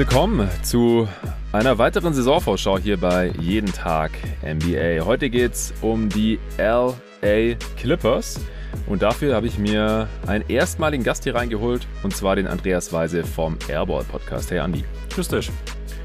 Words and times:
willkommen 0.00 0.48
zu 0.62 1.06
einer 1.52 1.76
weiteren 1.76 2.14
Saisonvorschau 2.14 2.78
hier 2.78 2.96
bei 2.96 3.34
Jeden 3.38 3.70
Tag 3.70 4.12
NBA. 4.42 5.04
Heute 5.04 5.28
geht 5.28 5.52
es 5.52 5.74
um 5.82 6.08
die 6.08 6.38
LA 6.56 7.56
Clippers. 7.76 8.40
Und 8.86 9.02
dafür 9.02 9.34
habe 9.34 9.46
ich 9.46 9.58
mir 9.58 10.08
einen 10.26 10.48
erstmaligen 10.48 11.04
Gast 11.04 11.24
hier 11.24 11.34
reingeholt, 11.34 11.86
und 12.02 12.16
zwar 12.16 12.34
den 12.34 12.46
Andreas 12.46 12.94
Weise 12.94 13.24
vom 13.24 13.58
Airball 13.68 14.04
Podcast. 14.04 14.50
Hey 14.50 14.60
Andi. 14.60 14.84
Grüß 15.10 15.28
dich. 15.28 15.50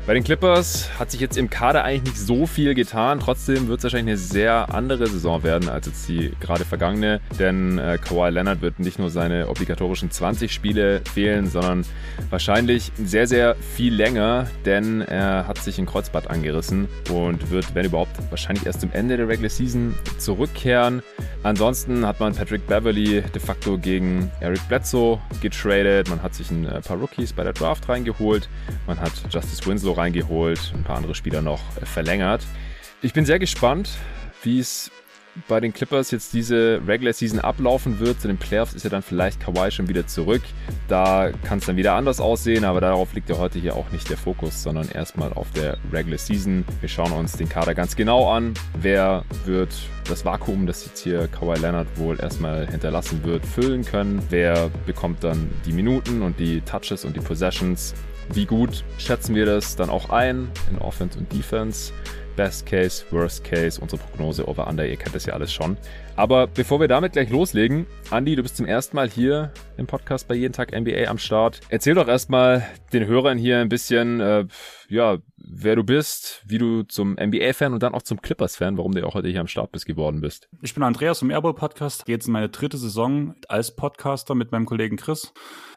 Bei 0.07 0.13
den 0.13 0.23
Clippers 0.23 0.87
hat 0.99 1.09
sich 1.09 1.19
jetzt 1.19 1.35
im 1.35 1.49
Kader 1.49 1.83
eigentlich 1.83 2.13
nicht 2.13 2.19
so 2.19 2.45
viel 2.45 2.75
getan. 2.75 3.19
Trotzdem 3.19 3.67
wird 3.67 3.79
es 3.79 3.85
wahrscheinlich 3.85 4.13
eine 4.13 4.17
sehr 4.17 4.71
andere 4.71 5.07
Saison 5.07 5.41
werden 5.41 5.67
als 5.67 5.87
jetzt 5.87 6.07
die 6.07 6.31
gerade 6.39 6.63
vergangene. 6.63 7.21
Denn 7.39 7.79
äh, 7.79 7.97
Kawhi 7.97 8.29
Leonard 8.29 8.61
wird 8.61 8.77
nicht 8.77 8.99
nur 8.99 9.09
seine 9.09 9.49
obligatorischen 9.49 10.11
20 10.11 10.53
Spiele 10.53 11.01
fehlen, 11.11 11.47
sondern 11.47 11.85
wahrscheinlich 12.29 12.91
sehr, 13.03 13.25
sehr 13.25 13.55
viel 13.55 13.95
länger. 13.95 14.45
Denn 14.63 15.01
er 15.01 15.47
hat 15.47 15.57
sich 15.57 15.79
ein 15.79 15.87
Kreuzband 15.87 16.29
angerissen 16.29 16.87
und 17.09 17.49
wird, 17.49 17.73
wenn 17.73 17.87
überhaupt, 17.87 18.15
wahrscheinlich 18.29 18.67
erst 18.67 18.81
zum 18.81 18.91
Ende 18.91 19.17
der 19.17 19.27
Regular 19.27 19.49
Season 19.49 19.95
zurückkehren. 20.19 21.01
Ansonsten 21.41 22.05
hat 22.05 22.19
man 22.19 22.35
Patrick 22.35 22.67
Beverly 22.67 23.23
de 23.23 23.41
facto 23.41 23.79
gegen 23.79 24.29
Eric 24.39 24.67
Bledsoe 24.67 25.19
getradet. 25.41 26.09
Man 26.09 26.21
hat 26.21 26.35
sich 26.35 26.51
ein 26.51 26.67
äh, 26.67 26.79
paar 26.81 26.97
Rookies 26.97 27.33
bei 27.33 27.43
der 27.43 27.53
Draft 27.53 27.89
reingeholt. 27.89 28.49
Man 28.85 28.99
hat 28.99 29.11
Justice 29.31 29.65
Winslow 29.65 29.94
reingeholt, 29.97 30.73
ein 30.75 30.83
paar 30.83 30.97
andere 30.97 31.15
Spieler 31.15 31.41
noch 31.41 31.61
verlängert. 31.83 32.43
Ich 33.01 33.13
bin 33.13 33.25
sehr 33.25 33.39
gespannt, 33.39 33.89
wie 34.43 34.59
es 34.59 34.91
bei 35.47 35.59
den 35.59 35.73
Clippers 35.73 36.11
jetzt 36.11 36.33
diese 36.33 36.81
Regular 36.87 37.13
Season 37.13 37.39
ablaufen 37.39 37.99
wird. 37.99 38.21
Zu 38.21 38.27
den 38.27 38.37
Playoffs 38.37 38.73
ist 38.73 38.83
ja 38.83 38.89
dann 38.89 39.01
vielleicht 39.01 39.39
Kawhi 39.39 39.69
schon 39.71 39.87
wieder 39.87 40.07
zurück. 40.07 40.41
Da 40.87 41.31
kann 41.43 41.59
es 41.59 41.65
dann 41.65 41.75
wieder 41.75 41.93
anders 41.93 42.19
aussehen, 42.19 42.63
aber 42.63 42.81
darauf 42.81 43.13
liegt 43.13 43.29
ja 43.29 43.37
heute 43.37 43.59
hier 43.59 43.75
auch 43.75 43.91
nicht 43.91 44.09
der 44.09 44.17
Fokus, 44.17 44.63
sondern 44.63 44.89
erstmal 44.89 45.33
auf 45.33 45.51
der 45.51 45.77
Regular 45.91 46.17
Season. 46.17 46.63
Wir 46.79 46.89
schauen 46.89 47.11
uns 47.11 47.33
den 47.33 47.49
Kader 47.49 47.75
ganz 47.75 47.95
genau 47.95 48.31
an. 48.31 48.53
Wer 48.79 49.23
wird 49.45 49.75
das 50.07 50.23
Vakuum, 50.23 50.67
das 50.67 50.85
jetzt 50.85 50.99
hier 50.99 51.27
Kawhi 51.27 51.59
Leonard 51.59 51.87
wohl 51.97 52.19
erstmal 52.19 52.67
hinterlassen 52.67 53.23
wird, 53.23 53.45
füllen 53.45 53.83
können? 53.83 54.21
Wer 54.29 54.69
bekommt 54.85 55.23
dann 55.23 55.49
die 55.65 55.73
Minuten 55.73 56.21
und 56.21 56.39
die 56.39 56.61
Touches 56.61 57.03
und 57.03 57.15
die 57.15 57.21
Possessions? 57.21 57.93
Wie 58.33 58.45
gut 58.45 58.83
schätzen 58.97 59.35
wir 59.35 59.45
das 59.45 59.75
dann 59.75 59.89
auch 59.89 60.09
ein 60.09 60.51
in 60.69 60.77
Offense 60.79 61.17
und 61.17 61.31
Defense? 61.31 61.93
Best 62.35 62.65
Case, 62.65 63.03
Worst 63.11 63.43
Case, 63.43 63.79
unsere 63.79 64.01
Prognose 64.01 64.47
over 64.47 64.67
under, 64.67 64.85
ihr 64.85 64.97
kennt 64.97 65.15
das 65.15 65.25
ja 65.25 65.33
alles 65.33 65.53
schon. 65.53 65.77
Aber 66.17 66.47
bevor 66.47 66.79
wir 66.79 66.87
damit 66.87 67.11
gleich 67.11 67.29
loslegen, 67.29 67.85
Andi, 68.09 68.37
du 68.37 68.43
bist 68.43 68.55
zum 68.55 68.65
ersten 68.65 68.95
Mal 68.95 69.09
hier 69.09 69.51
im 69.75 69.85
Podcast 69.85 70.29
bei 70.29 70.35
Jeden 70.35 70.53
Tag 70.53 70.71
NBA 70.71 71.09
am 71.09 71.17
Start. 71.17 71.59
Erzähl 71.67 71.93
doch 71.93 72.07
erstmal 72.07 72.65
den 72.93 73.05
Hörern 73.05 73.37
hier 73.37 73.59
ein 73.59 73.67
bisschen, 73.67 74.21
äh, 74.21 74.47
ja, 74.87 75.17
wer 75.35 75.75
du 75.75 75.83
bist, 75.83 76.41
wie 76.47 76.57
du 76.57 76.83
zum 76.83 77.17
NBA-Fan 77.19 77.73
und 77.73 77.83
dann 77.83 77.93
auch 77.93 78.01
zum 78.01 78.21
Clippers-Fan, 78.21 78.77
warum 78.77 78.93
du 78.93 79.05
auch 79.05 79.13
heute 79.13 79.27
hier 79.27 79.41
am 79.41 79.47
Start 79.47 79.73
bist, 79.73 79.85
geworden 79.85 80.21
bist. 80.21 80.47
Ich 80.61 80.73
bin 80.73 80.83
Andreas 80.83 81.19
vom 81.19 81.31
Airball 81.31 81.53
Podcast, 81.53 82.05
gehe 82.05 82.15
jetzt 82.15 82.27
in 82.27 82.33
meine 82.33 82.47
dritte 82.47 82.77
Saison 82.77 83.35
als 83.49 83.75
Podcaster 83.75 84.35
mit 84.35 84.53
meinem 84.53 84.65
Kollegen 84.65 84.95
Chris. 84.95 85.33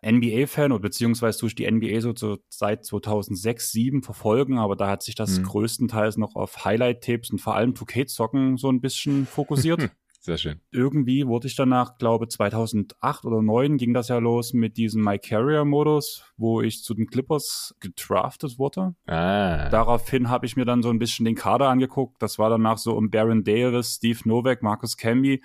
NBA-Fan 0.06 0.70
oder 0.70 0.82
beziehungsweise 0.82 1.40
durch 1.40 1.56
die 1.56 1.68
NBA 1.68 2.00
so 2.00 2.12
zu, 2.12 2.38
seit 2.48 2.84
2006, 2.84 3.72
2007 3.72 4.02
verfolgen, 4.04 4.58
aber 4.58 4.76
da 4.76 4.88
hat 4.88 5.02
sich 5.02 5.16
das 5.16 5.40
mhm. 5.40 5.42
größtenteils 5.42 6.16
noch 6.16 6.36
auf 6.36 6.64
Highlight-Tapes 6.64 7.30
und 7.30 7.40
vor 7.40 7.56
allem 7.56 7.72
2K-Zocken 7.72 8.56
so 8.56 8.70
ein 8.70 8.80
bisschen 8.80 9.26
fokussiert. 9.26 9.90
Sehr 10.28 10.36
schön. 10.36 10.60
Irgendwie 10.72 11.26
wurde 11.26 11.46
ich 11.46 11.56
danach, 11.56 11.96
glaube 11.96 12.28
2008 12.28 13.24
oder 13.24 13.36
2009 13.36 13.78
ging 13.78 13.94
das 13.94 14.08
ja 14.08 14.18
los 14.18 14.52
mit 14.52 14.76
diesem 14.76 15.02
My 15.02 15.18
Carrier-Modus, 15.18 16.22
wo 16.36 16.60
ich 16.60 16.84
zu 16.84 16.92
den 16.92 17.06
Clippers 17.06 17.74
gedraftet 17.80 18.58
wurde. 18.58 18.94
Ah. 19.06 19.70
Daraufhin 19.70 20.28
habe 20.28 20.44
ich 20.44 20.54
mir 20.54 20.66
dann 20.66 20.82
so 20.82 20.90
ein 20.90 20.98
bisschen 20.98 21.24
den 21.24 21.34
Kader 21.34 21.70
angeguckt. 21.70 22.20
Das 22.20 22.38
war 22.38 22.50
danach 22.50 22.76
so 22.76 22.94
um 22.94 23.08
Baron 23.08 23.42
Davis, 23.42 23.94
Steve 23.94 24.18
Novak, 24.26 24.62
Marcus 24.62 24.98
Camby 24.98 25.42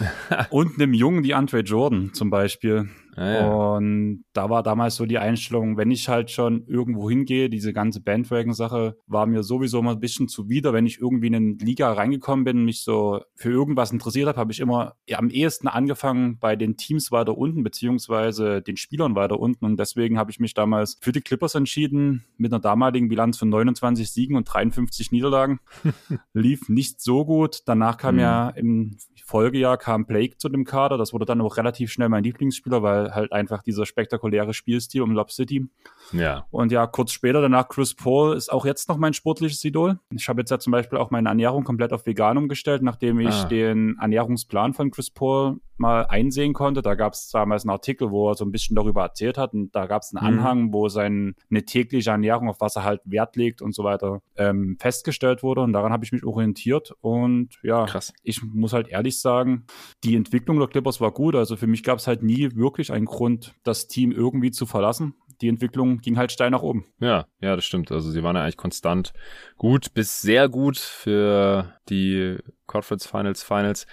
und 0.48 0.80
einem 0.80 0.94
jungen 0.94 1.22
die 1.22 1.34
Andre 1.34 1.60
Jordan 1.60 2.14
zum 2.14 2.30
Beispiel. 2.30 2.88
Ah, 3.16 3.32
ja. 3.32 3.48
Und 3.48 4.24
da 4.32 4.50
war 4.50 4.62
damals 4.62 4.96
so 4.96 5.06
die 5.06 5.18
Einstellung, 5.18 5.76
wenn 5.76 5.90
ich 5.90 6.08
halt 6.08 6.30
schon 6.30 6.64
irgendwo 6.66 7.08
hingehe, 7.08 7.48
diese 7.48 7.72
ganze 7.72 8.00
Bandwagon-Sache 8.00 8.96
war 9.06 9.26
mir 9.26 9.42
sowieso 9.42 9.82
mal 9.82 9.92
ein 9.92 10.00
bisschen 10.00 10.28
zuwider. 10.28 10.72
Wenn 10.72 10.86
ich 10.86 11.00
irgendwie 11.00 11.28
in 11.28 11.34
eine 11.34 11.52
Liga 11.60 11.92
reingekommen 11.92 12.44
bin, 12.44 12.64
mich 12.64 12.82
so 12.82 13.20
für 13.34 13.50
irgendwas 13.50 13.92
interessiert 13.92 14.28
habe, 14.28 14.40
habe 14.40 14.52
ich 14.52 14.60
immer 14.60 14.94
am 15.12 15.30
ehesten 15.30 15.68
angefangen 15.68 16.38
bei 16.38 16.56
den 16.56 16.76
Teams 16.76 17.12
weiter 17.12 17.36
unten, 17.36 17.62
beziehungsweise 17.62 18.62
den 18.62 18.76
Spielern 18.76 19.14
weiter 19.14 19.38
unten. 19.38 19.64
Und 19.64 19.78
deswegen 19.78 20.18
habe 20.18 20.30
ich 20.30 20.40
mich 20.40 20.54
damals 20.54 20.96
für 21.00 21.12
die 21.12 21.20
Clippers 21.20 21.54
entschieden, 21.54 22.24
mit 22.36 22.52
einer 22.52 22.60
damaligen 22.60 23.08
Bilanz 23.08 23.38
von 23.38 23.48
29 23.48 24.10
Siegen 24.10 24.36
und 24.36 24.44
53 24.44 25.12
Niederlagen. 25.12 25.60
Lief 26.32 26.68
nicht 26.68 27.00
so 27.00 27.24
gut. 27.24 27.60
Danach 27.66 27.96
kam 27.96 28.16
mhm. 28.16 28.20
ja 28.20 28.48
im 28.50 28.96
Folgejahr 29.34 29.78
kam 29.78 30.06
Blake 30.06 30.36
zu 30.38 30.48
dem 30.48 30.64
Kader. 30.64 30.96
Das 30.96 31.12
wurde 31.12 31.24
dann 31.24 31.40
auch 31.40 31.56
relativ 31.56 31.90
schnell 31.90 32.08
mein 32.08 32.22
Lieblingsspieler, 32.22 32.84
weil 32.84 33.16
halt 33.16 33.32
einfach 33.32 33.64
dieser 33.64 33.84
spektakuläre 33.84 34.54
Spielstil 34.54 35.02
um 35.02 35.10
Lob 35.10 35.32
City. 35.32 35.66
Ja. 36.12 36.46
Und 36.52 36.70
ja, 36.70 36.86
kurz 36.86 37.10
später 37.10 37.40
danach 37.40 37.68
Chris 37.68 37.96
Paul 37.96 38.36
ist 38.36 38.52
auch 38.52 38.64
jetzt 38.64 38.88
noch 38.88 38.96
mein 38.96 39.12
sportliches 39.12 39.64
Idol. 39.64 39.98
Ich 40.12 40.28
habe 40.28 40.42
jetzt 40.42 40.50
ja 40.50 40.60
zum 40.60 40.70
Beispiel 40.70 41.00
auch 41.00 41.10
meine 41.10 41.30
Ernährung 41.30 41.64
komplett 41.64 41.92
auf 41.92 42.06
vegan 42.06 42.38
umgestellt, 42.38 42.82
nachdem 42.82 43.18
ich 43.18 43.34
ah. 43.34 43.44
den 43.46 43.96
Ernährungsplan 44.00 44.72
von 44.72 44.92
Chris 44.92 45.10
Paul 45.10 45.58
mal 45.76 46.06
einsehen 46.06 46.52
konnte. 46.52 46.82
Da 46.82 46.94
gab 46.94 47.14
es 47.14 47.30
damals 47.30 47.64
einen 47.64 47.70
Artikel, 47.70 48.10
wo 48.10 48.30
er 48.30 48.34
so 48.34 48.44
ein 48.44 48.52
bisschen 48.52 48.76
darüber 48.76 49.02
erzählt 49.02 49.38
hat 49.38 49.54
und 49.54 49.74
da 49.74 49.86
gab 49.86 50.02
es 50.02 50.14
einen 50.14 50.32
mhm. 50.32 50.38
Anhang, 50.38 50.72
wo 50.72 50.88
seine 50.88 51.34
tägliche 51.66 52.10
Ernährung, 52.10 52.48
auf 52.48 52.60
was 52.60 52.76
er 52.76 52.84
halt 52.84 53.00
Wert 53.04 53.36
legt 53.36 53.62
und 53.62 53.74
so 53.74 53.84
weiter, 53.84 54.22
ähm, 54.36 54.76
festgestellt 54.80 55.42
wurde 55.42 55.62
und 55.62 55.72
daran 55.72 55.92
habe 55.92 56.04
ich 56.04 56.12
mich 56.12 56.24
orientiert 56.24 56.94
und 57.00 57.48
ja, 57.62 57.86
Krass. 57.86 58.12
ich 58.22 58.42
muss 58.42 58.72
halt 58.72 58.88
ehrlich 58.88 59.20
sagen, 59.24 59.66
die 60.04 60.14
Entwicklung 60.14 60.60
der 60.60 60.68
Clippers 60.68 61.00
war 61.00 61.10
gut. 61.10 61.34
Also 61.34 61.56
für 61.56 61.66
mich 61.66 61.82
gab 61.82 61.98
es 61.98 62.06
halt 62.06 62.22
nie 62.22 62.54
wirklich 62.54 62.92
einen 62.92 63.06
Grund, 63.06 63.54
das 63.64 63.88
Team 63.88 64.12
irgendwie 64.12 64.52
zu 64.52 64.66
verlassen 64.66 65.14
die 65.40 65.48
Entwicklung 65.48 65.98
ging 65.98 66.16
halt 66.16 66.32
steil 66.32 66.50
nach 66.50 66.62
oben. 66.62 66.86
Ja, 67.00 67.26
ja, 67.40 67.56
das 67.56 67.64
stimmt. 67.64 67.90
Also 67.92 68.10
sie 68.10 68.22
waren 68.22 68.36
ja 68.36 68.42
eigentlich 68.42 68.56
konstant 68.56 69.12
gut 69.56 69.94
bis 69.94 70.20
sehr 70.20 70.48
gut 70.48 70.78
für 70.78 71.72
die 71.88 72.38
Conference 72.66 73.06
Finals 73.06 73.42
Finals. 73.42 73.86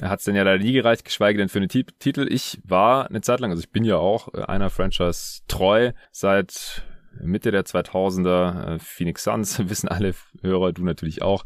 Hat 0.00 0.18
es 0.18 0.24
denn 0.24 0.34
ja 0.34 0.42
leider 0.42 0.62
nie 0.62 0.72
gereicht, 0.72 1.04
geschweige 1.04 1.38
denn 1.38 1.48
für 1.48 1.58
einen 1.58 1.68
Titel. 1.68 2.26
Ich 2.30 2.60
war 2.64 3.08
eine 3.08 3.20
Zeit 3.20 3.40
lang, 3.40 3.50
also 3.50 3.60
ich 3.60 3.70
bin 3.70 3.84
ja 3.84 3.96
auch 3.96 4.32
äh, 4.34 4.42
einer 4.42 4.70
Franchise 4.70 5.42
treu 5.48 5.92
seit 6.10 6.82
Mitte 7.20 7.50
der 7.50 7.64
2000er. 7.64 8.74
Äh, 8.74 8.78
Phoenix 8.78 9.24
Suns 9.24 9.58
wissen 9.68 9.88
alle 9.88 10.14
Hörer, 10.42 10.72
du 10.72 10.84
natürlich 10.84 11.22
auch. 11.22 11.44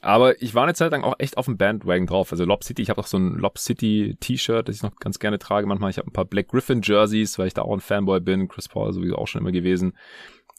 Aber 0.00 0.40
ich 0.40 0.54
war 0.54 0.62
eine 0.62 0.74
Zeit 0.74 0.92
lang 0.92 1.02
auch 1.02 1.16
echt 1.18 1.36
auf 1.36 1.46
dem 1.46 1.56
Bandwagon 1.56 2.06
drauf. 2.06 2.30
Also 2.32 2.44
Lob 2.44 2.64
City, 2.64 2.82
ich 2.82 2.90
habe 2.90 3.00
auch 3.00 3.06
so 3.06 3.18
ein 3.18 3.34
Lob 3.34 3.58
City 3.58 4.16
T-Shirt, 4.20 4.68
das 4.68 4.76
ich 4.76 4.82
noch 4.82 4.96
ganz 4.96 5.18
gerne 5.18 5.38
trage 5.38 5.66
manchmal. 5.66 5.90
Ich 5.90 5.98
habe 5.98 6.08
ein 6.08 6.12
paar 6.12 6.24
Black 6.24 6.48
Griffin 6.48 6.82
Jerseys, 6.82 7.38
weil 7.38 7.48
ich 7.48 7.54
da 7.54 7.62
auch 7.62 7.72
ein 7.72 7.80
Fanboy 7.80 8.20
bin. 8.20 8.48
Chris 8.48 8.68
Paul 8.68 8.92
sowieso 8.92 9.16
auch 9.16 9.26
schon 9.26 9.40
immer 9.40 9.52
gewesen. 9.52 9.94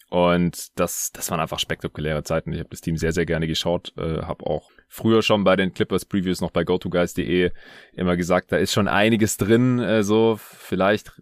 Und 0.10 0.80
das, 0.80 1.12
das 1.14 1.30
waren 1.30 1.40
einfach 1.40 1.60
spektakuläre 1.60 2.24
Zeiten. 2.24 2.52
Ich 2.52 2.60
habe 2.60 2.70
das 2.70 2.82
Team 2.82 2.98
sehr, 2.98 3.14
sehr 3.14 3.26
gerne 3.26 3.48
geschaut. 3.48 3.94
Äh, 3.96 4.24
habe 4.24 4.46
auch 4.46 4.72
früher 4.88 5.22
schon 5.22 5.44
bei 5.44 5.56
den 5.56 5.74
Clippers 5.74 6.04
Previews 6.04 6.42
noch 6.42 6.50
bei 6.50 6.64
GoToGuys.de 6.64 7.52
immer 7.94 8.18
gesagt, 8.18 8.52
da 8.52 8.58
ist 8.58 8.74
schon 8.74 8.88
einiges 8.88 9.38
drin. 9.38 9.80
Äh, 9.80 10.04
so 10.04 10.40
vielleicht 10.40 11.14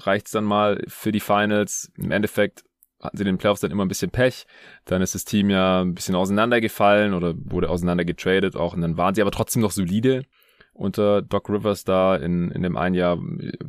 reicht's 0.00 0.30
dann 0.30 0.44
mal 0.44 0.84
für 0.88 1.10
die 1.10 1.20
Finals. 1.20 1.90
Im 1.96 2.10
Endeffekt 2.10 2.64
hatten 3.04 3.16
sie 3.16 3.22
in 3.22 3.26
den 3.26 3.38
Playoffs 3.38 3.60
dann 3.60 3.70
immer 3.70 3.84
ein 3.84 3.88
bisschen 3.88 4.10
Pech. 4.10 4.46
Dann 4.84 5.02
ist 5.02 5.14
das 5.14 5.24
Team 5.24 5.50
ja 5.50 5.82
ein 5.82 5.94
bisschen 5.94 6.14
auseinandergefallen 6.14 7.14
oder 7.14 7.34
wurde 7.36 7.70
auseinander 7.70 8.04
getradet 8.04 8.56
auch. 8.56 8.74
Und 8.74 8.80
dann 8.80 8.96
waren 8.96 9.14
sie 9.14 9.22
aber 9.22 9.30
trotzdem 9.30 9.62
noch 9.62 9.70
solide 9.70 10.24
unter 10.72 11.22
Doc 11.22 11.48
Rivers 11.48 11.84
da 11.84 12.16
in, 12.16 12.50
in 12.50 12.62
dem 12.62 12.76
einen 12.76 12.96
Jahr, 12.96 13.18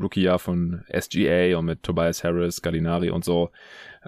Rookie-Jahr 0.01 0.39
von 0.39 0.83
SGA 0.89 1.57
und 1.57 1.65
mit 1.65 1.83
Tobias 1.83 2.23
Harris, 2.23 2.61
Gallinari 2.61 3.11
und 3.11 3.23
so. 3.23 3.51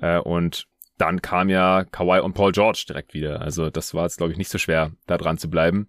Äh, 0.01 0.19
und 0.19 0.67
dann 0.97 1.21
kam 1.21 1.49
ja 1.49 1.83
Kawhi 1.83 2.19
und 2.21 2.33
Paul 2.33 2.51
George 2.51 2.85
direkt 2.87 3.13
wieder. 3.13 3.41
Also 3.41 3.69
das 3.69 3.93
war 3.93 4.03
jetzt, 4.03 4.17
glaube 4.17 4.31
ich, 4.31 4.37
nicht 4.37 4.49
so 4.49 4.57
schwer, 4.57 4.91
da 5.05 5.17
dran 5.17 5.37
zu 5.37 5.49
bleiben. 5.49 5.87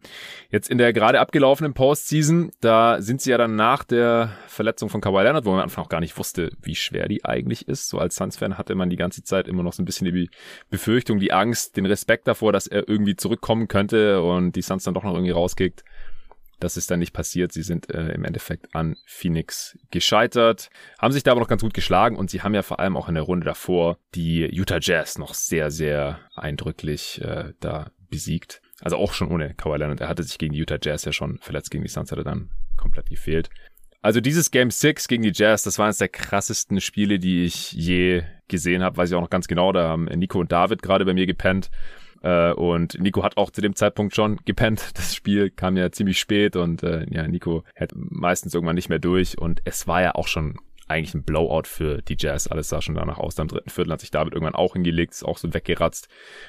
Jetzt 0.50 0.70
in 0.70 0.78
der 0.78 0.92
gerade 0.92 1.20
abgelaufenen 1.20 1.72
Postseason, 1.72 2.52
da 2.60 3.00
sind 3.00 3.22
sie 3.22 3.30
ja 3.30 3.38
dann 3.38 3.56
nach 3.56 3.84
der 3.84 4.32
Verletzung 4.46 4.90
von 4.90 5.00
Kawhi 5.00 5.22
Leonard, 5.22 5.46
wo 5.46 5.50
man 5.50 5.60
am 5.60 5.64
Anfang 5.64 5.84
auch 5.84 5.88
gar 5.88 6.00
nicht 6.00 6.18
wusste, 6.18 6.50
wie 6.62 6.74
schwer 6.74 7.08
die 7.08 7.24
eigentlich 7.24 7.68
ist. 7.68 7.88
So 7.88 7.98
als 7.98 8.16
Suns-Fan 8.16 8.58
hatte 8.58 8.74
man 8.74 8.90
die 8.90 8.96
ganze 8.96 9.22
Zeit 9.22 9.48
immer 9.48 9.62
noch 9.62 9.72
so 9.72 9.82
ein 9.82 9.86
bisschen 9.86 10.12
die 10.12 10.30
Befürchtung, 10.68 11.18
die 11.18 11.32
Angst, 11.32 11.76
den 11.76 11.86
Respekt 11.86 12.28
davor, 12.28 12.52
dass 12.52 12.66
er 12.66 12.88
irgendwie 12.88 13.16
zurückkommen 13.16 13.68
könnte 13.68 14.22
und 14.22 14.56
die 14.56 14.62
Suns 14.62 14.84
dann 14.84 14.94
doch 14.94 15.04
noch 15.04 15.14
irgendwie 15.14 15.32
rauskickt. 15.32 15.84
Das 16.60 16.76
ist 16.76 16.90
dann 16.90 16.98
nicht 16.98 17.12
passiert. 17.12 17.52
Sie 17.52 17.62
sind 17.62 17.90
äh, 17.90 18.12
im 18.12 18.24
Endeffekt 18.24 18.74
an 18.74 18.96
Phoenix 19.06 19.78
gescheitert, 19.90 20.70
haben 20.98 21.12
sich 21.12 21.22
da 21.22 21.32
aber 21.32 21.40
noch 21.40 21.48
ganz 21.48 21.62
gut 21.62 21.74
geschlagen 21.74 22.16
und 22.16 22.30
sie 22.30 22.42
haben 22.42 22.54
ja 22.54 22.62
vor 22.62 22.80
allem 22.80 22.96
auch 22.96 23.08
in 23.08 23.14
der 23.14 23.24
Runde 23.24 23.44
davor 23.44 23.98
die 24.14 24.48
Utah 24.52 24.78
Jazz 24.80 25.18
noch 25.18 25.34
sehr, 25.34 25.70
sehr 25.70 26.18
eindrücklich 26.34 27.20
äh, 27.22 27.52
da 27.60 27.90
besiegt. 28.10 28.60
Also 28.80 28.96
auch 28.96 29.12
schon 29.12 29.30
ohne 29.30 29.54
Kawhi 29.54 29.78
Leonard. 29.78 30.00
Er 30.00 30.08
hatte 30.08 30.22
sich 30.22 30.38
gegen 30.38 30.52
die 30.52 30.60
Utah 30.60 30.78
Jazz 30.80 31.04
ja 31.04 31.12
schon 31.12 31.38
verletzt, 31.38 31.70
gegen 31.70 31.84
die 31.84 31.90
Suns 31.90 32.10
hat 32.10 32.18
er 32.18 32.24
dann 32.24 32.50
komplett 32.76 33.08
gefehlt. 33.08 33.50
Also 34.00 34.20
dieses 34.20 34.50
Game 34.50 34.70
6 34.70 35.08
gegen 35.08 35.24
die 35.24 35.32
Jazz, 35.34 35.64
das 35.64 35.78
war 35.78 35.86
eines 35.86 35.98
der 35.98 36.08
krassesten 36.08 36.80
Spiele, 36.80 37.18
die 37.18 37.44
ich 37.44 37.72
je 37.72 38.22
gesehen 38.46 38.82
habe. 38.82 38.96
Weiß 38.96 39.10
ich 39.10 39.16
auch 39.16 39.20
noch 39.20 39.30
ganz 39.30 39.48
genau. 39.48 39.72
Da 39.72 39.88
haben 39.88 40.04
Nico 40.04 40.38
und 40.38 40.52
David 40.52 40.82
gerade 40.82 41.04
bei 41.04 41.14
mir 41.14 41.26
gepennt. 41.26 41.70
Äh, 42.22 42.52
und 42.52 43.00
Nico 43.00 43.22
hat 43.22 43.36
auch 43.36 43.50
zu 43.50 43.60
dem 43.60 43.74
Zeitpunkt 43.74 44.14
schon 44.14 44.38
gepennt. 44.44 44.92
Das 44.98 45.14
Spiel 45.14 45.50
kam 45.50 45.76
ja 45.76 45.92
ziemlich 45.92 46.18
spät 46.18 46.56
und 46.56 46.82
äh, 46.82 47.06
ja, 47.10 47.26
Nico 47.28 47.62
hält 47.74 47.92
meistens 47.94 48.54
irgendwann 48.54 48.74
nicht 48.74 48.88
mehr 48.88 48.98
durch. 48.98 49.38
Und 49.38 49.60
es 49.64 49.86
war 49.86 50.02
ja 50.02 50.14
auch 50.14 50.26
schon 50.26 50.58
eigentlich 50.88 51.14
ein 51.14 51.22
Blowout 51.22 51.64
für 51.66 52.02
die 52.02 52.16
Jazz. 52.18 52.46
Alles 52.46 52.68
sah 52.68 52.80
schon 52.80 52.94
danach 52.94 53.18
aus. 53.18 53.38
Am 53.38 53.48
dritten 53.48 53.70
Viertel 53.70 53.92
hat 53.92 54.00
sich 54.00 54.10
David 54.10 54.32
irgendwann 54.32 54.54
auch 54.54 54.72
hingelegt, 54.72 55.12
ist 55.12 55.24
auch 55.24 55.38
so 55.38 55.52
weggeratzt. 55.52 56.08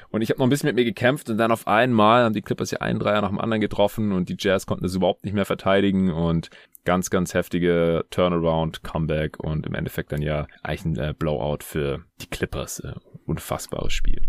Und 0.10 0.22
ich 0.22 0.30
habe 0.30 0.40
noch 0.40 0.48
ein 0.48 0.50
bisschen 0.50 0.68
mit 0.68 0.76
mir 0.76 0.86
gekämpft 0.86 1.30
und 1.30 1.38
dann 1.38 1.52
auf 1.52 1.68
einmal 1.68 2.24
haben 2.24 2.34
die 2.34 2.42
Clippers 2.42 2.72
ja 2.72 2.80
einen 2.80 3.00
Dreier 3.00 3.22
nach 3.22 3.30
dem 3.30 3.40
anderen 3.40 3.62
getroffen 3.62 4.12
und 4.12 4.30
die 4.30 4.38
Jazz 4.40 4.66
konnten 4.66 4.86
es 4.86 4.96
überhaupt 4.96 5.26
nicht 5.26 5.34
mehr 5.34 5.46
verteidigen 5.46 6.12
und 6.12 6.50
ganz, 6.86 7.10
ganz 7.10 7.34
heftige 7.34 8.06
Turnaround, 8.10 8.84
Comeback 8.84 9.40
und 9.40 9.66
im 9.66 9.76
Endeffekt 9.76 10.12
dann 10.12 10.22
ja 10.22 10.48
eigentlich 10.64 10.86
ein 10.86 10.98
äh, 10.98 11.14
Blowout 11.18 11.60
für 11.62 12.04
die 12.22 12.28
Clippers. 12.28 12.80
Äh, 12.80 12.94
unfassbares 13.26 13.94
Spiel. 13.94 14.22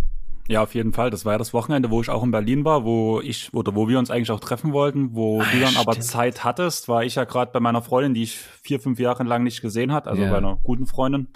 Ja, 0.51 0.65
auf 0.65 0.75
jeden 0.75 0.93
Fall. 0.93 1.11
Das 1.11 1.25
war 1.25 1.35
ja 1.35 1.39
das 1.39 1.55
Wochenende, 1.55 1.91
wo 1.91 2.01
ich 2.01 2.11
auch 2.11 2.25
in 2.25 2.33
Berlin 2.33 2.65
war, 2.65 2.85
wo 2.85 3.21
ich 3.21 3.55
oder 3.55 3.77
wo 3.77 3.87
wir 3.87 4.01
uns 4.01 4.11
eigentlich 4.11 4.33
auch 4.33 4.41
treffen 4.41 4.73
wollten, 4.73 5.15
wo 5.15 5.41
ah, 5.41 5.47
du 5.53 5.61
dann 5.61 5.77
aber 5.77 6.01
Zeit 6.01 6.43
hattest, 6.43 6.89
war 6.89 7.05
ich 7.05 7.15
ja 7.15 7.23
gerade 7.23 7.53
bei 7.53 7.61
meiner 7.61 7.83
Freundin, 7.83 8.15
die 8.15 8.25
ich 8.25 8.37
vier, 8.37 8.81
fünf 8.81 8.99
Jahre 8.99 9.23
lang 9.23 9.45
nicht 9.45 9.63
gesehen 9.63 9.93
hat, 9.93 10.09
also 10.09 10.23
yeah. 10.23 10.33
bei 10.33 10.39
einer 10.39 10.59
guten 10.65 10.87
Freundin. 10.87 11.29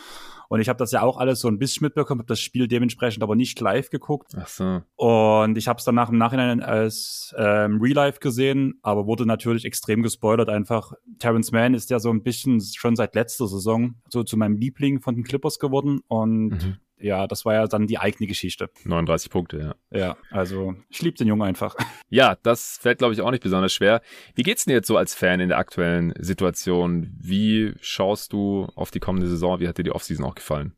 Und 0.49 0.61
ich 0.61 0.69
habe 0.69 0.79
das 0.79 0.91
ja 0.91 1.03
auch 1.03 1.17
alles 1.19 1.39
so 1.39 1.47
ein 1.47 1.61
bisschen 1.61 1.85
mitbekommen, 1.85 2.21
habe 2.21 2.29
das 2.29 2.41
Spiel 2.41 2.67
dementsprechend 2.67 3.23
aber 3.23 3.37
nicht 3.37 3.59
live 3.61 3.89
geguckt. 3.89 4.33
Ach 4.37 4.49
so. 4.49 4.83
Und 4.97 5.57
ich 5.57 5.69
habe 5.69 5.79
es 5.79 5.85
danach 5.85 6.11
im 6.11 6.19
Nachhinein 6.19 6.61
als 6.61 7.33
ähm, 7.39 7.81
Real 7.81 7.95
Life 7.95 8.19
gesehen, 8.19 8.81
aber 8.83 9.07
wurde 9.07 9.27
natürlich 9.27 9.65
extrem 9.65 10.03
gespoilert. 10.03 10.49
Einfach 10.49 10.93
Terrence 11.21 11.53
Mann 11.53 11.75
ist 11.75 11.89
ja 11.89 12.01
so 12.01 12.11
ein 12.11 12.25
bisschen 12.25 12.61
schon 12.61 12.97
seit 12.97 13.15
letzter 13.15 13.47
Saison 13.47 13.95
so 14.09 14.25
zu 14.25 14.37
meinem 14.37 14.57
Liebling 14.57 15.01
von 15.01 15.15
den 15.15 15.23
Clippers 15.23 15.61
geworden 15.61 16.01
und 16.09 16.49
mhm 16.49 16.77
ja, 17.05 17.27
das 17.27 17.45
war 17.45 17.55
ja 17.55 17.67
dann 17.67 17.87
die 17.87 17.99
eigene 17.99 18.27
Geschichte. 18.27 18.71
39 18.85 19.31
Punkte, 19.31 19.59
ja. 19.59 19.99
Ja, 19.99 20.17
also 20.31 20.75
ich 20.89 21.03
liebe 21.03 21.17
den 21.17 21.29
Jungen 21.29 21.43
einfach. 21.43 21.77
Ja, 22.11 22.37
das 22.45 22.79
fällt, 22.81 22.99
glaube 22.99 23.13
ich, 23.13 23.23
auch 23.23 23.33
nicht 23.33 23.43
besonders 23.43 23.73
schwer. 23.73 24.01
Wie 24.37 24.45
geht's 24.45 24.67
dir 24.67 24.75
jetzt 24.75 24.87
so 24.87 24.97
als 24.97 25.17
Fan 25.17 25.41
in 25.41 25.49
der 25.49 25.59
aktuellen 25.59 26.15
Situation? 26.17 27.13
Wie 27.19 27.73
schaust 27.81 28.33
du 28.33 28.69
auf 28.77 28.93
die 28.93 29.01
kommende 29.01 29.27
Saison? 29.27 29.59
Wie 29.59 29.67
hat 29.67 29.79
dir 29.79 29.83
die 29.83 29.91
Offseason 29.91 30.25
auch 30.25 30.37
gefallen? 30.37 30.77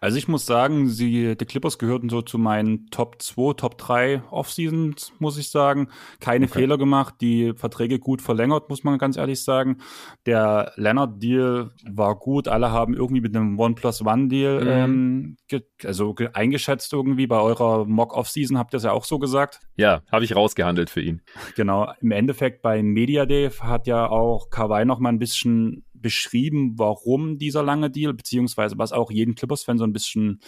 Also 0.00 0.16
ich 0.16 0.28
muss 0.28 0.46
sagen, 0.46 0.88
sie, 0.88 1.36
die 1.36 1.44
Clippers 1.44 1.78
gehörten 1.78 2.08
so 2.08 2.22
zu 2.22 2.38
meinen 2.38 2.86
Top 2.90 3.20
2, 3.20 3.54
Top 3.54 3.76
3 3.76 4.22
Offseasons, 4.30 5.12
muss 5.18 5.36
ich 5.36 5.50
sagen. 5.50 5.88
Keine 6.20 6.46
okay. 6.46 6.60
Fehler 6.60 6.78
gemacht, 6.78 7.16
die 7.20 7.52
Verträge 7.54 7.98
gut 7.98 8.22
verlängert, 8.22 8.70
muss 8.70 8.82
man 8.82 8.98
ganz 8.98 9.18
ehrlich 9.18 9.42
sagen. 9.44 9.78
Der 10.24 10.72
Leonard-Deal 10.76 11.70
war 11.90 12.16
gut, 12.16 12.48
alle 12.48 12.70
haben 12.70 12.94
irgendwie 12.94 13.20
mit 13.20 13.36
einem 13.36 13.58
One-Plus-One-Deal 13.58 14.64
mhm. 14.64 15.36
ähm, 15.50 15.60
also 15.84 16.14
eingeschätzt 16.32 16.92
irgendwie. 16.92 17.26
Bei 17.26 17.40
eurer 17.40 17.84
Mock-Offseason 17.84 18.56
habt 18.56 18.72
ihr 18.72 18.78
es 18.78 18.84
ja 18.84 18.92
auch 18.92 19.04
so 19.04 19.18
gesagt. 19.18 19.60
Ja, 19.76 20.02
habe 20.10 20.24
ich 20.24 20.34
rausgehandelt 20.34 20.88
für 20.88 21.02
ihn. 21.02 21.20
Genau, 21.56 21.92
im 22.00 22.10
Endeffekt 22.10 22.62
bei 22.62 22.82
Media 22.82 23.26
Day 23.26 23.50
hat 23.50 23.86
ja 23.86 24.08
auch 24.08 24.48
Kawhi 24.48 24.84
noch 24.84 24.98
mal 24.98 25.10
ein 25.10 25.18
bisschen 25.18 25.84
beschrieben, 26.00 26.78
warum 26.78 27.38
dieser 27.38 27.62
lange 27.62 27.90
Deal, 27.90 28.14
beziehungsweise 28.14 28.78
was 28.78 28.92
auch 28.92 29.10
jeden 29.10 29.34
Clippers-Fan 29.34 29.78
so 29.78 29.84
ein 29.84 29.92
bisschen 29.92 30.40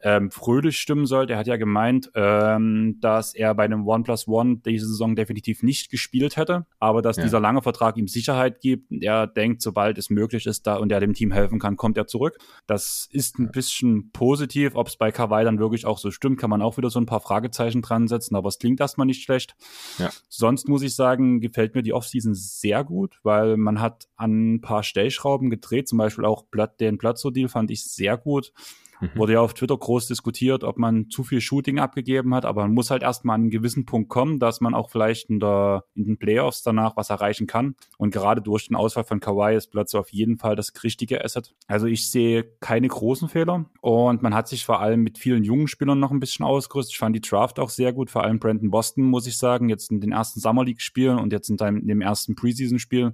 ähm, 0.00 0.30
fröhlich 0.30 0.78
stimmen 0.78 1.06
sollte. 1.06 1.32
Er 1.32 1.38
hat 1.38 1.46
ja 1.46 1.56
gemeint, 1.56 2.10
ähm, 2.14 2.98
dass 3.00 3.34
er 3.34 3.54
bei 3.54 3.64
einem 3.64 3.86
One 3.86 4.04
Plus 4.04 4.28
One 4.28 4.60
diese 4.64 4.86
Saison 4.86 5.16
definitiv 5.16 5.62
nicht 5.62 5.90
gespielt 5.90 6.36
hätte, 6.36 6.66
aber 6.78 7.02
dass 7.02 7.16
ja. 7.16 7.24
dieser 7.24 7.40
lange 7.40 7.62
Vertrag 7.62 7.96
ihm 7.96 8.08
Sicherheit 8.08 8.60
gibt. 8.60 8.92
Er 8.92 9.26
denkt, 9.26 9.62
sobald 9.62 9.98
es 9.98 10.10
möglich 10.10 10.46
ist 10.46 10.66
da 10.66 10.76
und 10.76 10.92
er 10.92 11.00
dem 11.00 11.14
Team 11.14 11.32
helfen 11.32 11.58
kann, 11.58 11.76
kommt 11.76 11.96
er 11.96 12.06
zurück. 12.06 12.38
Das 12.66 13.08
ist 13.10 13.38
ein 13.38 13.50
bisschen 13.50 14.10
positiv. 14.12 14.74
Ob 14.74 14.88
es 14.88 14.96
bei 14.96 15.10
Kawhi 15.10 15.44
dann 15.44 15.58
wirklich 15.58 15.86
auch 15.86 15.98
so 15.98 16.10
stimmt, 16.10 16.38
kann 16.38 16.50
man 16.50 16.62
auch 16.62 16.76
wieder 16.76 16.90
so 16.90 17.00
ein 17.00 17.06
paar 17.06 17.20
Fragezeichen 17.20 17.82
dran 17.82 18.08
setzen, 18.08 18.36
aber 18.36 18.48
es 18.48 18.58
klingt 18.58 18.80
erstmal 18.80 19.06
nicht 19.06 19.22
schlecht. 19.22 19.56
Ja. 19.98 20.10
Sonst 20.28 20.68
muss 20.68 20.82
ich 20.82 20.94
sagen, 20.94 21.40
gefällt 21.40 21.74
mir 21.74 21.82
die 21.82 21.92
Offseason 21.92 22.34
sehr 22.34 22.84
gut, 22.84 23.18
weil 23.22 23.56
man 23.56 23.80
hat 23.80 24.08
an 24.16 24.54
ein 24.54 24.60
paar 24.60 24.82
Stellschrauben 24.82 25.50
gedreht, 25.50 25.88
zum 25.88 25.98
Beispiel 25.98 26.24
auch 26.24 26.44
den 26.80 26.98
Platzo-Deal 26.98 27.48
fand 27.48 27.70
ich 27.70 27.84
sehr 27.84 28.16
gut. 28.16 28.52
Mhm. 29.00 29.10
Wurde 29.14 29.32
ja 29.34 29.40
auf 29.40 29.54
Twitter 29.54 29.76
groß 29.76 30.06
diskutiert, 30.06 30.64
ob 30.64 30.78
man 30.78 31.10
zu 31.10 31.22
viel 31.22 31.40
Shooting 31.40 31.78
abgegeben 31.78 32.34
hat, 32.34 32.44
aber 32.44 32.62
man 32.62 32.74
muss 32.74 32.90
halt 32.90 33.02
erstmal 33.02 33.34
an 33.34 33.42
einen 33.42 33.50
gewissen 33.50 33.86
Punkt 33.86 34.08
kommen, 34.08 34.38
dass 34.38 34.60
man 34.60 34.74
auch 34.74 34.90
vielleicht 34.90 35.30
in, 35.30 35.40
der, 35.40 35.84
in 35.94 36.04
den 36.04 36.18
Playoffs 36.18 36.62
danach 36.62 36.96
was 36.96 37.10
erreichen 37.10 37.46
kann. 37.46 37.74
Und 37.96 38.12
gerade 38.12 38.40
durch 38.40 38.68
den 38.68 38.76
Ausfall 38.76 39.04
von 39.04 39.20
Kawhi 39.20 39.56
ist 39.56 39.68
plötzlich 39.70 40.00
auf 40.00 40.12
jeden 40.12 40.38
Fall 40.38 40.56
das 40.56 40.72
richtige 40.82 41.24
Asset. 41.24 41.54
Also 41.66 41.86
ich 41.86 42.10
sehe 42.10 42.44
keine 42.60 42.88
großen 42.88 43.28
Fehler 43.28 43.66
und 43.80 44.22
man 44.22 44.34
hat 44.34 44.48
sich 44.48 44.64
vor 44.64 44.80
allem 44.80 45.02
mit 45.02 45.18
vielen 45.18 45.44
jungen 45.44 45.68
Spielern 45.68 46.00
noch 46.00 46.10
ein 46.10 46.20
bisschen 46.20 46.44
ausgerüstet. 46.44 46.94
Ich 46.94 46.98
fand 46.98 47.14
die 47.14 47.20
Draft 47.20 47.58
auch 47.58 47.70
sehr 47.70 47.92
gut, 47.92 48.10
vor 48.10 48.24
allem 48.24 48.38
Brandon 48.38 48.70
Boston, 48.70 49.04
muss 49.04 49.26
ich 49.26 49.36
sagen, 49.36 49.68
jetzt 49.68 49.90
in 49.90 50.00
den 50.00 50.12
ersten 50.12 50.40
Summer 50.40 50.64
League 50.64 50.80
Spielen 50.80 51.18
und 51.18 51.32
jetzt 51.32 51.50
in, 51.50 51.56
dem, 51.56 52.00
ersten 52.00 52.34
Preseason 52.34 52.78
Spiel 52.78 53.12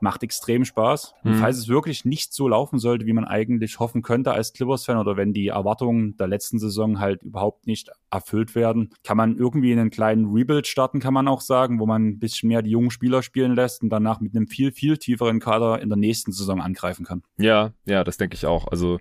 macht 0.00 0.22
extrem 0.22 0.64
Spaß. 0.64 1.14
Mhm. 1.22 1.30
Und 1.30 1.38
falls 1.38 1.58
es 1.58 1.68
wirklich 1.68 2.04
nicht 2.04 2.32
so 2.32 2.48
laufen 2.48 2.78
sollte, 2.78 3.06
wie 3.06 3.12
man 3.12 3.24
eigentlich 3.24 3.78
hoffen 3.78 4.02
könnte 4.02 4.32
als 4.32 4.52
Clippers-Fan 4.52 4.98
oder 4.98 5.16
wenn 5.16 5.23
die 5.32 5.48
Erwartungen 5.48 6.16
der 6.16 6.26
letzten 6.26 6.58
Saison 6.58 7.00
halt 7.00 7.22
überhaupt 7.22 7.66
nicht 7.66 7.90
erfüllt 8.10 8.54
werden, 8.54 8.90
kann 9.02 9.16
man 9.16 9.36
irgendwie 9.36 9.72
einen 9.72 9.90
kleinen 9.90 10.26
Rebuild 10.26 10.66
starten, 10.66 11.00
kann 11.00 11.14
man 11.14 11.28
auch 11.28 11.40
sagen, 11.40 11.80
wo 11.80 11.86
man 11.86 12.06
ein 12.06 12.18
bisschen 12.18 12.48
mehr 12.48 12.62
die 12.62 12.70
jungen 12.70 12.90
Spieler 12.90 13.22
spielen 13.22 13.54
lässt 13.54 13.82
und 13.82 13.90
danach 13.90 14.20
mit 14.20 14.36
einem 14.36 14.46
viel, 14.46 14.72
viel 14.72 14.98
tieferen 14.98 15.40
Kader 15.40 15.80
in 15.80 15.88
der 15.88 15.98
nächsten 15.98 16.32
Saison 16.32 16.60
angreifen 16.60 17.04
kann. 17.04 17.22
Ja, 17.38 17.72
ja, 17.86 18.04
das 18.04 18.16
denke 18.16 18.34
ich 18.34 18.46
auch. 18.46 18.68
Also 18.68 18.98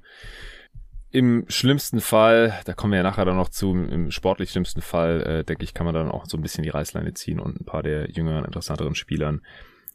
im 1.14 1.46
schlimmsten 1.48 2.02
Fall, 2.02 2.60
da 2.66 2.74
kommen 2.74 2.94
wir 2.94 2.98
ja 2.98 3.04
nachher 3.04 3.26
dann 3.26 3.38
noch 3.38 3.50
zu, 3.50 3.72
im 3.72 4.10
sportlich 4.10 4.50
schlimmsten 4.50 4.82
Fall, 4.82 5.22
äh, 5.22 5.44
denke 5.44 5.64
ich, 5.64 5.76
kann 5.76 5.86
man 5.86 5.94
dann 5.94 6.10
auch 6.10 6.26
so 6.26 6.38
ein 6.38 6.42
bisschen 6.42 6.64
die 6.64 6.70
Reißleine 6.70 7.14
ziehen 7.14 7.40
und 7.40 7.62
ein 7.62 7.66
paar 7.66 7.84
der 7.84 8.10
jüngeren, 8.10 8.46
interessanteren 8.46 8.96
Spielern 8.96 9.42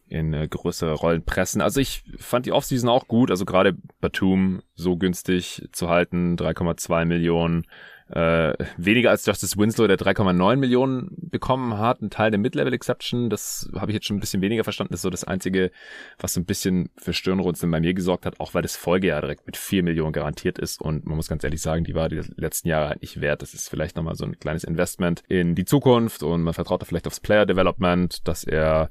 in 0.09 0.33
äh, 0.33 0.49
größere 0.49 0.93
Rollen 0.93 1.23
pressen. 1.25 1.61
Also 1.61 1.81
ich 1.81 2.05
fand 2.19 2.47
die 2.47 2.53
Offseason 2.53 2.89
auch 2.89 3.09
gut, 3.09 3.31
also 3.31 3.45
gerade 3.45 3.77
Batum 4.01 4.63
so 4.75 4.97
günstig 4.97 5.69
zu 5.73 5.89
halten, 5.89 6.37
3,2 6.37 7.05
Millionen, 7.05 7.65
äh, 8.11 8.55
weniger 8.79 9.11
als 9.11 9.27
Justice 9.27 9.57
Winslow, 9.59 9.87
der 9.87 9.99
3,9 9.99 10.57
Millionen 10.57 11.15
bekommen 11.31 11.77
hat, 11.77 12.01
ein 12.01 12.09
Teil 12.09 12.31
der 12.31 12.41
Mid-Level 12.41 12.73
Exception, 12.73 13.29
das 13.29 13.69
habe 13.75 13.91
ich 13.91 13.97
jetzt 13.97 14.07
schon 14.07 14.17
ein 14.17 14.21
bisschen 14.21 14.41
weniger 14.41 14.65
verstanden, 14.65 14.93
das 14.93 15.01
ist 15.01 15.03
so 15.03 15.11
das 15.11 15.25
Einzige, 15.25 15.71
was 16.19 16.33
so 16.33 16.41
ein 16.41 16.47
bisschen 16.47 16.91
für 16.97 17.13
Stirnrunzeln 17.13 17.71
bei 17.71 17.81
mir 17.81 17.93
gesorgt 17.93 18.25
hat, 18.25 18.41
auch 18.41 18.55
weil 18.55 18.63
das 18.63 18.77
Folgejahr 18.77 19.21
direkt 19.21 19.47
mit 19.47 19.59
4 19.59 19.83
Millionen 19.83 20.13
garantiert 20.13 20.59
ist. 20.59 20.81
Und 20.81 21.05
man 21.05 21.17
muss 21.17 21.29
ganz 21.29 21.45
ehrlich 21.45 21.61
sagen, 21.61 21.85
die 21.85 21.95
war 21.95 22.09
die 22.09 22.23
letzten 22.37 22.69
Jahre 22.69 22.97
nicht 23.01 23.21
wert, 23.21 23.43
das 23.43 23.53
ist 23.53 23.69
vielleicht 23.69 23.97
nochmal 23.97 24.15
so 24.15 24.25
ein 24.25 24.39
kleines 24.39 24.65
Investment 24.65 25.23
in 25.29 25.55
die 25.55 25.67
Zukunft 25.67 26.23
und 26.23 26.43
man 26.43 26.55
vertraut 26.55 26.81
da 26.81 26.87
vielleicht 26.87 27.07
aufs 27.07 27.21
Player 27.21 27.45
Development, 27.45 28.27
dass 28.27 28.45
er 28.45 28.91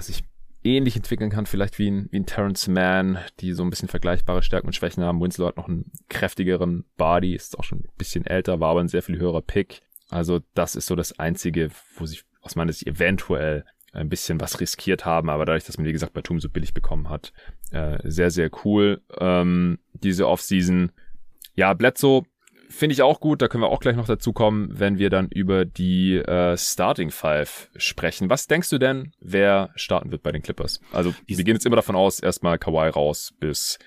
sich 0.00 0.22
ähnlich 0.64 0.96
entwickeln 0.96 1.30
kann, 1.30 1.46
vielleicht 1.46 1.78
wie 1.78 1.90
ein, 1.90 2.08
wie 2.10 2.18
ein 2.18 2.26
Terrence 2.26 2.68
Mann, 2.68 3.18
die 3.40 3.52
so 3.52 3.62
ein 3.62 3.70
bisschen 3.70 3.88
vergleichbare 3.88 4.42
Stärken 4.42 4.66
und 4.66 4.74
Schwächen 4.74 5.02
haben. 5.02 5.20
Winslow 5.20 5.46
hat 5.46 5.56
noch 5.56 5.68
einen 5.68 5.90
kräftigeren 6.08 6.84
Body, 6.96 7.34
ist 7.34 7.58
auch 7.58 7.64
schon 7.64 7.80
ein 7.80 7.88
bisschen 7.96 8.26
älter, 8.26 8.60
war 8.60 8.70
aber 8.70 8.80
ein 8.80 8.88
sehr 8.88 9.02
viel 9.02 9.18
höherer 9.18 9.42
Pick. 9.42 9.82
Also 10.10 10.40
das 10.54 10.74
ist 10.74 10.86
so 10.86 10.96
das 10.96 11.18
Einzige, 11.18 11.70
wo 11.96 12.06
sich 12.06 12.24
aus 12.40 12.56
meiner 12.56 12.72
Sicht 12.72 12.86
eventuell 12.86 13.64
ein 13.92 14.08
bisschen 14.08 14.40
was 14.40 14.60
riskiert 14.60 15.04
haben, 15.04 15.30
aber 15.30 15.44
dadurch, 15.44 15.64
dass 15.64 15.78
man, 15.78 15.86
wie 15.86 15.92
gesagt, 15.92 16.12
Batum 16.12 16.40
so 16.40 16.50
billig 16.50 16.74
bekommen 16.74 17.08
hat, 17.08 17.32
äh, 17.70 17.98
sehr, 18.04 18.30
sehr 18.30 18.50
cool. 18.64 19.02
Ähm, 19.18 19.78
diese 19.92 20.28
Offseason. 20.28 20.92
Ja, 21.54 21.74
Bledsoe 21.74 22.22
Finde 22.70 22.92
ich 22.92 23.02
auch 23.02 23.20
gut, 23.20 23.40
da 23.40 23.48
können 23.48 23.62
wir 23.62 23.68
auch 23.68 23.80
gleich 23.80 23.96
noch 23.96 24.06
dazu 24.06 24.32
kommen, 24.32 24.68
wenn 24.70 24.98
wir 24.98 25.08
dann 25.08 25.28
über 25.28 25.64
die 25.64 26.16
äh, 26.16 26.56
Starting 26.56 27.10
Five 27.10 27.70
sprechen. 27.76 28.28
Was 28.28 28.46
denkst 28.46 28.68
du 28.68 28.78
denn, 28.78 29.12
wer 29.20 29.70
starten 29.74 30.10
wird 30.10 30.22
bei 30.22 30.32
den 30.32 30.42
Clippers? 30.42 30.80
Also 30.92 31.14
wir 31.26 31.44
gehen 31.44 31.54
jetzt 31.54 31.64
immer 31.64 31.76
davon 31.76 31.96
aus, 31.96 32.20
erstmal 32.20 32.58
Kawhi 32.58 32.88
raus 32.88 33.32
bis 33.40 33.78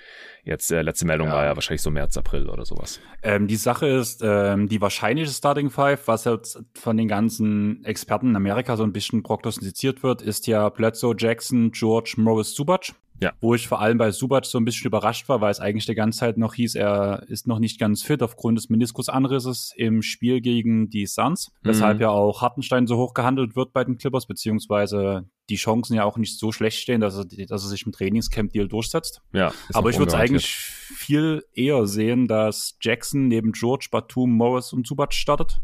jetzt 0.43 0.71
äh, 0.71 0.81
letzte 0.81 1.05
Meldung 1.05 1.27
ja. 1.27 1.33
war 1.33 1.45
ja 1.45 1.55
wahrscheinlich 1.55 1.81
so 1.81 1.91
März, 1.91 2.17
April 2.17 2.49
oder 2.49 2.65
sowas. 2.65 2.99
Ähm, 3.21 3.47
die 3.47 3.55
Sache 3.55 3.87
ist, 3.87 4.21
ähm, 4.23 4.67
die 4.67 4.81
wahrscheinliche 4.81 5.31
Starting 5.31 5.69
Five, 5.69 6.07
was 6.07 6.25
jetzt 6.25 6.63
von 6.73 6.97
den 6.97 7.07
ganzen 7.07 7.85
Experten 7.85 8.29
in 8.29 8.35
Amerika 8.35 8.77
so 8.77 8.83
ein 8.83 8.93
bisschen 8.93 9.21
prognostiziert 9.21 10.01
wird, 10.01 10.21
ist 10.21 10.47
ja 10.47 10.69
Bledsoe, 10.69 11.15
Jackson, 11.17 11.71
George, 11.71 12.15
Morris, 12.17 12.53
Zubac. 12.53 12.93
Ja. 13.21 13.33
Wo 13.39 13.53
ich 13.53 13.67
vor 13.67 13.79
allem 13.79 13.99
bei 13.99 14.11
Subac 14.11 14.45
so 14.45 14.57
ein 14.57 14.65
bisschen 14.65 14.87
überrascht 14.87 15.29
war, 15.29 15.41
weil 15.41 15.51
es 15.51 15.59
eigentlich 15.59 15.85
die 15.85 15.93
ganze 15.93 16.19
Zeit 16.19 16.37
noch 16.37 16.55
hieß, 16.55 16.73
er 16.73 17.23
ist 17.27 17.45
noch 17.45 17.59
nicht 17.59 17.79
ganz 17.79 18.01
fit 18.01 18.23
aufgrund 18.23 18.57
des 18.57 18.69
Meniskusanrisses 18.69 19.73
im 19.77 20.01
Spiel 20.01 20.41
gegen 20.41 20.89
die 20.89 21.05
Suns. 21.05 21.51
Mhm. 21.61 21.69
Weshalb 21.69 22.01
ja 22.01 22.09
auch 22.09 22.41
Hartenstein 22.41 22.87
so 22.87 22.97
hoch 22.97 23.13
gehandelt 23.13 23.55
wird 23.55 23.73
bei 23.73 23.83
den 23.83 23.97
Clippers, 23.97 24.25
beziehungsweise 24.25 25.29
die 25.49 25.57
Chancen 25.57 25.95
ja 25.95 26.03
auch 26.03 26.17
nicht 26.17 26.39
so 26.39 26.51
schlecht 26.51 26.79
stehen, 26.79 26.99
dass 26.99 27.15
er, 27.15 27.25
dass 27.25 27.63
er 27.63 27.69
sich 27.69 27.85
im 27.85 27.91
Trainingscamp-Deal 27.91 28.67
durchsetzt. 28.67 29.21
Ja. 29.33 29.53
Aber 29.73 29.91
ich 29.91 29.99
würde 29.99 30.09
es 30.09 30.17
eigentlich 30.17 30.47
viel 30.47 31.43
eher 31.53 31.85
sehen, 31.85 32.27
dass 32.27 32.77
Jackson 32.81 33.27
neben 33.27 33.51
George, 33.51 33.89
Batum, 33.91 34.31
Morris 34.31 34.73
und 34.73 34.87
Subac 34.87 35.13
startet. 35.13 35.61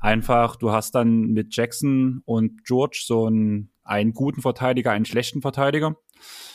Einfach, 0.00 0.56
du 0.56 0.72
hast 0.72 0.94
dann 0.94 1.26
mit 1.26 1.54
Jackson 1.54 2.22
und 2.24 2.64
George 2.64 3.02
so 3.04 3.26
einen, 3.26 3.70
einen 3.84 4.12
guten 4.14 4.40
Verteidiger, 4.40 4.92
einen 4.92 5.04
schlechten 5.04 5.42
Verteidiger. 5.42 5.96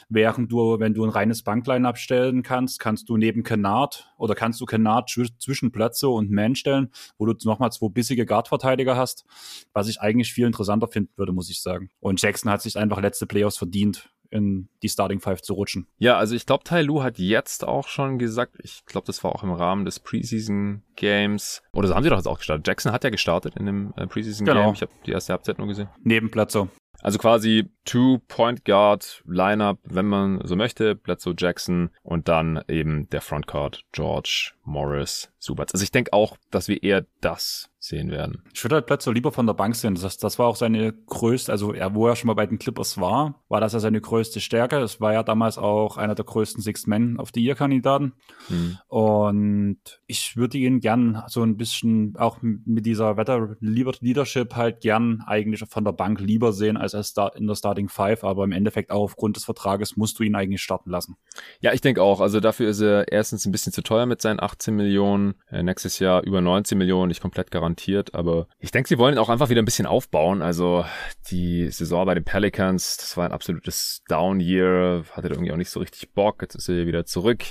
Während 0.09 0.51
du, 0.51 0.79
wenn 0.79 0.93
du 0.93 1.03
ein 1.03 1.09
reines 1.09 1.43
Bankline 1.43 1.87
abstellen 1.87 2.43
kannst, 2.43 2.79
kannst 2.79 3.09
du 3.09 3.17
neben 3.17 3.43
Kennard 3.43 4.11
oder 4.17 4.35
kannst 4.35 4.61
du 4.61 4.65
Kennard 4.65 5.09
zwischen 5.09 5.71
Plätze 5.71 6.09
und 6.09 6.31
Man 6.31 6.55
stellen, 6.55 6.91
wo 7.17 7.25
du 7.25 7.33
nochmal 7.43 7.71
zwei 7.71 7.89
bissige 7.89 8.25
Guard-Verteidiger 8.25 8.95
hast, 8.95 9.25
was 9.73 9.87
ich 9.87 10.01
eigentlich 10.01 10.31
viel 10.31 10.45
interessanter 10.45 10.87
finden 10.87 11.11
würde, 11.15 11.33
muss 11.33 11.49
ich 11.49 11.61
sagen. 11.61 11.89
Und 11.99 12.21
Jackson 12.21 12.51
hat 12.51 12.61
sich 12.61 12.77
einfach 12.77 13.01
letzte 13.01 13.25
Playoffs 13.25 13.57
verdient, 13.57 14.09
in 14.31 14.69
die 14.83 14.89
Starting 14.89 15.19
Five 15.19 15.41
zu 15.41 15.53
rutschen. 15.53 15.87
Ja, 15.97 16.17
also 16.17 16.35
ich 16.35 16.45
glaube, 16.45 16.63
Tai 16.63 16.81
Lu 16.81 17.03
hat 17.03 17.17
jetzt 17.19 17.65
auch 17.65 17.87
schon 17.87 18.19
gesagt, 18.19 18.57
ich 18.61 18.85
glaube, 18.85 19.07
das 19.07 19.23
war 19.23 19.33
auch 19.33 19.43
im 19.43 19.51
Rahmen 19.51 19.85
des 19.85 19.99
Preseason 19.99 20.83
Games, 20.95 21.61
oder 21.73 21.87
so 21.87 21.95
haben 21.95 22.03
sie 22.03 22.09
doch 22.09 22.17
jetzt 22.17 22.27
auch 22.27 22.37
gestartet. 22.37 22.67
Jackson 22.67 22.91
hat 22.91 23.03
ja 23.03 23.09
gestartet 23.09 23.55
in 23.55 23.65
dem 23.65 23.93
äh, 23.95 24.07
Preseason 24.07 24.45
Game. 24.45 24.55
Genau. 24.55 24.73
Ich 24.73 24.81
habe 24.81 24.91
die 25.05 25.11
erste 25.11 25.33
Halbzeit 25.33 25.57
nur 25.57 25.67
gesehen. 25.67 25.89
Neben 26.03 26.31
Plätze. 26.31 26.69
Also 27.01 27.19
quasi 27.19 27.69
Two-Point 27.85 28.65
Guard 28.65 29.23
Lineup, 29.27 29.79
wenn 29.83 30.07
man 30.07 30.41
so 30.43 30.55
möchte, 30.55 30.95
Bledsoe 30.95 31.35
Jackson 31.37 31.91
und 32.03 32.27
dann 32.27 32.63
eben 32.67 33.09
der 33.09 33.21
Frontcourt 33.21 33.83
George 33.91 34.53
Morris 34.63 35.31
Subats. 35.37 35.73
Also 35.73 35.83
ich 35.83 35.91
denke 35.91 36.13
auch, 36.13 36.37
dass 36.51 36.67
wir 36.67 36.81
eher 36.81 37.05
das 37.21 37.69
sehen 37.85 38.11
werden. 38.11 38.43
Ich 38.53 38.63
würde 38.63 38.75
halt 38.75 38.87
Bledsoe 38.87 39.13
lieber 39.13 39.31
von 39.31 39.45
der 39.45 39.53
Bank 39.53 39.75
sehen. 39.75 39.95
Das, 39.95 40.17
das 40.17 40.39
war 40.39 40.47
auch 40.47 40.55
seine 40.55 40.93
größte, 40.93 41.51
also 41.51 41.73
er, 41.73 41.93
wo 41.95 42.07
er 42.07 42.15
schon 42.15 42.27
mal 42.27 42.33
bei 42.33 42.45
den 42.45 42.59
Clippers 42.59 42.99
war, 42.99 43.43
war 43.47 43.61
das 43.61 43.73
ja 43.73 43.79
seine 43.79 44.01
größte 44.01 44.39
Stärke. 44.39 44.77
Es 44.77 44.99
war 44.99 45.13
ja 45.13 45.23
damals 45.23 45.57
auch 45.57 45.97
einer 45.97 46.15
der 46.15 46.25
größten 46.25 46.61
Six 46.61 46.87
Men 46.87 47.19
of 47.19 47.29
the 47.33 47.43
Year 47.43 47.55
Kandidaten. 47.55 48.13
Hm. 48.47 48.77
Und 48.87 49.79
ich 50.07 50.35
würde 50.35 50.57
ihn 50.57 50.79
gern 50.79 51.23
so 51.27 51.43
ein 51.43 51.57
bisschen 51.57 52.15
auch 52.17 52.39
mit 52.41 52.85
dieser 52.85 53.17
Wetter 53.17 53.55
Leadership 53.59 54.55
halt 54.55 54.81
gern 54.81 55.23
eigentlich 55.25 55.63
von 55.69 55.83
der 55.83 55.91
Bank 55.91 56.19
lieber 56.19 56.53
sehen 56.53 56.77
als 56.77 56.93
in 57.35 57.47
der 57.47 57.55
Starting 57.55 57.89
Five. 57.89 58.23
Aber 58.23 58.43
im 58.43 58.51
Endeffekt 58.51 58.91
auch 58.91 59.03
aufgrund 59.03 59.35
des 59.35 59.45
Vertrages 59.45 59.95
musst 59.95 60.19
du 60.19 60.23
ihn 60.23 60.35
eigentlich 60.35 60.61
starten 60.61 60.89
lassen. 60.89 61.17
Ja, 61.59 61.73
ich 61.73 61.81
denke 61.81 62.01
auch. 62.01 62.19
Also 62.19 62.39
dafür 62.39 62.69
ist 62.69 62.81
er 62.81 63.11
erstens 63.11 63.45
ein 63.45 63.51
bisschen 63.51 63.73
zu 63.73 63.83
teuer 63.83 64.05
mit 64.05 64.21
seinen 64.21 64.39
18 64.41 64.75
Millionen. 64.75 65.35
Äh, 65.49 65.63
nächstes 65.63 65.99
Jahr 65.99 66.23
über 66.23 66.41
19 66.41 66.77
Millionen, 66.77 67.09
nicht 67.09 67.21
komplett 67.21 67.51
garantiert. 67.51 67.74
Aber 68.13 68.47
ich 68.59 68.71
denke, 68.71 68.89
sie 68.89 68.97
wollen 68.97 69.17
auch 69.17 69.29
einfach 69.29 69.49
wieder 69.49 69.61
ein 69.61 69.65
bisschen 69.65 69.85
aufbauen. 69.85 70.41
Also 70.41 70.85
die 71.29 71.69
Saison 71.69 72.05
bei 72.05 72.15
den 72.15 72.23
Pelicans, 72.23 72.97
das 72.97 73.17
war 73.17 73.25
ein 73.25 73.31
absolutes 73.31 74.01
Down-Year. 74.07 75.03
Hatte 75.11 75.27
irgendwie 75.27 75.51
auch 75.51 75.57
nicht 75.57 75.69
so 75.69 75.79
richtig 75.79 76.13
Bock. 76.13 76.41
Jetzt 76.41 76.55
ist 76.55 76.69
er 76.69 76.87
wieder 76.87 77.05
zurück 77.05 77.43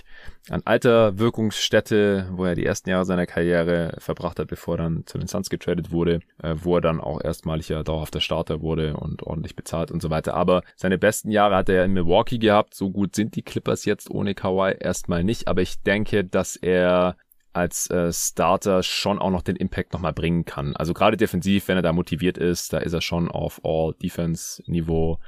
an 0.51 0.63
alter 0.65 1.19
Wirkungsstätte, 1.19 2.29
wo 2.33 2.45
er 2.45 2.55
die 2.55 2.67
ersten 2.67 2.91
Jahre 2.91 3.07
seiner 3.07 3.27
Karriere 3.27 3.97
verbracht 3.99 4.39
hat, 4.39 4.49
bevor 4.49 4.75
er 4.75 4.85
dann 4.85 5.07
zu 5.07 5.17
den 5.17 5.27
Suns 5.27 5.49
getradet 5.49 5.91
wurde, 5.91 6.21
äh, 6.43 6.55
wo 6.63 6.77
er 6.77 6.81
dann 6.83 7.01
auch 7.01 7.23
erstmalig 7.23 7.71
ja 7.71 7.83
dauerhafter 7.83 8.21
Starter 8.21 8.61
wurde 8.61 8.97
und 8.97 9.23
ordentlich 9.23 9.57
bezahlt 9.57 9.91
und 9.91 10.03
so 10.03 10.11
weiter. 10.11 10.35
Aber 10.35 10.63
seine 10.77 10.99
besten 10.99 11.31
Jahre 11.31 11.57
hat 11.57 11.69
er 11.69 11.85
in 11.85 11.93
Milwaukee 11.93 12.39
gehabt. 12.39 12.75
So 12.75 12.91
gut 12.91 13.15
sind 13.15 13.37
die 13.37 13.43
Clippers 13.43 13.85
jetzt 13.87 14.11
ohne 14.11 14.35
Kawhi 14.35 14.77
erstmal 14.79 15.25
nicht. 15.25 15.49
Aber 15.49 15.63
ich 15.63 15.83
denke, 15.83 16.25
dass 16.25 16.57
er 16.57 17.17
als 17.55 17.89
äh, 17.91 18.13
Starter 18.13 18.83
schon 18.83 19.19
auch 19.19 19.31
noch 19.31 19.43
den 19.43 19.57
Impact 19.57 19.93
nochmal 19.93 20.13
bringen 20.13 20.45
kann. 20.45 20.77
Also 20.77 20.95
gerade 20.95 21.17
defensiv, 21.17 21.69
wenn 21.69 21.77
er 21.77 21.83
da 21.83 21.93
motiviert 21.93 22.39
ist, 22.39 22.73
da 22.73 22.79
ist 22.79 22.93
er 22.93 23.01
schon 23.01 23.31
auf 23.31 23.61
All-Defense-Niveau, 23.65 25.19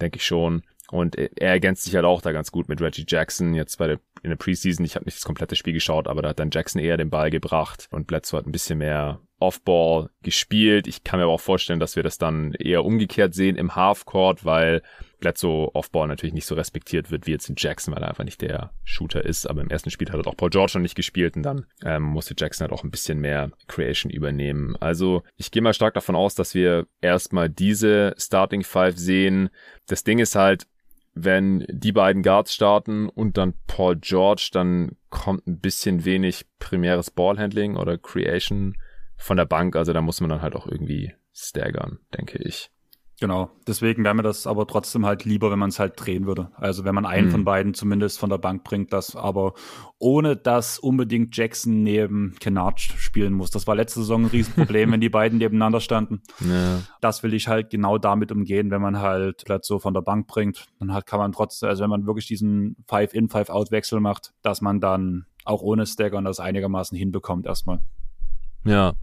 denke 0.00 0.16
ich 0.16 0.24
schon. 0.24 0.62
Und 0.90 1.16
er 1.16 1.36
ergänzt 1.36 1.84
sich 1.84 1.94
halt 1.94 2.06
auch 2.06 2.22
da 2.22 2.32
ganz 2.32 2.50
gut 2.50 2.68
mit 2.70 2.80
Reggie 2.80 3.04
Jackson. 3.06 3.52
Jetzt 3.52 3.76
bei 3.76 3.88
der, 3.88 4.00
in 4.22 4.30
der 4.30 4.36
Preseason, 4.36 4.86
ich 4.86 4.94
habe 4.94 5.04
nicht 5.04 5.18
das 5.18 5.24
komplette 5.24 5.54
Spiel 5.54 5.74
geschaut, 5.74 6.08
aber 6.08 6.22
da 6.22 6.30
hat 6.30 6.38
dann 6.38 6.50
Jackson 6.50 6.80
eher 6.80 6.96
den 6.96 7.10
Ball 7.10 7.30
gebracht 7.30 7.88
und 7.90 8.06
Bledsoe 8.06 8.38
hat 8.38 8.46
ein 8.46 8.52
bisschen 8.52 8.78
mehr 8.78 9.20
Off-Ball 9.38 10.08
gespielt. 10.22 10.86
Ich 10.86 11.04
kann 11.04 11.20
mir 11.20 11.24
aber 11.24 11.34
auch 11.34 11.40
vorstellen, 11.40 11.78
dass 11.78 11.96
wir 11.96 12.02
das 12.02 12.16
dann 12.16 12.54
eher 12.54 12.86
umgekehrt 12.86 13.34
sehen 13.34 13.56
im 13.56 13.76
Half-Court, 13.76 14.46
weil 14.46 14.82
Bledsoe 15.20 15.74
Off-Ball 15.74 16.08
natürlich 16.08 16.34
nicht 16.34 16.46
so 16.46 16.54
respektiert 16.54 17.10
wird 17.10 17.26
wie 17.26 17.32
jetzt 17.32 17.48
in 17.48 17.56
Jackson, 17.58 17.94
weil 17.94 18.02
er 18.02 18.08
einfach 18.08 18.24
nicht 18.24 18.40
der 18.40 18.72
Shooter 18.84 19.24
ist. 19.24 19.46
Aber 19.46 19.60
im 19.60 19.70
ersten 19.70 19.90
Spiel 19.90 20.08
hat 20.10 20.18
er 20.18 20.26
auch 20.26 20.36
Paul 20.36 20.50
George 20.50 20.72
noch 20.74 20.82
nicht 20.82 20.94
gespielt 20.94 21.36
und 21.36 21.42
dann 21.42 21.66
ähm, 21.84 22.02
musste 22.02 22.34
Jackson 22.36 22.64
halt 22.64 22.72
auch 22.72 22.84
ein 22.84 22.90
bisschen 22.90 23.18
mehr 23.18 23.50
Creation 23.66 24.10
übernehmen. 24.10 24.76
Also 24.76 25.22
ich 25.36 25.50
gehe 25.50 25.62
mal 25.62 25.74
stark 25.74 25.94
davon 25.94 26.16
aus, 26.16 26.34
dass 26.34 26.54
wir 26.54 26.86
erstmal 27.00 27.48
diese 27.48 28.14
Starting 28.16 28.62
Five 28.62 28.96
sehen. 28.96 29.50
Das 29.86 30.04
Ding 30.04 30.18
ist 30.18 30.34
halt, 30.34 30.66
wenn 31.14 31.66
die 31.68 31.92
beiden 31.92 32.22
Guards 32.22 32.54
starten 32.54 33.08
und 33.08 33.36
dann 33.36 33.54
Paul 33.66 33.96
George, 33.96 34.50
dann 34.52 34.96
kommt 35.10 35.46
ein 35.46 35.58
bisschen 35.58 36.04
wenig 36.04 36.46
primäres 36.58 37.10
Ballhandling 37.10 37.76
oder 37.76 37.98
Creation 37.98 38.76
von 39.16 39.36
der 39.36 39.46
Bank. 39.46 39.74
Also 39.74 39.92
da 39.92 40.00
muss 40.00 40.20
man 40.20 40.30
dann 40.30 40.42
halt 40.42 40.54
auch 40.54 40.66
irgendwie 40.66 41.12
staggern, 41.32 41.98
denke 42.16 42.38
ich. 42.38 42.70
Genau, 43.20 43.50
deswegen 43.66 44.04
wäre 44.04 44.14
mir 44.14 44.22
das 44.22 44.46
aber 44.46 44.64
trotzdem 44.68 45.04
halt 45.04 45.24
lieber, 45.24 45.50
wenn 45.50 45.58
man 45.58 45.70
es 45.70 45.80
halt 45.80 45.94
drehen 45.96 46.26
würde. 46.26 46.52
Also 46.54 46.84
wenn 46.84 46.94
man 46.94 47.04
einen 47.04 47.26
mhm. 47.26 47.32
von 47.32 47.44
beiden 47.44 47.74
zumindest 47.74 48.16
von 48.20 48.30
der 48.30 48.38
Bank 48.38 48.62
bringt, 48.62 48.92
das 48.92 49.16
aber 49.16 49.54
ohne 49.98 50.36
dass 50.36 50.78
unbedingt 50.78 51.36
Jackson 51.36 51.82
neben 51.82 52.36
Kennard 52.38 52.78
spielen 52.78 53.32
muss. 53.32 53.50
Das 53.50 53.66
war 53.66 53.74
letzte 53.74 54.00
Saison 54.00 54.22
ein 54.22 54.30
Riesenproblem, 54.30 54.92
wenn 54.92 55.00
die 55.00 55.08
beiden 55.08 55.38
nebeneinander 55.38 55.80
standen. 55.80 56.22
Ja. 56.48 56.80
Das 57.00 57.24
will 57.24 57.34
ich 57.34 57.48
halt 57.48 57.70
genau 57.70 57.98
damit 57.98 58.30
umgehen, 58.30 58.70
wenn 58.70 58.80
man 58.80 59.00
halt 59.00 59.44
Platz 59.44 59.66
so 59.66 59.80
von 59.80 59.94
der 59.94 60.02
Bank 60.02 60.28
bringt. 60.28 60.66
Dann 60.78 60.94
halt 60.94 61.06
kann 61.06 61.18
man 61.18 61.32
trotzdem, 61.32 61.70
also 61.70 61.82
wenn 61.82 61.90
man 61.90 62.06
wirklich 62.06 62.26
diesen 62.26 62.76
Five-In, 62.86 63.28
Five-Out-Wechsel 63.28 63.98
macht, 63.98 64.32
dass 64.42 64.60
man 64.60 64.80
dann 64.80 65.26
auch 65.44 65.62
ohne 65.62 65.86
Stagger 65.86 66.22
das 66.22 66.38
einigermaßen 66.38 66.96
hinbekommt 66.96 67.46
erstmal. 67.46 67.80
Ja. 68.64 68.94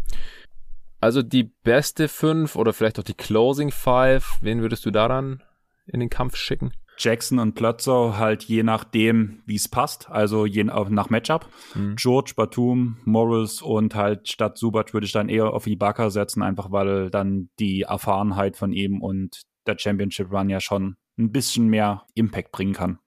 Also 1.05 1.21
die 1.21 1.43
beste 1.43 2.07
fünf 2.07 2.55
oder 2.55 2.73
vielleicht 2.73 2.97
auch 2.97 3.03
die 3.03 3.13
Closing 3.13 3.69
Five, 3.69 4.39
wen 4.41 4.61
würdest 4.61 4.87
du 4.87 4.89
da 4.89 5.07
dann 5.07 5.43
in 5.85 5.99
den 5.99 6.09
Kampf 6.09 6.35
schicken? 6.35 6.71
Jackson 6.97 7.37
und 7.37 7.53
Plötzer 7.53 8.17
halt 8.17 8.45
je 8.45 8.63
nachdem, 8.63 9.43
wie 9.45 9.53
es 9.53 9.67
passt, 9.67 10.09
also 10.09 10.47
je 10.47 10.63
nach 10.63 11.11
Matchup. 11.11 11.47
Mhm. 11.75 11.95
George, 11.95 12.33
Batum, 12.35 12.97
Morris 13.05 13.61
und 13.61 13.93
halt 13.93 14.29
statt 14.29 14.57
Subac 14.57 14.95
würde 14.95 15.05
ich 15.05 15.11
dann 15.11 15.29
eher 15.29 15.53
auf 15.53 15.67
Ibaka 15.67 16.09
setzen, 16.09 16.41
einfach 16.41 16.71
weil 16.71 17.11
dann 17.11 17.49
die 17.59 17.83
Erfahrenheit 17.83 18.57
von 18.57 18.73
ihm 18.73 18.99
und 18.99 19.43
der 19.67 19.77
Championship 19.77 20.31
Run 20.31 20.49
ja 20.49 20.59
schon 20.59 20.95
ein 21.19 21.31
bisschen 21.31 21.67
mehr 21.67 22.07
Impact 22.15 22.51
bringen 22.51 22.73
kann. 22.73 22.97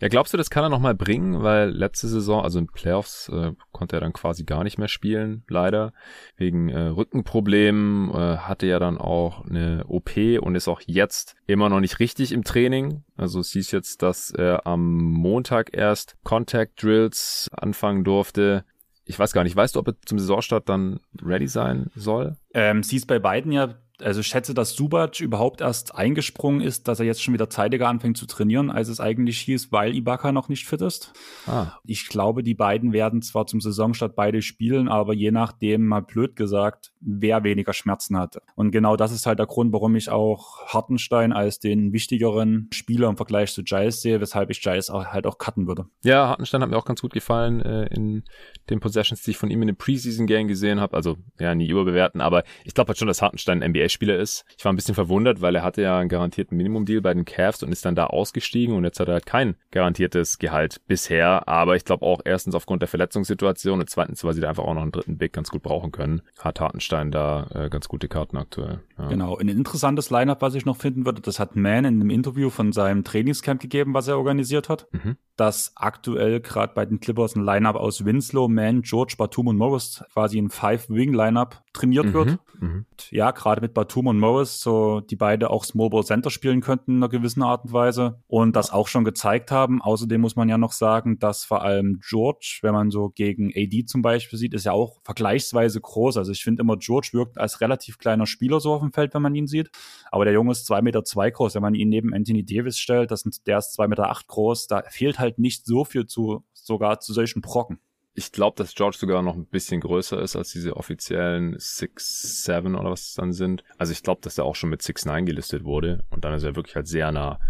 Ja, 0.00 0.08
glaubst 0.08 0.32
du, 0.32 0.38
das 0.38 0.48
kann 0.48 0.64
er 0.64 0.70
nochmal 0.70 0.94
bringen? 0.94 1.42
Weil 1.42 1.70
letzte 1.70 2.08
Saison, 2.08 2.42
also 2.42 2.58
in 2.58 2.66
Playoffs, 2.66 3.28
äh, 3.28 3.52
konnte 3.70 3.96
er 3.96 4.00
dann 4.00 4.14
quasi 4.14 4.44
gar 4.44 4.64
nicht 4.64 4.78
mehr 4.78 4.88
spielen, 4.88 5.44
leider. 5.48 5.92
Wegen 6.36 6.70
äh, 6.70 6.86
Rückenproblemen, 6.86 8.10
äh, 8.10 8.38
hatte 8.38 8.66
ja 8.66 8.78
dann 8.78 8.96
auch 8.96 9.44
eine 9.44 9.84
OP 9.88 10.16
und 10.40 10.54
ist 10.54 10.68
auch 10.68 10.80
jetzt 10.86 11.36
immer 11.46 11.68
noch 11.68 11.80
nicht 11.80 11.98
richtig 12.00 12.32
im 12.32 12.44
Training. 12.44 13.04
Also 13.16 13.40
es 13.40 13.50
hieß 13.52 13.72
jetzt, 13.72 14.02
dass 14.02 14.30
er 14.30 14.66
am 14.66 14.96
Montag 14.96 15.76
erst 15.76 16.16
Contact 16.24 16.82
Drills 16.82 17.50
anfangen 17.52 18.02
durfte. 18.02 18.64
Ich 19.04 19.18
weiß 19.18 19.34
gar 19.34 19.44
nicht, 19.44 19.56
weißt 19.56 19.76
du, 19.76 19.80
ob 19.80 19.88
er 19.88 19.94
zum 20.06 20.18
Saisonstart 20.18 20.68
dann 20.68 21.00
ready 21.22 21.46
sein 21.48 21.90
soll? 21.94 22.36
Ähm, 22.54 22.82
sie 22.82 22.96
ist 22.96 23.06
bei 23.06 23.18
beiden 23.18 23.52
ja 23.52 23.74
also 24.02 24.20
ich 24.20 24.26
schätze, 24.26 24.54
dass 24.54 24.74
Subac 24.74 25.20
überhaupt 25.20 25.60
erst 25.60 25.94
eingesprungen 25.94 26.60
ist, 26.60 26.88
dass 26.88 27.00
er 27.00 27.06
jetzt 27.06 27.22
schon 27.22 27.34
wieder 27.34 27.50
zeitiger 27.50 27.88
anfängt 27.88 28.16
zu 28.16 28.26
trainieren, 28.26 28.70
als 28.70 28.88
es 28.88 29.00
eigentlich 29.00 29.40
hieß, 29.40 29.72
weil 29.72 29.94
Ibaka 29.94 30.32
noch 30.32 30.48
nicht 30.48 30.66
fit 30.66 30.80
ist. 30.80 31.12
Ah. 31.46 31.72
Ich 31.84 32.08
glaube, 32.08 32.42
die 32.42 32.54
beiden 32.54 32.92
werden 32.92 33.22
zwar 33.22 33.46
zum 33.46 33.60
Saisonstart 33.60 34.16
beide 34.16 34.42
spielen, 34.42 34.88
aber 34.88 35.14
je 35.14 35.30
nachdem, 35.30 35.86
mal 35.86 36.02
blöd 36.02 36.36
gesagt, 36.36 36.92
wer 37.00 37.44
weniger 37.44 37.72
Schmerzen 37.72 38.18
hatte. 38.18 38.42
Und 38.54 38.70
genau 38.70 38.96
das 38.96 39.12
ist 39.12 39.26
halt 39.26 39.38
der 39.38 39.46
Grund, 39.46 39.72
warum 39.72 39.96
ich 39.96 40.10
auch 40.10 40.66
Hartenstein 40.66 41.32
als 41.32 41.58
den 41.58 41.92
wichtigeren 41.92 42.68
Spieler 42.72 43.08
im 43.08 43.16
Vergleich 43.16 43.52
zu 43.52 43.62
Giles 43.62 44.02
sehe, 44.02 44.20
weshalb 44.20 44.50
ich 44.50 44.60
Giles 44.60 44.90
auch, 44.90 45.06
halt 45.06 45.26
auch 45.26 45.38
cutten 45.38 45.66
würde. 45.66 45.86
Ja, 46.04 46.28
Hartenstein 46.28 46.62
hat 46.62 46.70
mir 46.70 46.76
auch 46.76 46.84
ganz 46.84 47.00
gut 47.00 47.12
gefallen 47.12 47.60
äh, 47.60 47.86
in 47.94 48.24
den 48.68 48.80
Possessions, 48.80 49.22
die 49.22 49.32
ich 49.32 49.36
von 49.36 49.50
ihm 49.50 49.62
in 49.62 49.68
dem 49.68 49.76
Preseason-Game 49.76 50.48
gesehen 50.48 50.80
habe. 50.80 50.96
Also 50.96 51.16
ja, 51.38 51.54
nie 51.54 51.68
überbewerten, 51.68 52.20
aber 52.20 52.44
ich 52.64 52.74
glaube 52.74 52.88
halt 52.88 52.98
schon, 52.98 53.08
dass 53.08 53.22
Hartenstein 53.22 53.58
NBA 53.58 53.88
NBA-Spieler 53.90 54.16
ist. 54.16 54.44
Ich 54.56 54.64
war 54.64 54.72
ein 54.72 54.76
bisschen 54.76 54.94
verwundert, 54.94 55.40
weil 55.40 55.54
er 55.54 55.62
hatte 55.62 55.82
ja 55.82 55.98
einen 55.98 56.08
garantierten 56.08 56.56
Minimum-Deal 56.56 57.00
bei 57.00 57.14
den 57.14 57.24
Cavs 57.24 57.62
und 57.62 57.72
ist 57.72 57.84
dann 57.84 57.94
da 57.94 58.06
ausgestiegen 58.06 58.74
und 58.74 58.84
jetzt 58.84 59.00
hat 59.00 59.08
er 59.08 59.14
halt 59.14 59.26
kein 59.26 59.56
garantiertes 59.70 60.38
Gehalt 60.38 60.80
bisher. 60.86 61.48
Aber 61.48 61.76
ich 61.76 61.84
glaube 61.84 62.06
auch 62.06 62.20
erstens 62.24 62.54
aufgrund 62.54 62.82
der 62.82 62.88
Verletzungssituation 62.88 63.80
und 63.80 63.90
zweitens, 63.90 64.24
weil 64.24 64.34
sie 64.34 64.40
da 64.40 64.48
einfach 64.48 64.64
auch 64.64 64.74
noch 64.74 64.82
einen 64.82 64.92
dritten 64.92 65.18
Big 65.18 65.32
ganz 65.32 65.50
gut 65.50 65.62
brauchen 65.62 65.92
können, 65.92 66.22
hat 66.38 66.60
Hartenstein 66.60 67.10
da 67.10 67.46
äh, 67.54 67.68
ganz 67.68 67.88
gute 67.88 68.08
Karten 68.08 68.36
aktuell. 68.36 68.80
Ja. 68.98 69.08
Genau. 69.08 69.36
Ein 69.36 69.48
interessantes 69.48 70.10
Lineup, 70.10 70.42
was 70.42 70.54
ich 70.54 70.64
noch 70.64 70.76
finden 70.76 71.04
würde, 71.04 71.20
das 71.20 71.38
hat 71.38 71.56
Man 71.56 71.84
in 71.84 72.00
einem 72.00 72.10
Interview 72.10 72.50
von 72.50 72.72
seinem 72.72 73.04
Trainingscamp 73.04 73.60
gegeben, 73.60 73.94
was 73.94 74.08
er 74.08 74.18
organisiert 74.18 74.68
hat. 74.68 74.86
Mhm. 74.92 75.16
Dass 75.36 75.72
aktuell 75.76 76.40
gerade 76.40 76.74
bei 76.74 76.84
den 76.84 77.00
Clippers 77.00 77.34
ein 77.34 77.44
Lineup 77.44 77.76
aus 77.76 78.04
Winslow, 78.04 78.48
Man, 78.48 78.82
George, 78.82 79.14
Batum 79.16 79.48
und 79.48 79.56
Morris 79.56 80.04
quasi 80.12 80.38
ein 80.38 80.50
Five-Wing-Lineup 80.50 81.62
trainiert 81.72 82.06
mhm. 82.06 82.12
wird. 82.12 82.38
Mhm. 82.60 82.86
Ja, 83.10 83.30
gerade 83.30 83.60
mit 83.60 83.72
Batum 83.80 84.08
und 84.08 84.18
Morris, 84.18 84.60
so 84.60 85.00
die 85.00 85.16
beide 85.16 85.48
auch 85.48 85.64
Small 85.64 85.88
Ball 85.88 86.04
Center 86.04 86.28
spielen 86.28 86.60
könnten 86.60 86.92
in 86.92 86.96
einer 86.98 87.08
gewissen 87.08 87.42
Art 87.42 87.64
und 87.64 87.72
Weise 87.72 88.20
und 88.26 88.54
das 88.54 88.70
auch 88.70 88.88
schon 88.88 89.04
gezeigt 89.04 89.50
haben. 89.50 89.80
Außerdem 89.80 90.20
muss 90.20 90.36
man 90.36 90.50
ja 90.50 90.58
noch 90.58 90.72
sagen, 90.72 91.18
dass 91.18 91.44
vor 91.46 91.62
allem 91.62 91.98
George, 92.06 92.58
wenn 92.60 92.74
man 92.74 92.90
so 92.90 93.08
gegen 93.08 93.50
AD 93.56 93.86
zum 93.86 94.02
Beispiel 94.02 94.38
sieht, 94.38 94.52
ist 94.52 94.66
ja 94.66 94.72
auch 94.72 95.00
vergleichsweise 95.02 95.80
groß. 95.80 96.18
Also 96.18 96.30
ich 96.30 96.44
finde 96.44 96.60
immer, 96.60 96.76
George 96.76 97.08
wirkt 97.12 97.38
als 97.38 97.62
relativ 97.62 97.96
kleiner 97.96 98.26
Spieler 98.26 98.60
so 98.60 98.74
auf 98.74 98.82
dem 98.82 98.92
Feld, 98.92 99.14
wenn 99.14 99.22
man 99.22 99.34
ihn 99.34 99.46
sieht. 99.46 99.70
Aber 100.10 100.26
der 100.26 100.34
Junge 100.34 100.52
ist 100.52 100.66
zwei 100.66 100.82
Meter 100.82 101.02
zwei 101.02 101.30
groß. 101.30 101.54
Wenn 101.54 101.62
man 101.62 101.74
ihn 101.74 101.88
neben 101.88 102.12
Anthony 102.12 102.44
Davis 102.44 102.78
stellt, 102.78 103.10
das 103.10 103.20
sind, 103.20 103.46
der 103.46 103.56
ist 103.58 103.72
zwei 103.72 103.88
Meter 103.88 104.10
acht 104.10 104.26
groß. 104.26 104.66
Da 104.66 104.82
fehlt 104.90 105.18
halt 105.18 105.38
nicht 105.38 105.64
so 105.64 105.86
viel 105.86 106.06
zu, 106.06 106.44
sogar 106.52 107.00
zu 107.00 107.14
solchen 107.14 107.40
Brocken. 107.40 107.80
Ich 108.20 108.32
glaube, 108.32 108.54
dass 108.58 108.74
George 108.74 108.98
sogar 109.00 109.22
noch 109.22 109.34
ein 109.34 109.46
bisschen 109.46 109.80
größer 109.80 110.20
ist 110.20 110.36
als 110.36 110.52
diese 110.52 110.76
offiziellen 110.76 111.56
6'7 111.56 112.78
oder 112.78 112.90
was 112.90 113.08
es 113.08 113.14
dann 113.14 113.32
sind. 113.32 113.64
Also 113.78 113.92
ich 113.92 114.02
glaube, 114.02 114.20
dass 114.20 114.36
er 114.36 114.44
auch 114.44 114.54
schon 114.54 114.68
mit 114.68 114.82
6'9 114.82 115.24
gelistet 115.24 115.64
wurde 115.64 116.04
und 116.10 116.22
dann 116.22 116.34
ist 116.34 116.42
er 116.42 116.54
wirklich 116.54 116.76
halt 116.76 116.86
sehr 116.86 117.10
nah 117.12 117.40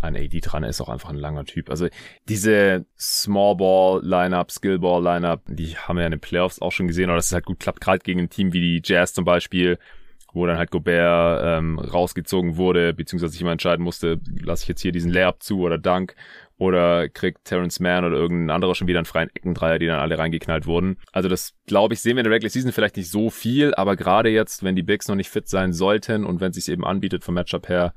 an 0.00 0.16
AD 0.16 0.40
dran. 0.40 0.64
Er 0.64 0.70
ist 0.70 0.80
auch 0.80 0.88
einfach 0.88 1.10
ein 1.10 1.16
langer 1.16 1.44
Typ. 1.44 1.70
Also 1.70 1.86
diese 2.28 2.86
Small 2.98 3.54
Ball 3.54 4.00
Lineup, 4.04 4.50
Skill 4.50 4.80
Ball 4.80 5.00
Lineup, 5.00 5.42
die 5.46 5.76
haben 5.76 5.94
wir 5.94 6.00
ja 6.02 6.06
in 6.06 6.10
den 6.10 6.20
Playoffs 6.20 6.60
auch 6.60 6.72
schon 6.72 6.88
gesehen, 6.88 7.08
aber 7.08 7.18
das 7.18 7.26
ist 7.26 7.32
halt 7.32 7.46
gut 7.46 7.60
klappt, 7.60 7.80
gerade 7.80 8.00
gegen 8.00 8.18
ein 8.18 8.28
Team 8.28 8.52
wie 8.52 8.80
die 8.80 8.82
Jazz 8.84 9.14
zum 9.14 9.24
Beispiel, 9.24 9.78
wo 10.32 10.44
dann 10.44 10.58
halt 10.58 10.72
Gobert 10.72 11.40
ähm, 11.44 11.78
rausgezogen 11.78 12.56
wurde, 12.56 12.94
beziehungsweise 12.94 13.30
sich 13.30 13.42
immer 13.42 13.52
entscheiden 13.52 13.84
musste, 13.84 14.20
lasse 14.42 14.64
ich 14.64 14.68
jetzt 14.68 14.82
hier 14.82 14.90
diesen 14.90 15.12
Layup 15.12 15.40
zu 15.40 15.60
oder 15.60 15.78
Dunk 15.78 16.16
oder 16.58 17.08
kriegt 17.08 17.44
Terrence 17.44 17.80
Mann 17.80 18.04
oder 18.04 18.16
irgendein 18.16 18.54
anderer 18.54 18.74
schon 18.74 18.88
wieder 18.88 18.98
einen 18.98 19.06
freien 19.06 19.30
Eckendreier, 19.34 19.78
die 19.78 19.86
dann 19.86 19.98
alle 19.98 20.18
reingeknallt 20.18 20.66
wurden. 20.66 20.98
Also 21.12 21.28
das, 21.28 21.54
glaube 21.66 21.94
ich, 21.94 22.00
sehen 22.00 22.16
wir 22.16 22.20
in 22.20 22.24
der 22.24 22.32
Regular 22.32 22.50
Season 22.50 22.72
vielleicht 22.72 22.96
nicht 22.96 23.10
so 23.10 23.30
viel, 23.30 23.74
aber 23.74 23.96
gerade 23.96 24.30
jetzt, 24.30 24.62
wenn 24.62 24.76
die 24.76 24.82
Bigs 24.82 25.08
noch 25.08 25.16
nicht 25.16 25.28
fit 25.28 25.48
sein 25.48 25.72
sollten 25.72 26.24
und 26.24 26.40
wenn 26.40 26.50
es 26.50 26.56
sich 26.56 26.68
eben 26.70 26.84
anbietet 26.84 27.24
vom 27.24 27.34
Matchup 27.34 27.68
her, 27.68 27.92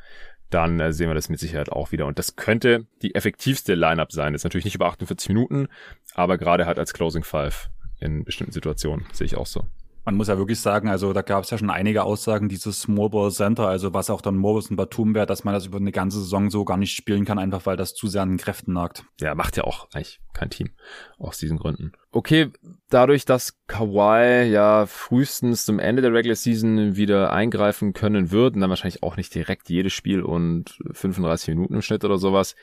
dann 0.49 0.79
äh, 0.79 0.91
sehen 0.91 1.09
wir 1.09 1.15
das 1.15 1.29
mit 1.29 1.39
Sicherheit 1.39 1.71
auch 1.71 1.91
wieder. 1.91 2.05
Und 2.05 2.19
das 2.19 2.35
könnte 2.35 2.87
die 3.01 3.15
effektivste 3.15 3.75
Lineup 3.75 4.11
sein. 4.11 4.33
Ist 4.33 4.43
natürlich 4.43 4.65
nicht 4.65 4.75
über 4.75 4.87
48 4.87 5.29
Minuten, 5.29 5.67
aber 6.15 6.37
gerade 6.37 6.65
halt 6.65 6.79
als 6.79 6.93
Closing 6.93 7.23
Five 7.23 7.69
in 7.99 8.23
bestimmten 8.23 8.53
Situationen 8.53 9.05
sehe 9.13 9.25
ich 9.25 9.37
auch 9.37 9.45
so 9.45 9.65
man 10.09 10.17
muss 10.17 10.27
ja 10.27 10.39
wirklich 10.39 10.59
sagen, 10.59 10.89
also 10.89 11.13
da 11.13 11.21
gab 11.21 11.43
es 11.43 11.51
ja 11.51 11.59
schon 11.59 11.69
einige 11.69 12.01
Aussagen 12.01 12.49
dieses 12.49 12.87
Ball 12.87 13.29
Center, 13.29 13.67
also 13.67 13.93
was 13.93 14.09
auch 14.09 14.21
dann 14.21 14.37
Morris 14.37 14.71
und 14.71 14.75
Batum 14.75 15.13
wäre, 15.13 15.27
dass 15.27 15.43
man 15.43 15.53
das 15.53 15.67
über 15.67 15.77
eine 15.77 15.91
ganze 15.91 16.17
Saison 16.17 16.49
so 16.49 16.65
gar 16.65 16.77
nicht 16.77 16.95
spielen 16.95 17.25
kann, 17.25 17.37
einfach 17.37 17.67
weil 17.67 17.77
das 17.77 17.93
zu 17.93 18.07
sehr 18.07 18.23
an 18.23 18.29
den 18.29 18.37
Kräften 18.39 18.73
nagt. 18.73 19.03
Ja, 19.21 19.35
macht 19.35 19.55
ja 19.55 19.65
auch 19.65 19.87
eigentlich 19.93 20.19
kein 20.33 20.49
Team 20.49 20.71
aus 21.19 21.37
diesen 21.37 21.59
Gründen. 21.59 21.91
Okay, 22.11 22.49
dadurch, 22.89 23.25
dass 23.25 23.59
Kawhi 23.67 24.49
ja 24.49 24.87
frühestens 24.87 25.63
zum 25.65 25.77
Ende 25.77 26.01
der 26.01 26.11
Regular 26.11 26.35
Season 26.35 26.95
wieder 26.95 27.31
eingreifen 27.31 27.93
können 27.93 28.31
wird, 28.31 28.55
und 28.55 28.61
dann 28.61 28.71
wahrscheinlich 28.71 29.03
auch 29.03 29.15
nicht 29.15 29.35
direkt 29.35 29.69
jedes 29.69 29.93
Spiel 29.93 30.23
und 30.23 30.79
35 30.91 31.49
Minuten 31.49 31.75
im 31.75 31.83
Schnitt 31.83 32.03
oder 32.03 32.17
sowas, 32.17 32.55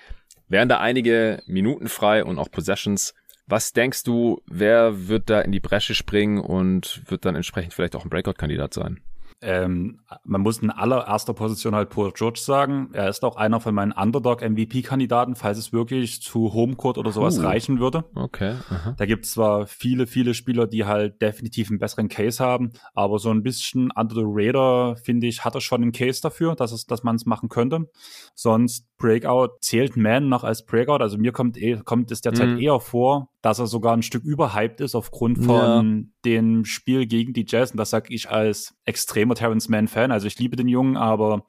wären 0.48 0.68
da 0.68 0.80
einige 0.80 1.44
Minuten 1.46 1.86
frei 1.88 2.24
und 2.24 2.40
auch 2.40 2.50
Possessions 2.50 3.14
was 3.46 3.72
denkst 3.72 4.02
du, 4.04 4.42
wer 4.46 5.08
wird 5.08 5.30
da 5.30 5.40
in 5.40 5.52
die 5.52 5.60
Bresche 5.60 5.94
springen 5.94 6.38
und 6.38 7.02
wird 7.06 7.24
dann 7.24 7.36
entsprechend 7.36 7.74
vielleicht 7.74 7.96
auch 7.96 8.04
ein 8.04 8.10
Breakout-Kandidat 8.10 8.74
sein? 8.74 9.00
Ähm, 9.42 10.00
man 10.24 10.40
muss 10.40 10.58
in 10.58 10.70
allererster 10.70 11.34
Position 11.34 11.74
halt 11.74 11.90
Paul 11.90 12.12
George 12.14 12.40
sagen. 12.42 12.88
Er 12.94 13.10
ist 13.10 13.22
auch 13.22 13.36
einer 13.36 13.60
von 13.60 13.74
meinen 13.74 13.92
Underdog-MVP-Kandidaten, 13.92 15.34
falls 15.34 15.58
es 15.58 15.74
wirklich 15.74 16.22
zu 16.22 16.54
Homecourt 16.54 16.96
oder 16.96 17.12
sowas 17.12 17.38
uh, 17.38 17.42
reichen 17.42 17.78
würde. 17.78 18.04
Okay. 18.14 18.54
Aha. 18.70 18.94
Da 18.96 19.04
gibt 19.04 19.26
es 19.26 19.32
zwar 19.32 19.66
viele, 19.66 20.06
viele 20.06 20.32
Spieler, 20.32 20.66
die 20.66 20.86
halt 20.86 21.20
definitiv 21.20 21.68
einen 21.68 21.78
besseren 21.78 22.08
Case 22.08 22.42
haben, 22.42 22.72
aber 22.94 23.18
so 23.18 23.30
ein 23.30 23.42
bisschen 23.42 23.90
under 23.94 24.14
the 24.14 24.24
radar, 24.24 24.96
finde 24.96 25.26
ich, 25.26 25.44
hat 25.44 25.54
er 25.54 25.60
schon 25.60 25.82
einen 25.82 25.92
Case 25.92 26.22
dafür, 26.22 26.54
dass, 26.54 26.72
es, 26.72 26.86
dass 26.86 27.02
man 27.02 27.16
es 27.16 27.26
machen 27.26 27.50
könnte. 27.50 27.90
Sonst 28.34 28.86
Breakout 28.96 29.58
zählt 29.60 29.96
Man 29.98 30.30
noch 30.30 30.44
als 30.44 30.64
Breakout. 30.64 31.02
Also 31.02 31.18
mir 31.18 31.32
kommt, 31.32 31.58
eh, 31.58 31.76
kommt 31.84 32.10
es 32.10 32.22
derzeit 32.22 32.48
mhm. 32.48 32.58
eher 32.58 32.80
vor, 32.80 33.28
dass 33.46 33.60
er 33.60 33.68
sogar 33.68 33.96
ein 33.96 34.02
Stück 34.02 34.24
überhyped 34.24 34.80
ist 34.80 34.96
aufgrund 34.96 35.44
von 35.44 36.00
ja. 36.00 36.08
dem 36.24 36.64
Spiel 36.64 37.06
gegen 37.06 37.32
die 37.32 37.46
Jazz. 37.46 37.70
Und 37.70 37.76
das 37.76 37.90
sage 37.90 38.12
ich 38.12 38.28
als 38.28 38.74
extremer 38.84 39.36
Terrence 39.36 39.68
Mann-Fan. 39.68 40.10
Also 40.10 40.26
ich 40.26 40.36
liebe 40.40 40.56
den 40.56 40.66
Jungen, 40.66 40.96
aber 40.96 41.46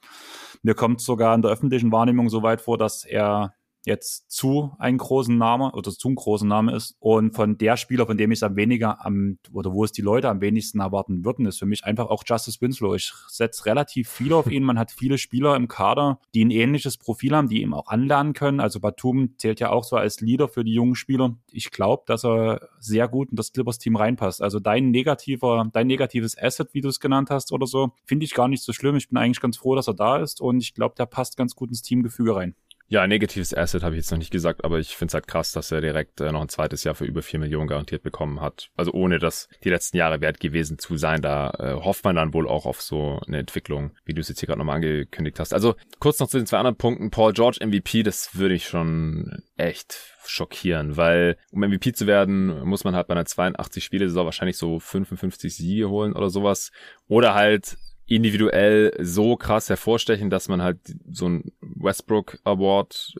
mir 0.62 0.76
kommt 0.76 1.02
sogar 1.02 1.34
in 1.34 1.42
der 1.42 1.50
öffentlichen 1.50 1.92
Wahrnehmung 1.92 2.30
so 2.30 2.44
weit 2.44 2.62
vor, 2.62 2.78
dass 2.78 3.04
er 3.04 3.56
jetzt 3.88 4.30
zu 4.30 4.74
einen 4.78 4.98
großen 4.98 5.38
Name 5.38 5.72
oder 5.72 5.92
zu 5.92 6.10
einem 6.10 6.16
großen 6.16 6.48
Name 6.48 6.76
ist. 6.76 6.96
Und 7.00 7.34
von 7.34 7.58
der 7.58 7.78
Spieler, 7.78 8.06
von 8.06 8.18
dem 8.18 8.32
ich 8.32 8.40
es 8.40 8.44
am 8.44 8.56
weniger 8.56 9.04
am, 9.06 9.40
oder 9.52 9.74
wo 9.74 9.84
es 9.84 9.92
die 9.92 10.02
Leute 10.02 10.30
am 10.30 10.42
wenigsten 10.42 10.82
erwarten 10.82 11.24
würden, 11.26 11.46
ist 11.46 11.58
für 11.58 11.66
mich 11.66 11.86
einfach 11.86 12.10
auch 12.10 12.24
Justice 12.26 12.60
Winslow. 12.62 12.96
Ich 12.96 13.14
setze 13.28 13.66
relativ 13.66 14.10
viel 14.10 14.34
auf 14.34 14.52
ihn. 14.52 14.64
Man 14.64 14.78
hat 14.78 14.92
viele 14.92 15.18
Spieler 15.18 15.56
im 15.56 15.68
Kader, 15.68 16.20
die 16.36 16.44
ein 16.44 16.52
ähnliches 16.52 16.98
Profil 16.98 17.36
haben, 17.36 17.48
die 17.48 17.62
ihm 17.62 17.74
auch 17.74 17.88
anlernen 17.88 18.34
können. 18.34 18.60
Also 18.60 18.80
Batum 18.80 19.38
zählt 19.38 19.60
ja 19.60 19.70
auch 19.70 19.86
so 19.86 19.96
als 19.96 20.20
Leader 20.20 20.50
für 20.50 20.64
die 20.64 20.74
jungen 20.74 20.96
Spieler. 20.96 21.38
Ich 21.52 21.72
glaube, 21.72 22.04
dass 22.06 22.26
er 22.26 22.68
sehr 22.80 23.08
gut 23.08 23.30
in 23.30 23.38
das 23.38 23.54
Clippers-Team 23.54 23.96
reinpasst. 23.96 24.42
Also 24.42 24.60
dein 24.60 24.92
negativer, 24.92 25.70
dein 25.72 25.88
negatives 25.88 26.38
Asset, 26.38 26.74
wie 26.74 26.82
du 26.82 26.90
es 26.90 27.00
genannt 27.00 27.30
hast 27.30 27.54
oder 27.54 27.66
so, 27.66 27.94
finde 28.06 28.26
ich 28.26 28.34
gar 28.34 28.50
nicht 28.50 28.64
so 28.64 28.74
schlimm. 28.74 28.98
Ich 28.98 29.08
bin 29.08 29.18
eigentlich 29.18 29.40
ganz 29.40 29.56
froh, 29.58 29.76
dass 29.76 29.88
er 29.88 29.94
da 29.94 30.18
ist 30.18 30.42
und 30.42 30.60
ich 30.60 30.74
glaube, 30.74 30.96
der 30.98 31.06
passt 31.06 31.38
ganz 31.38 31.56
gut 31.56 31.70
ins 31.70 31.82
Teamgefüge 31.82 32.36
rein. 32.36 32.56
Ja, 32.90 33.06
negatives 33.06 33.54
Asset 33.54 33.84
habe 33.84 33.96
ich 33.96 34.00
jetzt 34.00 34.12
noch 34.12 34.18
nicht 34.18 34.32
gesagt, 34.32 34.64
aber 34.64 34.80
ich 34.80 34.96
finde 34.96 35.10
es 35.10 35.14
halt 35.14 35.28
krass, 35.28 35.52
dass 35.52 35.72
er 35.72 35.82
direkt 35.82 36.22
äh, 36.22 36.32
noch 36.32 36.42
ein 36.42 36.48
zweites 36.48 36.86
Jahr 36.86 36.96
für 36.96 37.04
über 37.04 37.22
vier 37.22 37.38
Millionen 37.38 37.68
garantiert 37.68 38.02
bekommen 38.02 38.40
hat. 38.40 38.70
Also 38.78 38.94
ohne 38.94 39.20
das 39.20 39.50
die 39.66 39.70
letzten 39.70 39.98
Jahre 39.98 40.22
wert 40.22 40.40
gewesen 40.40 40.80
zu 40.80 40.96
sein, 40.96 41.22
da 41.22 41.50
äh, 41.60 41.74
hofft 41.74 42.06
man 42.06 42.16
dann 42.16 42.34
wohl 42.34 42.48
auch 42.48 42.66
auf 42.66 42.82
so 42.82 43.20
eine 43.28 43.40
Entwicklung, 43.40 43.92
wie 44.06 44.14
du 44.14 44.22
es 44.22 44.30
jetzt 44.30 44.40
hier 44.40 44.48
gerade 44.48 44.60
nochmal 44.60 44.78
angekündigt 44.78 45.38
hast. 45.40 45.54
Also 45.54 45.76
kurz 46.00 46.20
noch 46.20 46.30
zu 46.30 46.38
den 46.38 46.48
zwei 46.48 46.60
anderen 46.60 46.78
Punkten. 46.78 47.12
Paul 47.12 47.34
George 47.34 47.60
MVP, 47.62 48.04
das 48.04 48.36
würde 48.36 48.56
ich 48.56 48.68
schon 48.68 49.44
echt 49.58 50.16
schockieren, 50.26 50.96
weil 50.96 51.38
um 51.52 51.62
MVP 51.62 51.92
zu 51.92 52.08
werden, 52.08 52.64
muss 52.64 52.86
man 52.86 52.96
halt 52.96 53.08
bei 53.08 53.16
einer 53.16 53.26
82 53.26 53.84
Spiele 53.84 54.08
Saison 54.08 54.26
wahrscheinlich 54.26 54.58
so 54.58 54.80
55 54.80 55.56
Siege 55.56 55.90
holen 55.90 56.14
oder 56.14 56.30
sowas 56.30 56.72
oder 57.08 57.34
halt 57.34 57.78
individuell 58.08 58.94
so 59.00 59.36
krass 59.36 59.70
hervorstechen, 59.70 60.30
dass 60.30 60.48
man 60.48 60.62
halt 60.62 60.80
so 61.12 61.28
ein 61.28 61.52
Westbrook 61.62 62.40
Award, 62.46 63.16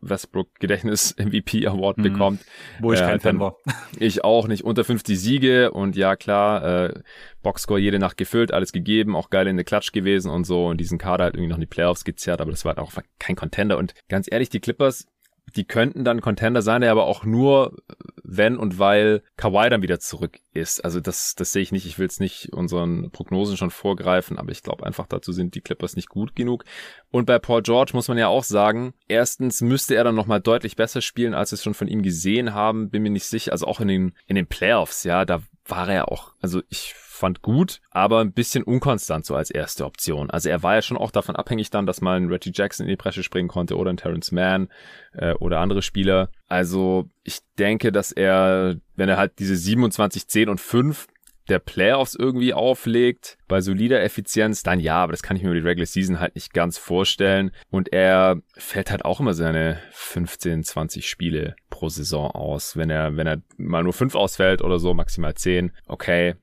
Westbrook 0.00 0.54
Gedächtnis 0.58 1.14
MVP 1.18 1.66
Award 1.66 1.98
mhm. 1.98 2.02
bekommt. 2.02 2.40
Wo 2.80 2.92
ich 2.92 3.00
äh, 3.00 3.04
kein 3.04 3.20
Fan 3.20 3.40
war. 3.40 3.56
Ich 3.98 4.24
auch 4.24 4.46
nicht. 4.48 4.64
Unter 4.64 4.84
50 4.84 5.18
Siege 5.18 5.70
und 5.70 5.96
ja 5.96 6.16
klar, 6.16 6.64
äh, 6.64 7.00
Boxscore 7.42 7.80
jede 7.80 7.98
Nacht 7.98 8.16
gefüllt, 8.16 8.52
alles 8.52 8.72
gegeben, 8.72 9.16
auch 9.16 9.30
geil 9.30 9.46
in 9.46 9.56
der 9.56 9.64
Klatsch 9.64 9.92
gewesen 9.92 10.30
und 10.30 10.44
so 10.44 10.66
und 10.66 10.78
diesen 10.78 10.98
Kader 10.98 11.24
halt 11.24 11.34
irgendwie 11.34 11.48
noch 11.48 11.56
in 11.56 11.62
die 11.62 11.66
Playoffs 11.66 12.04
gezerrt, 12.04 12.40
aber 12.40 12.50
das 12.50 12.64
war 12.64 12.76
halt 12.76 12.78
auch 12.78 12.92
kein 13.18 13.36
Contender 13.36 13.78
und 13.78 13.94
ganz 14.08 14.28
ehrlich, 14.30 14.50
die 14.50 14.60
Clippers, 14.60 15.06
die 15.56 15.64
könnten 15.64 16.04
dann 16.04 16.20
Contender 16.20 16.62
sein, 16.62 16.84
aber 16.84 17.04
auch 17.04 17.24
nur, 17.24 17.76
wenn 18.22 18.56
und 18.56 18.78
weil 18.78 19.22
Kawhi 19.36 19.70
dann 19.70 19.82
wieder 19.82 20.00
zurück 20.00 20.38
ist. 20.52 20.84
Also 20.84 21.00
das, 21.00 21.34
das 21.34 21.52
sehe 21.52 21.62
ich 21.62 21.72
nicht. 21.72 21.86
Ich 21.86 21.98
will 21.98 22.06
es 22.06 22.20
nicht 22.20 22.52
unseren 22.52 23.10
Prognosen 23.10 23.56
schon 23.56 23.70
vorgreifen, 23.70 24.38
aber 24.38 24.52
ich 24.52 24.62
glaube 24.62 24.84
einfach, 24.84 25.06
dazu 25.06 25.32
sind 25.32 25.54
die 25.54 25.60
Clippers 25.60 25.96
nicht 25.96 26.08
gut 26.08 26.36
genug. 26.36 26.64
Und 27.10 27.26
bei 27.26 27.38
Paul 27.38 27.62
George 27.62 27.92
muss 27.94 28.08
man 28.08 28.18
ja 28.18 28.28
auch 28.28 28.44
sagen, 28.44 28.94
erstens 29.08 29.60
müsste 29.60 29.94
er 29.94 30.04
dann 30.04 30.14
nochmal 30.14 30.40
deutlich 30.40 30.76
besser 30.76 31.00
spielen, 31.00 31.34
als 31.34 31.52
wir 31.52 31.54
es 31.54 31.62
schon 31.62 31.74
von 31.74 31.88
ihm 31.88 32.02
gesehen 32.02 32.54
haben. 32.54 32.90
Bin 32.90 33.02
mir 33.02 33.10
nicht 33.10 33.26
sicher. 33.26 33.52
Also 33.52 33.66
auch 33.66 33.80
in 33.80 33.88
den, 33.88 34.12
in 34.26 34.36
den 34.36 34.46
Playoffs, 34.46 35.04
ja, 35.04 35.24
da 35.24 35.40
war 35.68 35.88
er 35.88 36.10
auch, 36.10 36.32
also 36.40 36.62
ich 36.68 36.94
fand 36.94 37.42
gut, 37.42 37.80
aber 37.90 38.20
ein 38.20 38.32
bisschen 38.32 38.62
unkonstant 38.62 39.26
so 39.26 39.34
als 39.34 39.50
erste 39.50 39.84
Option. 39.84 40.30
Also 40.30 40.48
er 40.48 40.62
war 40.62 40.76
ja 40.76 40.82
schon 40.82 40.96
auch 40.96 41.10
davon 41.10 41.36
abhängig 41.36 41.70
dann, 41.70 41.84
dass 41.84 42.00
mal 42.00 42.16
ein 42.16 42.28
Reggie 42.28 42.52
Jackson 42.54 42.86
in 42.86 42.90
die 42.90 42.96
Bresche 42.96 43.22
springen 43.22 43.48
konnte 43.48 43.76
oder 43.76 43.90
ein 43.90 43.96
Terrence 43.96 44.30
Mann 44.30 44.68
äh, 45.12 45.34
oder 45.34 45.58
andere 45.58 45.82
Spieler. 45.82 46.30
Also 46.46 47.10
ich 47.24 47.40
denke, 47.58 47.90
dass 47.92 48.12
er, 48.12 48.76
wenn 48.94 49.08
er 49.08 49.16
halt 49.16 49.38
diese 49.40 49.56
27, 49.56 50.28
10 50.28 50.48
und 50.48 50.60
5 50.60 51.08
der 51.48 51.58
Playoffs 51.58 52.14
irgendwie 52.14 52.52
auflegt, 52.54 53.38
bei 53.48 53.60
solider 53.60 54.02
Effizienz, 54.02 54.62
dann 54.62 54.80
ja, 54.80 54.96
aber 54.96 55.12
das 55.12 55.22
kann 55.22 55.36
ich 55.36 55.42
mir 55.42 55.50
über 55.50 55.60
die 55.60 55.66
Regular 55.66 55.86
Season 55.86 56.20
halt 56.20 56.34
nicht 56.34 56.52
ganz 56.52 56.78
vorstellen. 56.78 57.50
Und 57.70 57.92
er 57.92 58.40
fällt 58.56 58.90
halt 58.90 59.04
auch 59.04 59.20
immer 59.20 59.34
seine 59.34 59.80
15, 59.92 60.64
20 60.64 61.08
Spiele 61.08 61.56
pro 61.70 61.88
Saison 61.88 62.30
aus. 62.30 62.76
Wenn 62.76 62.90
er, 62.90 63.16
wenn 63.16 63.26
er 63.26 63.42
mal 63.56 63.82
nur 63.82 63.92
fünf 63.92 64.14
ausfällt 64.14 64.62
oder 64.62 64.78
so, 64.78 64.94
maximal 64.94 65.34
10, 65.34 65.72
okay, 65.86 66.34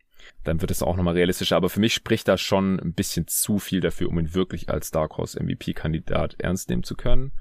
dann 0.44 0.62
wird 0.62 0.72
es 0.72 0.84
auch 0.84 0.96
nochmal 0.96 1.15
realistischer. 1.15 1.56
Aber 1.56 1.70
für 1.70 1.80
mich 1.80 1.94
spricht 1.94 2.28
das 2.28 2.41
schon 2.41 2.80
ein 2.80 2.94
bisschen 2.94 3.28
zu 3.28 3.60
viel 3.60 3.82
dafür, 3.82 4.10
um 4.10 4.20
ihn 4.20 4.34
wirklich 4.34 4.70
als 4.70 4.91
Dark 4.91 5.18
Horse 5.18 5.41
MVP-Kandidat 5.41 6.36
ernst 6.39 6.70
nehmen 6.70 6.84
zu 6.84 6.96
können. 6.96 7.32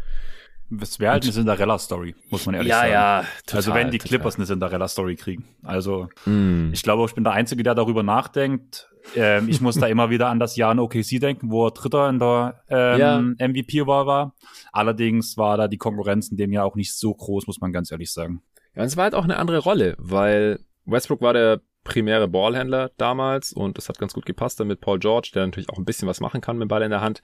Es 0.81 1.01
wäre 1.01 1.13
halt 1.13 1.25
eine 1.25 1.33
Cinderella-Story, 1.33 2.15
muss 2.31 2.47
man 2.47 2.55
ehrlich 2.55 2.71
ja, 2.71 2.81
sagen. 2.81 2.93
Ja, 2.93 3.21
ja. 3.23 3.27
Also 3.53 3.75
wenn 3.75 3.91
die 3.91 3.99
Clippers 3.99 4.37
eine 4.37 4.47
Cinderella-Story 4.47 5.17
kriegen. 5.17 5.45
Also 5.63 6.09
mm. 6.25 6.71
ich 6.73 6.83
glaube, 6.83 7.05
ich 7.07 7.15
bin 7.15 7.25
der 7.25 7.33
Einzige, 7.33 7.63
der 7.63 7.75
darüber 7.75 8.03
nachdenkt. 8.03 8.91
Ähm, 9.15 9.49
ich 9.49 9.61
muss 9.61 9.77
da 9.77 9.87
immer 9.89 10.11
wieder 10.11 10.29
an 10.29 10.39
das 10.39 10.57
Jahr 10.57 10.73
in 10.73 10.79
OKC 10.79 11.21
denken, 11.21 11.51
wo 11.51 11.67
er 11.67 11.73
Dritter 11.73 12.09
in 12.09 12.19
der 12.19 12.63
ähm, 12.69 13.37
ja. 13.39 13.49
MVP-Wahl 13.49 14.07
war. 14.07 14.35
Allerdings 14.73 15.37
war 15.37 15.57
da 15.57 15.69
die 15.69 15.79
Konkurrenz 15.79 16.29
in 16.29 16.37
dem 16.37 16.53
Jahr 16.53 16.65
auch 16.65 16.77
nicht 16.77 16.95
so 16.95 17.15
groß, 17.15 17.47
muss 17.47 17.61
man 17.61 17.73
ganz 17.73 17.91
ehrlich 17.91 18.13
sagen. 18.13 18.43
Ja, 18.75 18.83
und 18.83 18.89
es 18.89 18.97
war 18.97 19.05
halt 19.05 19.15
auch 19.15 19.25
eine 19.25 19.37
andere 19.37 19.59
Rolle, 19.59 19.95
weil 19.99 20.61
Westbrook 20.87 21.21
war 21.21 21.33
der 21.33 21.61
primäre 21.85 22.27
Ballhändler 22.29 22.91
damals 22.97 23.53
und 23.53 23.79
das 23.79 23.89
hat 23.89 23.99
ganz 23.99 24.15
gut 24.15 24.27
gepasst 24.27 24.59
dann 24.59 24.67
mit 24.67 24.81
Paul 24.81 24.99
George, 24.99 25.31
der 25.35 25.47
natürlich 25.47 25.71
auch 25.71 25.79
ein 25.79 25.85
bisschen 25.85 26.09
was 26.09 26.21
machen 26.21 26.41
kann 26.41 26.57
mit 26.57 26.67
dem 26.67 26.69
Ball 26.69 26.83
in 26.83 26.91
der 26.91 27.03
Hand, 27.03 27.23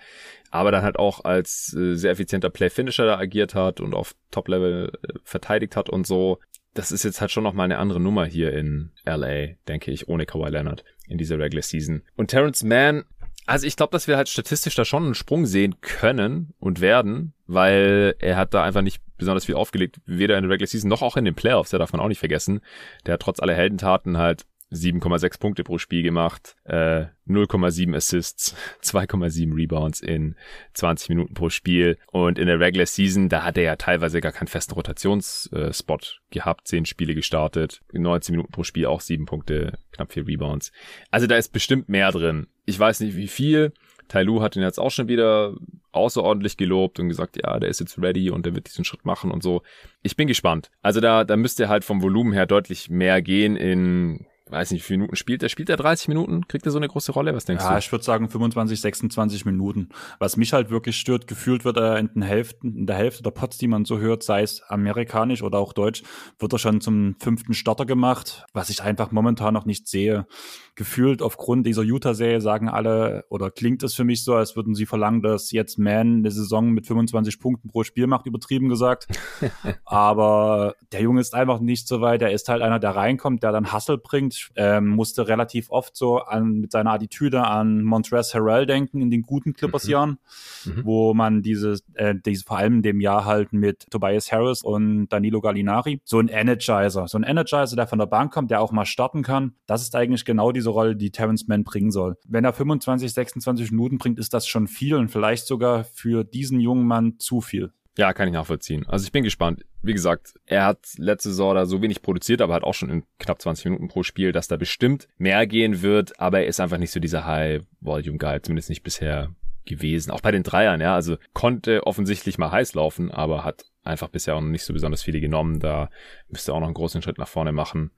aber 0.51 0.71
dann 0.71 0.83
halt 0.83 0.99
auch 0.99 1.25
als 1.25 1.75
äh, 1.75 1.95
sehr 1.95 2.13
effizienter 2.13 2.51
Play-Finisher 2.51 3.07
da 3.07 3.19
agiert 3.19 3.55
hat 3.55 3.81
und 3.81 3.95
auf 3.95 4.15
Top-Level 4.31 4.93
äh, 5.03 5.13
verteidigt 5.25 5.77
hat 5.77 5.89
und 5.89 6.07
so. 6.07 6.39
Das 6.75 6.93
ist 6.93 7.03
jetzt 7.03 7.21
halt 7.21 7.33
schon 7.33 7.43
nochmal 7.43 7.65
eine 7.65 7.79
andere 7.79 7.99
Nummer 7.99 8.27
hier 8.27 8.53
in 8.53 8.93
LA, 9.05 9.55
denke 9.67 9.91
ich, 9.91 10.09
ohne 10.09 10.25
Kawhi 10.25 10.51
Leonard 10.51 10.85
in 11.09 11.19
dieser 11.19 11.39
Regular 11.39 11.63
Season. 11.63 12.03
Und 12.17 12.29
Terrence 12.29 12.63
Mann, 12.63 13.05
also 13.47 13.67
ich 13.67 13.75
glaube, 13.75 13.91
dass 13.91 14.07
wir 14.07 14.17
halt 14.17 14.29
statistisch 14.29 14.77
da 14.77 14.85
schon 14.85 15.05
einen 15.05 15.15
Sprung 15.17 15.47
sehen 15.47 15.81
können 15.81 16.55
und 16.61 16.81
werden, 16.81 17.33
weil 17.49 18.15
er 18.21 18.37
hat 18.37 18.55
da 18.55 18.63
einfach 18.63 18.83
nicht 18.83 19.03
besonders 19.19 19.45
viel 19.45 19.57
aufgelegt, 19.57 20.01
weder 20.07 20.37
in 20.37 20.45
der 20.45 20.51
Regular 20.51 20.69
Season 20.69 20.89
noch 20.89 21.03
auch 21.03 21.17
in 21.17 21.25
den 21.25 21.35
Playoffs, 21.35 21.71
da 21.71 21.79
darf 21.79 21.93
man 21.93 22.01
auch 22.01 22.09
nicht 22.09 22.21
vergessen. 22.21 22.61
Der 23.07 23.15
hat 23.15 23.23
trotz 23.23 23.41
aller 23.41 23.55
Heldentaten 23.55 24.19
halt 24.19 24.47
7,6 24.73 25.41
Punkte 25.41 25.65
pro 25.65 25.79
Spiel 25.79 26.03
gemacht, 26.03 26.57
äh, 26.65 27.07
0,7 27.27 27.95
Assists, 27.95 28.55
2,7 28.83 29.55
Rebounds 29.55 30.01
in 30.01 30.37
20 30.75 31.09
Minuten 31.11 31.35
pro 31.35 31.51
Spiel. 31.51 31.99
Und 32.11 32.39
in 32.39 32.47
der 32.47 32.61
Regular 32.61 32.87
Season, 32.87 33.29
da 33.29 33.43
hat 33.45 33.57
er 33.57 33.65
ja 33.65 33.77
teilweise 33.77 34.21
gar 34.21 34.33
keinen 34.33 34.49
festen 34.49 34.75
Rotationsspot 34.75 36.21
äh, 36.21 36.35
gehabt, 36.35 36.69
10 36.69 36.87
Spiele 36.87 37.15
gestartet, 37.15 37.81
19 37.93 38.35
Minuten 38.35 38.53
pro 38.53 38.63
Spiel 38.63 38.87
auch 38.87 39.01
7 39.01 39.27
Punkte, 39.27 39.79
knapp 39.93 40.13
4 40.13 40.27
Rebounds. 40.27 40.73
Also 41.11 41.27
da 41.27 41.37
ist 41.37 41.53
bestimmt 41.53 41.89
mehr 41.89 42.13
drin. 42.13 42.47
Ich 42.67 42.79
weiß 42.79 43.01
nicht 43.01 43.17
wie 43.17 43.29
viel. 43.29 43.73
Tai 44.11 44.25
Lu 44.25 44.43
hat 44.43 44.57
ihn 44.57 44.63
jetzt 44.63 44.81
auch 44.81 44.91
schon 44.91 45.07
wieder 45.07 45.55
außerordentlich 45.93 46.57
gelobt 46.57 46.99
und 46.99 47.09
gesagt, 47.09 47.37
ja, 47.43 47.59
der 47.61 47.69
ist 47.69 47.79
jetzt 47.79 48.01
ready 48.01 48.31
und 48.31 48.45
der 48.45 48.55
wird 48.57 48.67
diesen 48.67 48.85
Schritt 48.85 49.05
machen 49.05 49.31
und 49.31 49.43
so. 49.43 49.63
Ich 50.03 50.17
bin 50.17 50.27
gespannt. 50.27 50.71
Also 50.83 51.01
da, 51.01 51.25
da 51.25 51.37
müsste 51.37 51.69
halt 51.69 51.85
vom 51.85 52.03
Volumen 52.03 52.33
her 52.33 52.47
deutlich 52.47 52.91
mehr 52.91 53.23
gehen 53.23 53.57
in 53.57 54.27
weiß 54.51 54.71
nicht, 54.73 54.83
wie 54.83 54.87
viele 54.87 54.99
Minuten 54.99 55.17
spielt 55.17 55.43
er? 55.43 55.49
Spielt 55.49 55.69
er 55.69 55.77
30 55.77 56.09
Minuten? 56.09 56.47
Kriegt 56.49 56.67
er 56.67 56.73
so 56.73 56.79
eine 56.79 56.89
große 56.89 57.13
Rolle? 57.13 57.35
Was 57.35 57.45
denkst 57.45 57.63
ja, 57.63 57.69
du? 57.69 57.75
Ja, 57.75 57.79
ich 57.79 57.91
würde 57.93 58.05
sagen 58.05 58.29
25, 58.29 58.81
26 58.81 59.45
Minuten. 59.45 59.89
Was 60.19 60.37
mich 60.37 60.53
halt 60.53 60.71
wirklich 60.71 60.97
stört, 60.97 61.27
gefühlt 61.27 61.65
wird 61.65 61.77
er 61.77 61.99
in, 61.99 62.09
den 62.13 62.23
Hälften, 62.23 62.77
in 62.77 62.87
der 62.87 62.97
Hälfte 62.97 63.23
der 63.23 63.31
Pots, 63.31 63.59
die 63.59 63.69
man 63.69 63.85
so 63.85 63.99
hört, 63.99 64.23
sei 64.23 64.43
es 64.43 64.63
amerikanisch 64.63 65.43
oder 65.43 65.59
auch 65.59 65.73
deutsch, 65.73 66.03
wird 66.39 66.53
er 66.53 66.59
schon 66.59 66.81
zum 66.81 67.17
fünften 67.19 67.55
Starter 67.55 67.87
gemacht, 67.87 68.47
was 68.53 68.71
ich 68.71 68.83
einfach 68.83 69.11
momentan 69.13 69.55
noch 69.55 69.67
nicht 69.67 69.89
sehe. 69.89 70.27
Gefühlt 70.75 71.21
aufgrund 71.21 71.67
dieser 71.67 71.83
Utah-Serie 71.83 72.41
sagen 72.41 72.69
alle, 72.69 73.25
oder 73.29 73.51
klingt 73.51 73.83
es 73.83 73.95
für 73.95 74.05
mich 74.05 74.25
so, 74.25 74.35
als 74.35 74.57
würden 74.57 74.75
sie 74.75 74.87
verlangen, 74.87 75.23
dass 75.23 75.51
jetzt 75.51 75.79
Man 75.79 76.19
eine 76.19 76.31
Saison 76.31 76.71
mit 76.71 76.87
25 76.87 77.39
Punkten 77.39 77.69
pro 77.69 77.85
Spiel 77.85 78.07
macht, 78.07 78.27
übertrieben 78.27 78.69
gesagt. 78.69 79.07
Aber 79.85 80.75
der 80.93 81.03
Junge 81.03 81.21
ist 81.21 81.35
einfach 81.35 81.61
nicht 81.61 81.87
so 81.87 82.01
weit. 82.01 82.23
Er 82.23 82.31
ist 82.31 82.49
halt 82.49 82.63
einer, 82.63 82.79
der 82.79 82.97
reinkommt, 82.97 83.43
der 83.43 83.53
dann 83.53 83.73
Hustle 83.73 83.99
bringt, 83.99 84.40
ähm, 84.57 84.89
musste 84.89 85.29
relativ 85.29 85.71
oft 85.71 85.97
so 85.97 86.19
an, 86.19 86.61
mit 86.61 86.73
seiner 86.73 86.93
Attitüde 86.93 87.45
an 87.45 87.83
Montrezl 87.83 88.39
Harrell 88.39 88.67
denken 88.67 89.01
in 89.01 89.11
den 89.11 89.23
guten 89.23 89.53
Clippers-Jahren, 89.53 90.19
mhm. 90.65 90.73
mhm. 90.73 90.85
wo 90.85 91.15
man 91.15 91.43
diese, 91.43 91.79
äh, 91.95 92.15
diese, 92.15 92.45
vor 92.45 92.59
allem 92.59 92.77
in 92.77 92.83
dem 92.83 93.01
Jahr 93.01 93.25
halt 93.25 93.53
mit 93.53 93.87
Tobias 93.91 94.31
Harris 94.33 94.63
und 94.63 95.09
Danilo 95.09 95.41
Gallinari, 95.41 96.01
so 96.05 96.19
ein 96.19 96.29
Energizer, 96.29 97.09
so 97.09 97.19
ein 97.19 97.25
Energizer, 97.25 97.77
der 97.77 97.87
von 97.87 97.99
der 97.99 98.07
Bank 98.07 98.33
kommt, 98.33 98.51
der 98.51 98.61
auch 98.61 98.73
mal 98.73 98.87
starten 98.87 99.23
kann. 99.23 99.55
Das 99.67 99.83
ist 99.83 99.95
eigentlich 99.95 100.25
genau 100.25 100.53
diese 100.53 100.71
Rolle, 100.71 100.97
die 100.97 101.11
Terrence 101.11 101.49
Mann 101.49 101.65
bringen 101.65 101.91
soll. 101.91 102.17
Wenn 102.27 102.45
er 102.45 102.53
25, 102.53 103.13
26 103.13 103.71
Minuten 103.71 103.99
bringt, 103.99 104.19
ist 104.19 104.35
das 104.35 104.47
schon 104.47 104.67
viel 104.67 104.95
und 104.95 105.11
vielleicht 105.11 105.47
sogar 105.47 105.85
für 105.85 106.25
diesen 106.25 106.61
jungen 106.61 106.87
Mann 106.87 107.19
zu 107.19 107.41
viel. 107.41 107.73
Ja, 108.01 108.15
kann 108.15 108.29
ich 108.29 108.33
nachvollziehen. 108.33 108.87
Also 108.89 109.05
ich 109.05 109.13
bin 109.13 109.25
gespannt. 109.25 109.63
Wie 109.83 109.93
gesagt, 109.93 110.33
er 110.47 110.65
hat 110.65 110.79
letzte 110.97 111.29
Saison 111.29 111.55
da 111.55 111.67
so 111.67 111.83
wenig 111.83 112.01
produziert, 112.01 112.41
aber 112.41 112.55
hat 112.55 112.63
auch 112.63 112.73
schon 112.73 112.89
in 112.89 113.05
knapp 113.19 113.43
20 113.43 113.67
Minuten 113.67 113.89
pro 113.89 114.03
Spiel, 114.03 114.33
dass 114.33 114.49
da 114.49 114.57
bestimmt 114.57 115.07
mehr 115.19 115.47
gehen 115.47 115.83
wird, 115.83 116.19
aber 116.19 116.39
er 116.39 116.47
ist 116.47 116.61
einfach 116.61 116.79
nicht 116.79 116.93
so 116.93 116.99
dieser 116.99 117.27
High-Volume-Guy, 117.27 118.41
zumindest 118.41 118.71
nicht 118.71 118.83
bisher 118.83 119.35
gewesen. 119.67 120.13
Auch 120.13 120.23
bei 120.23 120.31
den 120.31 120.45
Dreiern, 120.45 120.81
ja, 120.81 120.95
also 120.95 121.19
konnte 121.35 121.87
offensichtlich 121.87 122.39
mal 122.39 122.51
heiß 122.51 122.73
laufen, 122.73 123.11
aber 123.11 123.45
hat 123.45 123.67
einfach 123.85 124.09
bisher 124.09 124.35
auch 124.35 124.41
noch 124.41 124.49
nicht 124.49 124.65
so 124.65 124.73
besonders 124.73 125.03
viele 125.03 125.21
genommen. 125.21 125.61
Da 125.61 125.91
müsste 126.31 126.55
auch 126.55 126.61
noch 126.61 126.69
einen 126.69 126.75
großen 126.75 127.03
Schritt 127.03 127.19
nach 127.19 127.29
vorne 127.29 127.53
machen. 127.53 127.91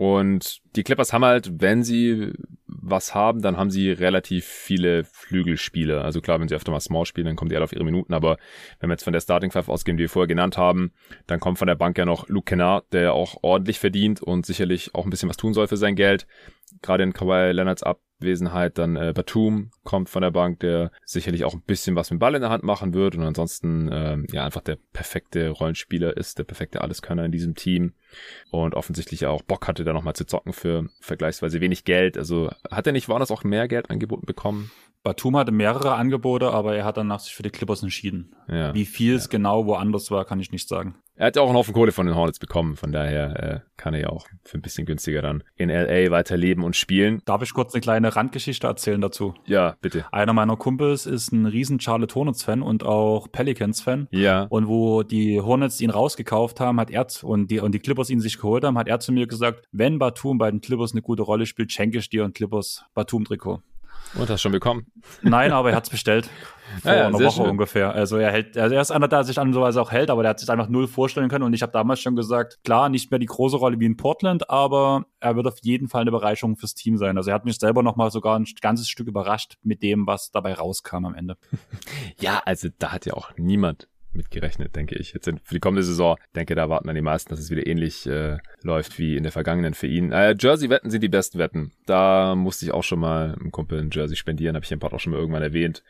Und 0.00 0.62
die 0.76 0.82
Clippers 0.82 1.12
haben 1.12 1.26
halt, 1.26 1.60
wenn 1.60 1.82
sie 1.82 2.32
was 2.66 3.14
haben, 3.14 3.42
dann 3.42 3.58
haben 3.58 3.70
sie 3.70 3.90
relativ 3.90 4.46
viele 4.46 5.04
Flügelspiele. 5.04 6.00
Also 6.00 6.22
klar, 6.22 6.40
wenn 6.40 6.48
sie 6.48 6.54
öfter 6.54 6.72
mal 6.72 6.80
Small 6.80 7.04
spielen, 7.04 7.26
dann 7.26 7.36
kommen 7.36 7.50
die 7.50 7.54
alle 7.54 7.64
auf 7.64 7.74
ihre 7.74 7.84
Minuten. 7.84 8.14
Aber 8.14 8.38
wenn 8.78 8.88
wir 8.88 8.94
jetzt 8.94 9.04
von 9.04 9.12
der 9.12 9.20
Starting 9.20 9.50
Five 9.50 9.68
ausgehen, 9.68 9.98
die 9.98 10.04
wir 10.04 10.08
vorher 10.08 10.26
genannt 10.26 10.56
haben, 10.56 10.94
dann 11.26 11.38
kommt 11.38 11.58
von 11.58 11.66
der 11.66 11.74
Bank 11.74 11.98
ja 11.98 12.06
noch 12.06 12.30
Luke 12.30 12.46
Kennard, 12.46 12.90
der 12.94 13.12
auch 13.12 13.40
ordentlich 13.42 13.78
verdient 13.78 14.22
und 14.22 14.46
sicherlich 14.46 14.94
auch 14.94 15.04
ein 15.04 15.10
bisschen 15.10 15.28
was 15.28 15.36
tun 15.36 15.52
soll 15.52 15.68
für 15.68 15.76
sein 15.76 15.96
Geld. 15.96 16.26
Gerade 16.80 17.04
in 17.04 17.12
Kawhi 17.12 17.52
Leonards 17.52 17.82
Abwesenheit 18.20 18.76
dann 18.76 18.96
äh, 18.96 19.12
Batum 19.14 19.70
kommt 19.82 20.10
von 20.10 20.20
der 20.20 20.30
Bank, 20.30 20.60
der 20.60 20.92
sicherlich 21.06 21.44
auch 21.44 21.54
ein 21.54 21.62
bisschen 21.62 21.96
was 21.96 22.10
mit 22.10 22.18
dem 22.18 22.20
Ball 22.20 22.34
in 22.34 22.42
der 22.42 22.50
Hand 22.50 22.64
machen 22.64 22.92
wird 22.92 23.16
und 23.16 23.22
ansonsten 23.22 23.88
ähm, 23.90 24.26
ja 24.30 24.44
einfach 24.44 24.60
der 24.60 24.76
perfekte 24.92 25.48
Rollenspieler 25.48 26.16
ist, 26.16 26.38
der 26.38 26.44
perfekte 26.44 26.82
Alleskönner 26.82 27.24
in 27.24 27.32
diesem 27.32 27.54
Team 27.54 27.94
und 28.50 28.74
offensichtlich 28.74 29.24
auch 29.24 29.42
Bock 29.42 29.66
hatte, 29.66 29.84
da 29.84 29.94
nochmal 29.94 30.14
zu 30.14 30.26
zocken 30.26 30.52
für 30.52 30.88
vergleichsweise 31.00 31.62
wenig 31.62 31.84
Geld. 31.84 32.18
Also 32.18 32.50
hat 32.70 32.86
er 32.86 32.92
nicht 32.92 33.08
woanders 33.08 33.30
auch 33.30 33.42
mehr 33.42 33.68
Geld 33.68 33.88
angeboten 33.88 34.26
bekommen? 34.26 34.70
Batum 35.02 35.36
hatte 35.36 35.52
mehrere 35.52 35.94
Angebote, 35.94 36.50
aber 36.50 36.76
er 36.76 36.84
hat 36.84 36.98
danach 36.98 37.20
sich 37.20 37.34
für 37.34 37.42
die 37.42 37.50
Clippers 37.50 37.82
entschieden. 37.82 38.34
Ja. 38.48 38.74
Wie 38.74 38.84
viel 38.84 39.14
es 39.14 39.24
ja. 39.24 39.30
genau 39.30 39.66
woanders 39.66 40.10
war, 40.10 40.24
kann 40.24 40.40
ich 40.40 40.52
nicht 40.52 40.68
sagen. 40.68 40.96
Er 41.20 41.26
hat 41.26 41.36
ja 41.36 41.42
auch 41.42 41.48
einen 41.48 41.56
Haufen 41.56 41.74
Kohle 41.74 41.92
von 41.92 42.06
den 42.06 42.14
Hornets 42.14 42.38
bekommen, 42.38 42.76
von 42.76 42.92
daher 42.92 43.42
äh, 43.42 43.60
kann 43.76 43.92
er 43.92 44.00
ja 44.00 44.08
auch 44.08 44.26
für 44.42 44.56
ein 44.56 44.62
bisschen 44.62 44.86
günstiger 44.86 45.20
dann 45.20 45.44
in 45.54 45.68
LA 45.68 46.10
weiterleben 46.10 46.64
und 46.64 46.76
spielen. 46.76 47.20
Darf 47.26 47.42
ich 47.42 47.52
kurz 47.52 47.74
eine 47.74 47.82
kleine 47.82 48.16
Randgeschichte 48.16 48.66
erzählen 48.66 49.02
dazu? 49.02 49.34
Ja, 49.44 49.76
bitte. 49.82 50.06
Einer 50.12 50.32
meiner 50.32 50.56
Kumpels 50.56 51.04
ist 51.04 51.30
ein 51.32 51.44
riesen 51.44 51.78
Charlotte 51.78 52.14
Hornets-Fan 52.14 52.62
und 52.62 52.84
auch 52.84 53.28
Pelicans-Fan. 53.30 54.08
Ja. 54.10 54.44
Und 54.44 54.66
wo 54.66 55.02
die 55.02 55.40
Hornets 55.40 55.82
ihn 55.82 55.90
rausgekauft 55.90 56.58
haben, 56.58 56.80
hat 56.80 56.90
er 56.90 57.06
und 57.22 57.50
die, 57.50 57.60
und 57.60 57.72
die 57.72 57.80
Clippers 57.80 58.08
ihn 58.08 58.20
sich 58.20 58.38
geholt 58.38 58.64
haben, 58.64 58.78
hat 58.78 58.88
er 58.88 59.00
zu 59.00 59.12
mir 59.12 59.26
gesagt, 59.26 59.66
wenn 59.72 59.98
Batum 59.98 60.38
bei 60.38 60.50
den 60.50 60.62
Clippers 60.62 60.92
eine 60.92 61.02
gute 61.02 61.22
Rolle 61.22 61.44
spielt, 61.44 61.70
schenke 61.70 61.98
ich 61.98 62.08
dir 62.08 62.24
ein 62.24 62.32
Clippers 62.32 62.84
Batum-Trikot. 62.94 63.62
Und 64.14 64.28
hast 64.28 64.42
schon 64.42 64.52
bekommen? 64.52 64.86
Nein, 65.22 65.52
aber 65.52 65.70
er 65.70 65.76
hat 65.76 65.84
es 65.84 65.90
bestellt. 65.90 66.28
Vor 66.82 66.92
ja, 66.92 67.06
einer 67.08 67.18
Woche 67.18 67.30
schön. 67.30 67.46
ungefähr. 67.46 67.92
Also 67.92 68.16
er 68.16 68.30
hält, 68.30 68.56
also 68.56 68.74
er 68.74 68.80
ist 68.80 68.90
einer, 68.90 69.08
der 69.08 69.24
sich 69.24 69.38
an 69.38 69.52
sowas 69.52 69.76
auch 69.76 69.90
hält, 69.90 70.10
aber 70.10 70.22
der 70.22 70.30
hat 70.30 70.40
sich 70.40 70.48
einfach 70.48 70.68
null 70.68 70.86
vorstellen 70.86 71.28
können. 71.28 71.44
Und 71.44 71.52
ich 71.52 71.62
habe 71.62 71.72
damals 71.72 72.00
schon 72.00 72.14
gesagt, 72.16 72.58
klar, 72.64 72.88
nicht 72.88 73.10
mehr 73.10 73.18
die 73.18 73.26
große 73.26 73.56
Rolle 73.56 73.80
wie 73.80 73.86
in 73.86 73.96
Portland, 73.96 74.48
aber 74.50 75.04
er 75.18 75.36
wird 75.36 75.46
auf 75.46 75.58
jeden 75.62 75.88
Fall 75.88 76.02
eine 76.02 76.12
Bereicherung 76.12 76.56
fürs 76.56 76.74
Team 76.74 76.96
sein. 76.96 77.16
Also 77.16 77.30
er 77.30 77.34
hat 77.34 77.44
mich 77.44 77.58
selber 77.58 77.82
nochmal 77.82 78.10
sogar 78.10 78.38
ein 78.38 78.46
ganzes 78.60 78.88
Stück 78.88 79.08
überrascht 79.08 79.56
mit 79.62 79.82
dem, 79.82 80.06
was 80.06 80.30
dabei 80.30 80.54
rauskam 80.54 81.06
am 81.06 81.14
Ende. 81.14 81.36
ja, 82.20 82.40
also 82.44 82.68
da 82.78 82.92
hat 82.92 83.06
ja 83.06 83.14
auch 83.14 83.30
niemand 83.36 83.88
mitgerechnet, 84.12 84.76
denke 84.76 84.96
ich. 84.96 85.12
Jetzt 85.12 85.26
für 85.26 85.54
die 85.54 85.60
kommende 85.60 85.82
Saison, 85.82 86.16
denke, 86.34 86.54
da 86.54 86.68
warten 86.68 86.86
dann 86.86 86.96
die 86.96 87.02
meisten, 87.02 87.30
dass 87.30 87.38
es 87.38 87.50
wieder 87.50 87.66
ähnlich 87.66 88.06
äh, 88.06 88.38
läuft 88.62 88.98
wie 88.98 89.16
in 89.16 89.22
der 89.22 89.32
vergangenen 89.32 89.74
für 89.74 89.86
ihn. 89.86 90.12
Äh, 90.12 90.34
Jersey-Wetten 90.38 90.90
sind 90.90 91.02
die 91.02 91.08
besten 91.08 91.38
Wetten. 91.38 91.72
Da 91.86 92.34
musste 92.34 92.64
ich 92.64 92.72
auch 92.72 92.84
schon 92.84 93.00
mal 93.00 93.34
einem 93.34 93.50
Kumpel 93.50 93.80
ein 93.80 93.90
Jersey 93.90 94.16
spendieren, 94.16 94.56
habe 94.56 94.64
ich 94.64 94.72
im 94.72 94.78
Part 94.78 94.92
auch 94.92 95.00
schon 95.00 95.12
mal 95.12 95.18
irgendwann 95.18 95.42
erwähnt. 95.42 95.82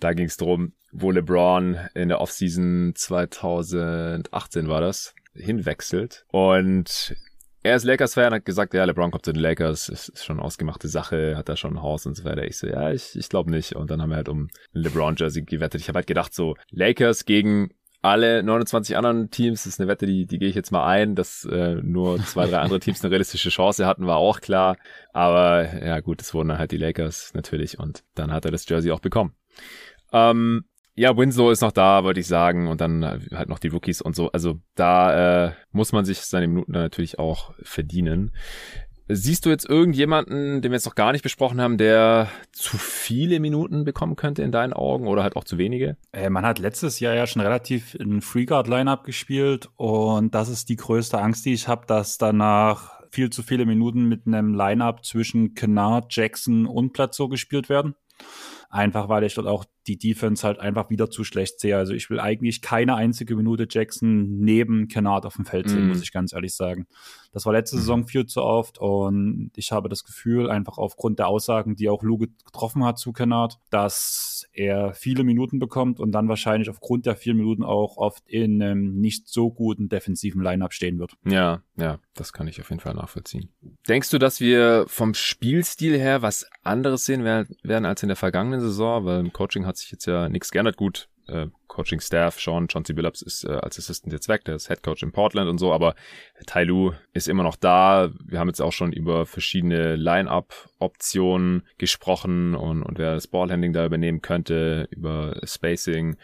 Da 0.00 0.12
ging 0.12 0.26
es 0.26 0.36
drum, 0.36 0.72
wo 0.90 1.10
LeBron 1.10 1.78
in 1.94 2.08
der 2.08 2.20
Offseason 2.20 2.92
2018 2.94 4.68
war 4.68 4.80
das, 4.80 5.14
hinwechselt. 5.34 6.24
Und 6.30 7.14
er 7.62 7.76
ist 7.76 7.84
Lakers-Fan, 7.84 8.34
hat 8.34 8.44
gesagt, 8.44 8.74
ja, 8.74 8.84
LeBron 8.84 9.10
kommt 9.10 9.24
zu 9.24 9.32
den 9.32 9.40
Lakers, 9.40 9.88
ist, 9.88 10.08
ist 10.08 10.24
schon 10.24 10.40
ausgemachte 10.40 10.88
Sache, 10.88 11.36
hat 11.36 11.48
da 11.48 11.56
schon 11.56 11.74
ein 11.74 11.82
Haus 11.82 12.06
und 12.06 12.16
so 12.16 12.24
weiter. 12.24 12.44
Ich 12.44 12.58
so, 12.58 12.66
ja, 12.66 12.90
ich, 12.92 13.16
ich 13.16 13.28
glaube 13.28 13.50
nicht. 13.50 13.76
Und 13.76 13.90
dann 13.90 14.02
haben 14.02 14.10
wir 14.10 14.16
halt 14.16 14.28
um 14.28 14.48
LeBron-Jersey 14.72 15.42
gewettet. 15.42 15.80
Ich 15.80 15.88
habe 15.88 15.98
halt 15.98 16.06
gedacht, 16.06 16.34
so, 16.34 16.56
Lakers 16.70 17.24
gegen 17.24 17.70
alle 18.02 18.42
29 18.42 18.96
anderen 18.96 19.30
Teams, 19.30 19.62
das 19.62 19.74
ist 19.74 19.80
eine 19.80 19.88
Wette, 19.88 20.06
die, 20.06 20.26
die 20.26 20.40
gehe 20.40 20.48
ich 20.48 20.56
jetzt 20.56 20.72
mal 20.72 20.84
ein, 20.86 21.14
dass 21.14 21.44
äh, 21.44 21.76
nur 21.76 22.18
zwei, 22.24 22.48
drei 22.48 22.58
andere 22.58 22.80
Teams 22.80 23.02
eine 23.02 23.12
realistische 23.12 23.50
Chance 23.50 23.86
hatten, 23.86 24.08
war 24.08 24.16
auch 24.16 24.40
klar. 24.40 24.76
Aber 25.12 25.84
ja 25.84 26.00
gut, 26.00 26.20
es 26.20 26.34
wurden 26.34 26.48
dann 26.48 26.58
halt 26.58 26.72
die 26.72 26.78
Lakers 26.78 27.32
natürlich 27.34 27.78
und 27.78 28.02
dann 28.16 28.32
hat 28.32 28.44
er 28.44 28.50
das 28.50 28.68
Jersey 28.68 28.90
auch 28.90 29.00
bekommen. 29.00 29.34
Ähm, 30.12 30.64
ja, 30.94 31.16
Winslow 31.16 31.50
ist 31.50 31.62
noch 31.62 31.72
da, 31.72 32.04
wollte 32.04 32.20
ich 32.20 32.26
sagen, 32.26 32.68
und 32.68 32.80
dann 32.80 33.04
halt 33.32 33.48
noch 33.48 33.58
die 33.58 33.68
Rookies 33.68 34.02
und 34.02 34.14
so. 34.14 34.30
Also 34.32 34.60
da 34.74 35.46
äh, 35.46 35.52
muss 35.70 35.92
man 35.92 36.04
sich 36.04 36.20
seine 36.20 36.48
Minuten 36.48 36.72
natürlich 36.72 37.18
auch 37.18 37.54
verdienen. 37.62 38.32
Siehst 39.08 39.44
du 39.44 39.50
jetzt 39.50 39.68
irgendjemanden, 39.68 40.62
den 40.62 40.70
wir 40.70 40.76
jetzt 40.76 40.86
noch 40.86 40.94
gar 40.94 41.12
nicht 41.12 41.22
besprochen 41.22 41.60
haben, 41.60 41.76
der 41.76 42.28
zu 42.52 42.78
viele 42.78 43.40
Minuten 43.40 43.84
bekommen 43.84 44.16
könnte 44.16 44.42
in 44.42 44.52
deinen 44.52 44.72
Augen 44.72 45.06
oder 45.06 45.22
halt 45.22 45.36
auch 45.36 45.44
zu 45.44 45.58
wenige? 45.58 45.96
Äh, 46.12 46.30
man 46.30 46.46
hat 46.46 46.58
letztes 46.58 47.00
Jahr 47.00 47.14
ja 47.14 47.26
schon 47.26 47.42
relativ 47.42 47.94
ein 48.00 48.20
Free-Guard-Lineup 48.20 49.04
gespielt 49.04 49.68
und 49.76 50.34
das 50.34 50.48
ist 50.48 50.68
die 50.68 50.76
größte 50.76 51.18
Angst, 51.18 51.44
die 51.44 51.52
ich 51.52 51.68
habe, 51.68 51.86
dass 51.86 52.16
danach 52.16 53.02
viel 53.10 53.28
zu 53.28 53.42
viele 53.42 53.66
Minuten 53.66 54.08
mit 54.08 54.26
einem 54.26 54.54
Lineup 54.54 55.04
zwischen 55.04 55.54
Kennard, 55.54 56.14
Jackson 56.14 56.66
und 56.66 56.92
Platzo 56.92 57.28
gespielt 57.28 57.68
werden. 57.68 57.94
Einfach 58.70 59.10
weil 59.10 59.24
ich 59.24 59.34
dort 59.34 59.46
auch 59.46 59.66
die 59.86 59.98
Defense 59.98 60.46
halt 60.46 60.58
einfach 60.58 60.90
wieder 60.90 61.10
zu 61.10 61.24
schlecht 61.24 61.60
sehe. 61.60 61.76
Also 61.76 61.92
ich 61.92 62.08
will 62.10 62.20
eigentlich 62.20 62.62
keine 62.62 62.94
einzige 62.94 63.36
Minute 63.36 63.66
Jackson 63.68 64.38
neben 64.38 64.88
Kennard 64.88 65.26
auf 65.26 65.36
dem 65.36 65.44
Feld 65.44 65.68
sehen, 65.68 65.86
mm. 65.86 65.88
muss 65.88 66.02
ich 66.02 66.12
ganz 66.12 66.32
ehrlich 66.32 66.54
sagen. 66.54 66.86
Das 67.32 67.46
war 67.46 67.52
letzte 67.52 67.76
mhm. 67.76 67.80
Saison 67.80 68.06
viel 68.06 68.26
zu 68.26 68.42
oft 68.42 68.78
und 68.78 69.50
ich 69.56 69.72
habe 69.72 69.88
das 69.88 70.04
Gefühl, 70.04 70.50
einfach 70.50 70.76
aufgrund 70.76 71.18
der 71.18 71.28
Aussagen, 71.28 71.76
die 71.76 71.88
auch 71.88 72.02
Lou 72.02 72.18
getroffen 72.18 72.84
hat 72.84 72.98
zu 72.98 73.12
Kennard, 73.12 73.58
dass 73.70 74.46
er 74.52 74.92
viele 74.92 75.24
Minuten 75.24 75.58
bekommt 75.58 75.98
und 75.98 76.12
dann 76.12 76.28
wahrscheinlich 76.28 76.68
aufgrund 76.68 77.06
der 77.06 77.16
vielen 77.16 77.38
Minuten 77.38 77.64
auch 77.64 77.96
oft 77.96 78.22
in 78.28 78.62
einem 78.62 79.00
nicht 79.00 79.28
so 79.28 79.50
guten 79.50 79.88
defensiven 79.88 80.42
Lineup 80.42 80.74
stehen 80.74 80.98
wird. 80.98 81.16
Ja, 81.24 81.62
ja, 81.76 81.98
das 82.14 82.34
kann 82.34 82.48
ich 82.48 82.60
auf 82.60 82.68
jeden 82.68 82.80
Fall 82.80 82.94
nachvollziehen. 82.94 83.48
Denkst 83.88 84.10
du, 84.10 84.18
dass 84.18 84.40
wir 84.40 84.84
vom 84.88 85.14
Spielstil 85.14 85.98
her 85.98 86.20
was 86.20 86.46
anderes 86.62 87.06
sehen 87.06 87.24
werden 87.24 87.86
als 87.86 88.02
in 88.02 88.08
der 88.08 88.16
vergangenen 88.16 88.60
Saison? 88.60 89.06
Weil 89.06 89.20
im 89.20 89.32
Coaching 89.32 89.64
hat 89.64 89.71
sich 89.76 89.90
jetzt 89.90 90.06
ja 90.06 90.28
nichts 90.28 90.50
geändert. 90.50 90.76
Gut, 90.76 91.08
äh, 91.28 91.46
Coaching 91.68 92.00
Staff, 92.00 92.38
Sean, 92.40 92.68
Chauncey 92.68 92.92
Billups 92.92 93.22
ist 93.22 93.44
äh, 93.44 93.52
als 93.52 93.78
Assistant 93.78 94.12
jetzt 94.12 94.28
weg, 94.28 94.44
der 94.44 94.56
ist 94.56 94.68
Head 94.68 94.82
Coach 94.82 95.02
in 95.02 95.12
Portland 95.12 95.48
und 95.48 95.58
so, 95.58 95.72
aber 95.72 95.94
Tai 96.46 96.64
Lu 96.64 96.92
ist 97.12 97.28
immer 97.28 97.42
noch 97.42 97.56
da. 97.56 98.10
Wir 98.24 98.38
haben 98.38 98.48
jetzt 98.48 98.60
auch 98.60 98.72
schon 98.72 98.92
über 98.92 99.24
verschiedene 99.26 99.96
Line-Up-Optionen 99.96 101.62
gesprochen 101.78 102.54
und, 102.54 102.82
und 102.82 102.98
wer 102.98 103.14
das 103.14 103.26
Ballhandling 103.26 103.72
da 103.72 103.86
übernehmen 103.86 104.20
könnte, 104.20 104.88
über 104.90 105.40
Spacing 105.44 106.16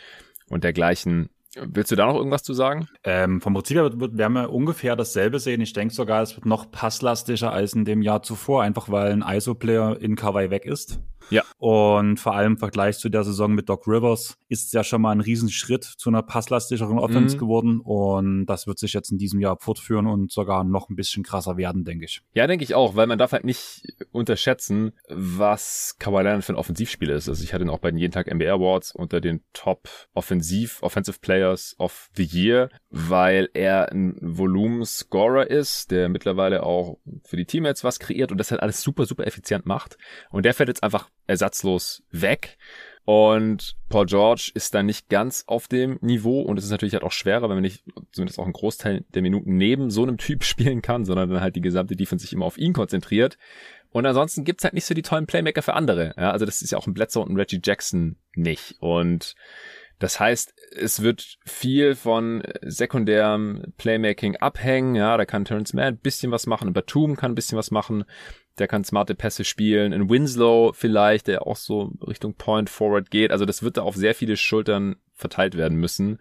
und 0.49 0.65
dergleichen. 0.65 1.31
Willst 1.61 1.91
du 1.91 1.97
da 1.97 2.07
noch 2.07 2.17
irgendwas 2.17 2.43
zu 2.43 2.53
sagen? 2.53 2.89
Ähm, 3.05 3.41
vom 3.41 3.55
Prinzip 3.55 3.79
her 3.79 3.99
wird, 3.99 4.19
werden 4.19 4.35
wir 4.35 4.53
ungefähr 4.53 4.97
dasselbe 4.97 5.41
sehen. 5.41 5.61
Ich 5.61 5.73
denke 5.73 5.95
sogar, 5.95 6.23
es 6.23 6.37
wird 6.37 6.45
noch 6.45 6.71
passlastiger 6.71 7.53
als 7.53 7.73
in 7.73 7.85
dem 7.85 8.03
Jahr 8.03 8.23
zuvor, 8.23 8.63
einfach 8.63 8.91
weil 8.91 9.13
ein 9.13 9.23
ISO-Player 9.23 9.99
in 10.01 10.15
Kawaii 10.15 10.51
weg 10.51 10.67
ist. 10.67 11.01
Ja. 11.31 11.45
Und 11.59 12.19
vor 12.19 12.35
allem 12.35 12.53
im 12.53 12.59
Vergleich 12.59 12.99
zu 12.99 13.09
der 13.09 13.25
Saison 13.25 13.53
mit 13.53 13.69
Doc 13.69 13.87
Rivers 13.87 14.39
ist 14.49 14.67
es 14.67 14.73
ja 14.73 14.83
schon 14.83 15.03
mal 15.03 15.13
ein 15.13 15.21
Riesenschritt 15.21 15.85
zu 15.85 16.09
einer 16.09 16.23
passlastigeren 16.23 16.99
Offense 16.99 17.37
mhm. 17.37 17.41
geworden. 17.41 17.81
Und 17.81 18.47
das 18.47 18.67
wird 18.67 18.79
sich 18.79 18.93
jetzt 18.93 19.13
in 19.13 19.19
diesem 19.19 19.41
Jahr 19.41 19.59
fortführen 19.61 20.07
und 20.07 20.33
sogar 20.33 20.65
noch 20.65 20.89
ein 20.89 20.97
bisschen 20.97 21.23
krasser 21.23 21.57
werden, 21.57 21.85
denke 21.85 22.07
ich. 22.07 22.23
Ja, 22.33 22.47
denke 22.47 22.65
ich 22.65 22.75
auch, 22.75 22.97
weil 22.97 23.07
man 23.07 23.19
darf 23.19 23.33
halt 23.33 23.45
nicht 23.45 23.83
unterschätzen, 24.11 24.93
was 25.09 25.97
Kawhi 25.99 26.23
Leonard 26.23 26.45
für 26.45 26.55
ein 26.55 26.57
Offensivspiel 26.57 27.11
ist. 27.11 27.29
Also 27.29 27.45
ich 27.45 27.53
hatte 27.53 27.65
ihn 27.65 27.71
auch 27.71 27.79
bei 27.79 27.91
den 27.91 27.99
jeden 27.99 28.13
Tag 28.13 28.33
NBA 28.33 28.53
Awards 28.53 28.93
unter 28.93 29.21
den 29.21 29.43
Top 29.53 29.89
Offensiv, 30.15 30.83
Offensive 30.83 31.19
Players 31.21 31.77
of 31.79 32.09
the 32.17 32.25
Year, 32.25 32.71
weil 32.91 33.49
er 33.55 33.93
ein 33.93 34.17
Volumen-Scorer 34.21 35.51
ist, 35.51 35.91
der 35.91 36.09
mittlerweile 36.09 36.63
auch 36.63 36.99
für 37.25 37.37
die 37.37 37.45
Teammates 37.45 37.85
was 37.85 37.99
kreiert 37.99 38.33
und 38.33 38.39
das 38.39 38.51
halt 38.51 38.63
alles 38.63 38.81
super, 38.81 39.05
super 39.05 39.27
effizient 39.27 39.67
macht. 39.67 39.99
Und 40.31 40.45
der 40.45 40.55
fällt 40.55 40.69
jetzt 40.69 40.83
einfach 40.83 41.09
ersatzlos 41.29 42.03
weg. 42.11 42.59
Und 43.05 43.75
Paul 43.89 44.05
George 44.05 44.51
ist 44.53 44.75
dann 44.75 44.85
nicht 44.85 45.09
ganz 45.09 45.45
auf 45.47 45.67
dem 45.67 45.99
Niveau 46.03 46.43
und 46.43 46.59
es 46.59 46.67
ist 46.67 46.71
natürlich 46.71 46.93
halt 46.93 47.05
auch 47.05 47.13
schwerer, 47.13 47.49
wenn 47.49 47.57
man 47.57 47.63
nicht 47.63 47.83
zumindest 48.13 48.39
auch 48.39 48.45
einen 48.45 48.53
Großteil 48.53 49.07
der 49.15 49.23
Minuten 49.23 49.57
neben 49.57 49.91
so 49.91 50.03
einem 50.03 50.19
Typ 50.19 50.45
spielen 50.45 50.83
kann, 50.83 51.07
sondern 51.07 51.31
dann 51.31 51.41
halt 51.41 51.57
die 51.57 51.63
gesamte 51.63 51.97
Defense 51.97 52.25
sich 52.25 52.35
immer 52.35 52.45
auf 52.45 52.59
ihn 52.59 52.75
konzentriert. 52.75 53.39
Und 53.91 54.05
ansonsten 54.05 54.45
gibt's 54.45 54.65
halt 54.65 54.75
nicht 54.75 54.85
so 54.85 54.93
die 54.93 55.01
tollen 55.01 55.27
Playmaker 55.27 55.63
für 55.63 55.73
andere. 55.73 56.13
Ja, 56.19 56.33
also 56.33 56.45
das 56.45 56.61
ist 56.61 56.71
ja 56.71 56.77
auch 56.77 56.87
ein 56.87 56.93
Bledsoe 56.93 57.23
und 57.23 57.33
ein 57.33 57.37
Reggie 57.39 57.61
Jackson 57.65 58.17
nicht. 58.35 58.75
Und 58.81 59.35
das 59.99 60.21
heißt, 60.21 60.53
es 60.77 61.01
wird 61.01 61.39
viel 61.47 61.95
von 61.95 62.43
sekundärem 62.61 63.73
Playmaking 63.79 64.37
abhängen. 64.37 64.95
Ja, 64.95 65.17
da 65.17 65.25
kann 65.25 65.47
Terrence 65.47 65.73
Mann 65.73 65.85
ein 65.85 65.97
bisschen 65.97 66.31
was 66.31 66.47
machen, 66.47 66.69
ein 66.69 66.75
Batum 66.75 67.17
kann 67.17 67.33
ein 67.33 67.37
bisschen 67.37 67.57
was 67.57 67.71
machen 67.71 68.05
der 68.61 68.69
kann 68.69 68.85
smarte 68.85 69.15
Pässe 69.15 69.45
spielen. 69.45 69.93
In 69.93 70.09
Winslow 70.09 70.73
vielleicht, 70.73 71.27
der 71.27 71.47
auch 71.47 71.57
so 71.57 71.93
Richtung 72.07 72.35
Point 72.35 72.71
Forward 72.71 73.11
geht. 73.11 73.31
Also 73.31 73.45
das 73.45 73.63
wird 73.63 73.77
da 73.77 73.83
auf 73.83 73.95
sehr 73.95 74.15
viele 74.15 74.37
Schultern 74.37 74.97
verteilt 75.19 75.57
werden 75.57 75.77
müssen 75.79 76.19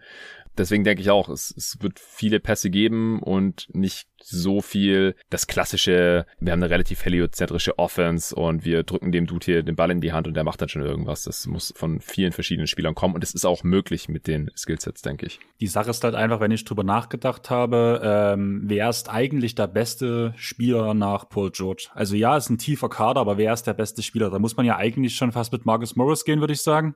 deswegen 0.58 0.84
denke 0.84 1.02
ich 1.02 1.10
auch, 1.10 1.28
es, 1.28 1.54
es 1.56 1.80
wird 1.80 1.98
viele 1.98 2.40
Pässe 2.40 2.70
geben 2.70 3.22
und 3.22 3.68
nicht 3.72 4.08
so 4.20 4.60
viel 4.60 5.14
das 5.30 5.46
klassische, 5.46 6.26
wir 6.40 6.52
haben 6.52 6.62
eine 6.62 6.70
relativ 6.70 7.04
heliozentrische 7.04 7.78
Offense 7.78 8.34
und 8.34 8.64
wir 8.64 8.82
drücken 8.82 9.12
dem 9.12 9.26
Dude 9.26 9.44
hier 9.44 9.62
den 9.62 9.76
Ball 9.76 9.90
in 9.90 10.00
die 10.00 10.12
Hand 10.12 10.26
und 10.26 10.34
der 10.34 10.44
macht 10.44 10.60
dann 10.60 10.68
schon 10.68 10.82
irgendwas. 10.82 11.22
Das 11.22 11.46
muss 11.46 11.72
von 11.76 12.00
vielen 12.00 12.32
verschiedenen 12.32 12.66
Spielern 12.66 12.94
kommen 12.94 13.14
und 13.14 13.22
es 13.22 13.34
ist 13.34 13.44
auch 13.44 13.62
möglich 13.62 14.08
mit 14.08 14.26
den 14.26 14.50
Skillsets, 14.56 15.02
denke 15.02 15.26
ich. 15.26 15.38
Die 15.60 15.66
Sache 15.68 15.90
ist 15.90 16.02
halt 16.02 16.14
einfach, 16.14 16.40
wenn 16.40 16.50
ich 16.50 16.64
drüber 16.64 16.84
nachgedacht 16.84 17.48
habe, 17.50 18.00
ähm, 18.02 18.62
wer 18.64 18.88
ist 18.88 19.08
eigentlich 19.08 19.54
der 19.54 19.68
beste 19.68 20.34
Spieler 20.36 20.94
nach 20.94 21.28
Paul 21.28 21.50
George? 21.52 21.88
Also 21.94 22.16
ja, 22.16 22.36
ist 22.36 22.50
ein 22.50 22.58
tiefer 22.58 22.88
Kader, 22.88 23.20
aber 23.20 23.38
wer 23.38 23.52
ist 23.52 23.64
der 23.64 23.74
beste 23.74 24.02
Spieler? 24.02 24.30
Da 24.30 24.38
muss 24.38 24.56
man 24.56 24.66
ja 24.66 24.76
eigentlich 24.76 25.14
schon 25.14 25.32
fast 25.32 25.52
mit 25.52 25.64
Marcus 25.64 25.96
Morris 25.96 26.24
gehen, 26.24 26.40
würde 26.40 26.52
ich 26.54 26.62
sagen. 26.62 26.94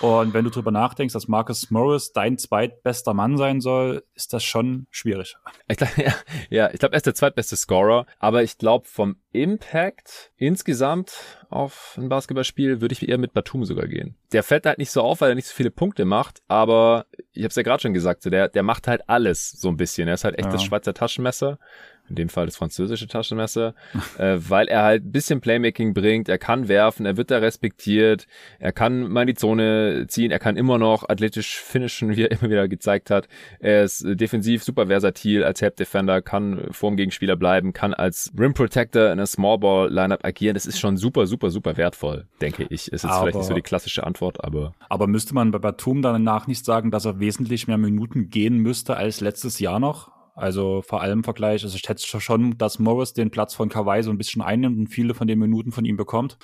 Und 0.00 0.34
wenn 0.34 0.44
du 0.44 0.50
drüber 0.50 0.70
nachdenkst, 0.70 1.14
dass 1.14 1.26
Marcus 1.26 1.70
Morris 1.70 2.12
dein 2.12 2.36
zweitbester 2.36 3.14
Mann 3.14 3.38
sein 3.38 3.60
soll, 3.60 4.04
ist 4.14 4.32
das 4.32 4.44
schon 4.44 4.86
schwierig. 4.90 5.36
Ich 5.68 5.78
glaub, 5.78 5.96
ja, 5.96 6.14
ja, 6.50 6.70
ich 6.70 6.78
glaube, 6.78 6.94
er 6.94 6.98
ist 6.98 7.06
der 7.06 7.14
zweitbeste 7.14 7.56
Scorer, 7.56 8.06
aber 8.18 8.42
ich 8.42 8.58
glaube, 8.58 8.86
vom 8.86 9.16
Impact 9.32 10.32
insgesamt 10.36 11.12
auf 11.48 11.94
ein 11.96 12.08
Basketballspiel 12.08 12.80
würde 12.80 12.92
ich 12.92 13.08
eher 13.08 13.18
mit 13.18 13.32
Batum 13.32 13.64
sogar 13.64 13.86
gehen. 13.86 14.16
Der 14.32 14.42
fällt 14.42 14.66
halt 14.66 14.78
nicht 14.78 14.90
so 14.90 15.02
auf, 15.02 15.20
weil 15.20 15.30
er 15.30 15.34
nicht 15.34 15.48
so 15.48 15.54
viele 15.54 15.70
Punkte 15.70 16.04
macht, 16.04 16.42
aber 16.48 17.06
ich 17.32 17.42
habe 17.42 17.48
es 17.48 17.56
ja 17.56 17.62
gerade 17.62 17.80
schon 17.80 17.94
gesagt, 17.94 18.22
so 18.22 18.30
der, 18.30 18.48
der 18.48 18.62
macht 18.62 18.88
halt 18.88 19.08
alles 19.08 19.52
so 19.52 19.68
ein 19.68 19.76
bisschen. 19.76 20.08
Er 20.08 20.14
ist 20.14 20.24
halt 20.24 20.38
echt 20.38 20.46
ja. 20.46 20.52
das 20.52 20.64
Schweizer 20.64 20.94
Taschenmesser 20.94 21.58
in 22.08 22.16
dem 22.16 22.28
Fall 22.28 22.46
das 22.46 22.56
französische 22.56 23.08
Taschenmesser, 23.08 23.74
äh, 24.18 24.36
weil 24.38 24.68
er 24.68 24.82
halt 24.82 25.04
ein 25.04 25.12
bisschen 25.12 25.40
Playmaking 25.40 25.94
bringt, 25.94 26.28
er 26.28 26.38
kann 26.38 26.68
werfen, 26.68 27.06
er 27.06 27.16
wird 27.16 27.30
da 27.30 27.38
respektiert, 27.38 28.26
er 28.58 28.72
kann 28.72 29.08
mal 29.10 29.22
in 29.22 29.26
die 29.28 29.34
Zone 29.34 30.06
ziehen, 30.08 30.30
er 30.30 30.38
kann 30.38 30.56
immer 30.56 30.78
noch 30.78 31.08
athletisch 31.08 31.58
finishen, 31.58 32.10
wie 32.16 32.22
er 32.22 32.30
immer 32.30 32.50
wieder 32.50 32.68
gezeigt 32.68 33.10
hat. 33.10 33.28
Er 33.58 33.84
ist 33.84 34.04
defensiv 34.06 34.62
super 34.62 34.86
versatil 34.86 35.44
als 35.44 35.60
Help 35.62 35.76
Defender, 35.76 36.22
kann 36.22 36.66
vorm 36.70 36.96
Gegenspieler 36.96 37.36
bleiben, 37.36 37.72
kann 37.72 37.94
als 37.94 38.32
Rim 38.38 38.54
Protector 38.54 39.06
in 39.06 39.12
einer 39.12 39.26
Small 39.26 39.58
Ball 39.58 39.92
Lineup 39.92 40.24
agieren. 40.24 40.54
Das 40.54 40.66
ist 40.66 40.78
schon 40.78 40.96
super, 40.96 41.26
super, 41.26 41.50
super 41.50 41.76
wertvoll, 41.76 42.26
denke 42.40 42.64
ich. 42.64 42.92
Ist 42.92 43.02
jetzt 43.02 43.04
aber, 43.06 43.22
vielleicht 43.22 43.38
nicht 43.38 43.46
so 43.46 43.54
die 43.54 43.62
klassische 43.62 44.04
Antwort, 44.04 44.42
aber. 44.44 44.74
Aber 44.88 45.06
müsste 45.06 45.34
man 45.34 45.50
bei 45.50 45.58
Batum 45.58 46.02
danach 46.02 46.46
nicht 46.46 46.64
sagen, 46.64 46.90
dass 46.90 47.04
er 47.04 47.20
wesentlich 47.20 47.66
mehr 47.66 47.78
Minuten 47.78 48.30
gehen 48.30 48.58
müsste 48.58 48.96
als 48.96 49.20
letztes 49.20 49.58
Jahr 49.58 49.80
noch? 49.80 50.15
Also 50.36 50.82
vor 50.82 51.00
allem 51.00 51.20
im 51.20 51.24
Vergleich, 51.24 51.64
also 51.64 51.74
ich 51.74 51.82
schätze 51.82 52.20
schon, 52.20 52.58
dass 52.58 52.78
Morris 52.78 53.14
den 53.14 53.30
Platz 53.30 53.54
von 53.54 53.70
Kawhi 53.70 54.02
so 54.02 54.10
ein 54.10 54.18
bisschen 54.18 54.42
einnimmt 54.42 54.78
und 54.78 54.88
viele 54.88 55.14
von 55.14 55.26
den 55.26 55.38
Minuten 55.38 55.72
von 55.72 55.86
ihm 55.86 55.96
bekommt, 55.96 56.36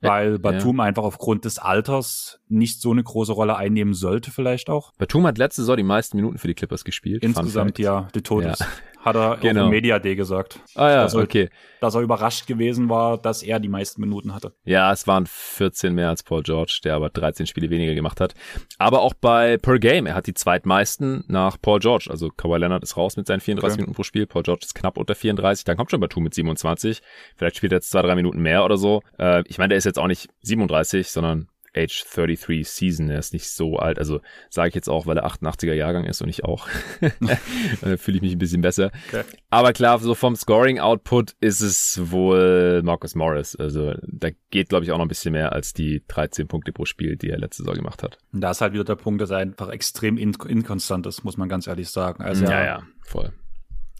weil 0.00 0.40
Batum 0.40 0.78
ja. 0.78 0.84
einfach 0.84 1.04
aufgrund 1.04 1.44
des 1.44 1.60
Alters 1.60 2.40
nicht 2.48 2.80
so 2.80 2.90
eine 2.90 3.04
große 3.04 3.32
Rolle 3.32 3.56
einnehmen 3.56 3.94
sollte 3.94 4.32
vielleicht 4.32 4.68
auch. 4.68 4.92
Batum 4.98 5.28
hat 5.28 5.38
letzte 5.38 5.62
Saison 5.62 5.76
die 5.76 5.84
meisten 5.84 6.16
Minuten 6.16 6.38
für 6.38 6.48
die 6.48 6.54
Clippers 6.54 6.84
gespielt. 6.84 7.22
Insgesamt 7.22 7.78
ja, 7.78 8.08
die 8.14 8.22
Todes. 8.22 8.58
Ja 8.58 8.66
hat 9.06 9.14
er 9.14 9.36
genau. 9.36 9.62
auf 9.62 9.66
dem 9.66 9.70
Media 9.70 9.98
Day 9.98 10.16
gesagt. 10.16 10.60
Ah 10.74 10.90
ja, 10.90 11.02
dass 11.04 11.14
er, 11.14 11.22
okay. 11.22 11.48
Dass 11.80 11.94
er 11.94 12.00
überrascht 12.00 12.46
gewesen 12.46 12.88
war, 12.88 13.16
dass 13.16 13.42
er 13.42 13.60
die 13.60 13.68
meisten 13.68 14.00
Minuten 14.00 14.34
hatte. 14.34 14.52
Ja, 14.64 14.92
es 14.92 15.06
waren 15.06 15.26
14 15.26 15.94
mehr 15.94 16.08
als 16.08 16.24
Paul 16.24 16.42
George, 16.42 16.80
der 16.84 16.96
aber 16.96 17.08
13 17.08 17.46
Spiele 17.46 17.70
weniger 17.70 17.94
gemacht 17.94 18.20
hat. 18.20 18.34
Aber 18.78 19.00
auch 19.00 19.14
bei 19.14 19.58
Per 19.58 19.78
Game, 19.78 20.06
er 20.06 20.16
hat 20.16 20.26
die 20.26 20.34
zweitmeisten 20.34 21.24
nach 21.28 21.56
Paul 21.60 21.78
George. 21.78 22.08
Also 22.10 22.30
Kawhi 22.30 22.58
Leonard 22.58 22.82
ist 22.82 22.96
raus 22.96 23.16
mit 23.16 23.28
seinen 23.28 23.35
34 23.40 23.74
okay. 23.74 23.82
Minuten 23.82 23.94
pro 23.94 24.02
Spiel, 24.02 24.26
Paul 24.26 24.42
George 24.42 24.64
ist 24.64 24.74
knapp 24.74 24.96
unter 24.96 25.14
34, 25.14 25.64
dann 25.64 25.76
kommt 25.76 25.90
schon 25.90 26.00
Batum 26.00 26.24
mit 26.24 26.34
27. 26.34 27.00
Vielleicht 27.36 27.56
spielt 27.56 27.72
er 27.72 27.76
jetzt 27.76 27.90
zwei, 27.90 28.02
drei 28.02 28.14
Minuten 28.14 28.40
mehr 28.40 28.64
oder 28.64 28.76
so. 28.76 29.02
Äh, 29.18 29.42
ich 29.46 29.58
meine, 29.58 29.70
der 29.70 29.78
ist 29.78 29.84
jetzt 29.84 29.98
auch 29.98 30.06
nicht 30.06 30.28
37, 30.42 31.08
sondern 31.08 31.48
Age 31.76 32.04
33 32.14 32.68
Season. 32.68 33.10
Er 33.10 33.18
ist 33.18 33.32
nicht 33.32 33.48
so 33.48 33.76
alt. 33.76 33.98
Also 33.98 34.20
sage 34.50 34.70
ich 34.70 34.74
jetzt 34.74 34.88
auch, 34.88 35.06
weil 35.06 35.18
er 35.18 35.26
88er 35.26 35.74
Jahrgang 35.74 36.04
ist 36.04 36.22
und 36.22 36.28
ich 36.28 36.44
auch. 36.44 36.68
fühle 37.98 38.16
ich 38.16 38.22
mich 38.22 38.32
ein 38.32 38.38
bisschen 38.38 38.60
besser. 38.60 38.90
Okay. 39.08 39.24
Aber 39.50 39.72
klar, 39.72 39.98
so 39.98 40.14
vom 40.14 40.36
Scoring-Output 40.36 41.36
ist 41.40 41.60
es 41.60 42.00
wohl 42.10 42.82
Marcus 42.82 43.14
Morris. 43.14 43.56
Also 43.56 43.94
da 44.02 44.30
geht, 44.50 44.68
glaube 44.68 44.84
ich, 44.84 44.92
auch 44.92 44.98
noch 44.98 45.04
ein 45.04 45.08
bisschen 45.08 45.32
mehr 45.32 45.52
als 45.52 45.72
die 45.72 46.02
13 46.08 46.48
Punkte 46.48 46.72
pro 46.72 46.84
Spiel, 46.84 47.16
die 47.16 47.30
er 47.30 47.38
letzte 47.38 47.62
Saison 47.62 47.76
gemacht 47.76 48.02
hat. 48.02 48.18
Und 48.32 48.40
da 48.40 48.50
ist 48.50 48.60
halt 48.60 48.72
wieder 48.72 48.84
der 48.84 48.96
Punkt, 48.96 49.20
dass 49.20 49.30
er 49.30 49.38
einfach 49.38 49.68
extrem 49.68 50.16
in 50.16 50.34
inkonstant 50.34 51.06
ist, 51.06 51.24
muss 51.24 51.36
man 51.36 51.48
ganz 51.48 51.66
ehrlich 51.66 51.90
sagen. 51.90 52.22
Also 52.22 52.44
ja, 52.44 52.64
ja, 52.64 52.82
voll. 53.02 53.32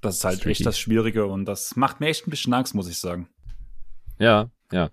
Das 0.02 0.16
ist 0.16 0.24
halt 0.24 0.38
Streaky. 0.38 0.52
echt 0.52 0.66
das 0.66 0.78
Schwierige 0.78 1.26
und 1.26 1.46
das 1.46 1.76
macht 1.76 2.00
mir 2.00 2.08
echt 2.08 2.26
ein 2.26 2.30
bisschen 2.30 2.52
Angst, 2.52 2.74
muss 2.74 2.88
ich 2.88 2.98
sagen. 2.98 3.28
Ja, 4.18 4.50
ja. 4.72 4.90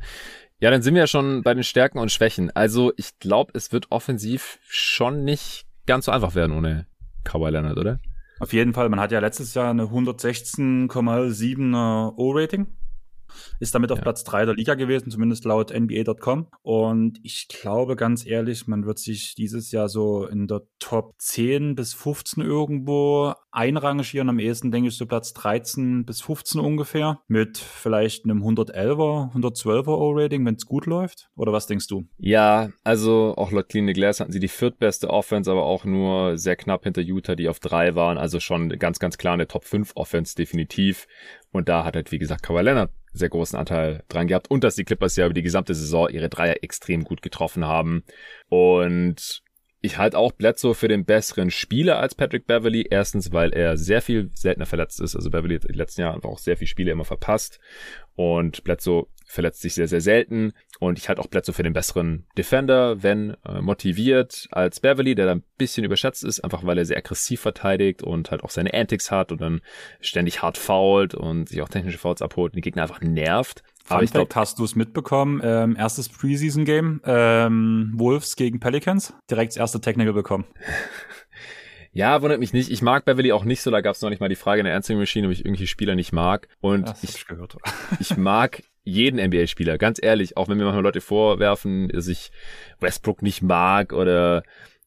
Ja, 0.60 0.72
dann 0.72 0.82
sind 0.82 0.94
wir 0.94 1.02
ja 1.02 1.08
schon 1.08 1.44
bei 1.44 1.54
den 1.54 1.64
Stärken 1.64 2.00
und 2.00 2.12
Schwächen. 2.12 2.52
Also 2.56 2.94
ich 2.96 3.20
glaube, 3.20 3.52
es 3.56 3.72
wird 3.72 3.92
offensiv 3.92 4.60
schon 4.68 5.24
nicht 5.24 5.66
ganz 5.86 6.06
so 6.06 6.12
einfach 6.12 6.36
werden 6.36 6.56
ohne 6.56 6.88
Kawhi 7.24 7.50
Leonard, 7.50 7.78
oder? 7.78 8.00
Auf 8.40 8.54
jeden 8.54 8.74
Fall. 8.74 8.90
Man 8.90 9.00
hat 9.00 9.12
ja 9.12 9.20
letztes 9.20 9.54
Jahr 9.54 9.70
eine 9.70 9.84
116,7er 9.84 12.14
O-Rating. 12.18 12.68
Ist 13.60 13.76
damit 13.76 13.92
auf 13.92 14.00
ja. 14.00 14.04
Platz 14.04 14.24
3 14.24 14.46
der 14.46 14.56
Liga 14.56 14.76
gewesen, 14.76 15.12
zumindest 15.12 15.46
laut 15.46 15.72
NBA.com. 15.74 16.48
Und 16.62 17.20
ich 17.24 17.48
glaube 17.48 17.96
ganz 17.96 18.26
ehrlich, 18.26 18.68
man 18.68 18.86
wird 18.86 19.00
sich 19.00 19.36
dieses 19.36 19.72
Jahr 19.72 19.90
so 19.90 20.26
in 20.26 20.48
der 20.48 20.62
Top 20.80 21.14
10 21.18 21.76
bis 21.76 21.94
15 21.94 22.44
irgendwo 22.44 23.34
einrangieren. 23.52 24.30
Am 24.30 24.40
ehesten 24.40 24.72
denke 24.72 24.90
ich 24.90 24.98
so 24.98 25.06
Platz 25.06 25.34
13 25.34 26.06
bis 26.06 26.22
15 26.22 26.60
ungefähr. 26.60 27.22
Mit 27.28 27.58
vielleicht 27.58 28.26
einem 28.26 28.44
111er, 28.44 29.34
112er 29.34 29.88
O-Rating, 29.88 30.46
wenn 30.46 30.56
es 30.56 30.66
gut 30.66 30.86
läuft. 30.86 31.30
Oder 31.36 31.54
was 31.54 31.68
denkst 31.68 31.88
du? 31.88 32.06
Ja, 32.18 32.70
also 32.84 33.34
auch 33.38 33.52
laut 33.52 33.70
Clean 33.70 33.88
the 33.88 33.94
Glass 33.94 34.20
hatten 34.20 34.32
sie 34.32 34.40
die 34.40 34.48
viertbeste 34.48 35.10
Offense, 35.10 35.50
aber 35.50 35.64
auch 35.64 35.86
nur 35.86 36.38
sehr 36.38 36.56
knapp 36.56 36.84
hinter 36.84 37.02
Utah, 37.02 37.36
die 37.36 37.48
auf 37.48 37.60
drei 37.60 37.96
waren. 37.96 38.18
Also 38.18 38.40
schon 38.40 38.70
ganz, 38.70 39.00
ganz 39.00 39.18
klar 39.18 39.36
eine 39.36 39.48
Top 39.48 39.64
5 39.64 39.92
Offense 39.96 40.36
definitiv. 40.36 41.08
Und 41.54 41.70
da 41.70 41.86
hat 41.86 41.96
halt, 41.96 42.12
wie 42.12 42.20
gesagt, 42.20 42.44
Kawhi 42.44 42.62
Leonard 42.62 42.92
sehr 43.14 43.30
großen 43.30 43.58
Anteil 43.58 44.04
dran 44.10 44.28
gehabt. 44.28 44.50
Und 44.50 44.64
dass 44.64 44.76
die 44.76 44.84
Clippers 44.84 45.16
ja 45.16 45.26
über 45.26 45.34
die 45.34 45.44
gesamte 45.44 45.76
Saison 45.76 46.10
ihre 46.10 46.30
Dreier 46.30 46.64
extrem 46.64 47.04
gut 47.04 47.22
getroffen 47.22 47.66
haben. 47.66 48.04
Und 48.50 49.43
ich 49.86 49.98
halte 49.98 50.18
auch 50.18 50.32
Bledsoe 50.32 50.76
für 50.76 50.88
den 50.88 51.04
besseren 51.04 51.52
Spieler 51.52 52.00
als 52.00 52.16
Patrick 52.16 52.48
Beverly. 52.48 52.88
Erstens, 52.90 53.34
weil 53.34 53.52
er 53.52 53.76
sehr 53.76 54.02
viel 54.02 54.32
seltener 54.34 54.66
verletzt 54.66 55.02
ist. 55.02 55.14
Also 55.14 55.30
Beverly 55.30 55.56
hat 55.56 55.66
in 55.66 55.74
den 55.74 55.78
letzten 55.78 56.02
Jahren 56.02 56.16
einfach 56.16 56.30
auch 56.30 56.40
sehr 56.40 56.56
viele 56.56 56.70
Spiele 56.70 56.92
immer 56.94 57.04
verpasst. 57.04 57.60
Und 58.16 58.64
Bledsoe 58.64 59.08
verletzt 59.26 59.62
sich 59.62 59.74
sehr, 59.74 59.90
sehr 59.90 60.00
selten. 60.00 60.54
Und 60.80 61.00
ich 61.00 61.10
halte 61.10 61.22
auch 61.22 61.28
Bledsoe 61.28 61.54
für 61.54 61.64
den 61.64 61.74
besseren 61.74 62.26
Defender, 62.38 63.04
wenn 63.04 63.36
äh, 63.46 63.60
motiviert, 63.60 64.48
als 64.52 64.80
Beverly, 64.80 65.16
der 65.16 65.26
da 65.26 65.32
ein 65.34 65.44
bisschen 65.58 65.84
überschätzt 65.84 66.24
ist, 66.24 66.40
einfach 66.40 66.64
weil 66.66 66.78
er 66.78 66.86
sehr 66.86 66.98
aggressiv 66.98 67.42
verteidigt 67.42 68.04
und 68.04 68.32
halt 68.32 68.42
auch 68.42 68.52
seine 68.52 68.74
Antics 68.74 69.12
hat 69.12 69.34
und 69.34 69.42
dann 69.42 69.60
ständig 70.00 70.42
hart 70.42 70.58
fault 70.58 71.14
und 71.14 71.50
sich 71.50 71.62
auch 71.62 71.68
technische 71.68 71.98
Fouls 71.98 72.22
abholt 72.22 72.54
und 72.54 72.56
die 72.58 72.62
Gegner 72.62 72.84
einfach 72.84 73.02
nervt. 73.02 73.64
Aber 73.90 74.04
ich 74.04 74.12
glaube, 74.12 74.34
hast 74.36 74.60
du 74.60 74.64
es 74.64 74.76
mitbekommen? 74.76 75.42
Ähm, 75.44 75.76
erstes 75.76 76.10
Preseason-Game, 76.10 77.02
ähm, 77.06 77.94
Wolves 77.96 78.36
gegen 78.36 78.60
Pelicans, 78.60 79.14
direkt 79.30 79.54
das 79.54 79.58
erste 79.58 79.82
Technical 79.82 80.14
bekommen. 80.14 80.46
Ja, 81.96 82.24
wundert 82.24 82.40
mich 82.40 82.54
nicht. 82.54 82.72
Ich 82.72 82.82
mag 82.82 83.06
Beverly 83.06 83.32
auch 83.32 83.46
nicht 83.46 83.62
so. 83.62 83.70
Da 83.70 83.82
gab 83.82 83.94
es 83.94 84.02
noch 84.02 84.10
nicht 84.10 84.20
mal 84.20 84.28
die 84.28 84.36
Frage 84.36 84.62
in 84.62 84.66
der 84.66 84.76
Answering 84.76 85.00
Machine, 85.00 85.28
ob 85.28 85.34
ich 85.34 85.46
irgendwelche 85.46 85.68
Spieler 85.68 85.94
nicht 85.94 86.12
mag. 86.12 86.48
Und 86.60 86.90
das 86.90 87.04
ich, 87.04 87.18
ich, 87.18 87.28
gehört. 87.28 87.56
ich 88.00 88.18
mag 88.18 88.64
jeden 88.84 89.24
NBA-Spieler, 89.24 89.78
ganz 89.78 90.00
ehrlich. 90.02 90.36
Auch 90.36 90.50
wenn 90.50 90.58
mir 90.58 90.64
manchmal 90.64 90.84
Leute 90.84 91.02
vorwerfen, 91.02 91.90
dass 91.90 92.08
ich 92.08 92.32
Westbrook 92.80 93.22
nicht 93.22 93.44
mag 93.44 93.94
oder 93.94 94.42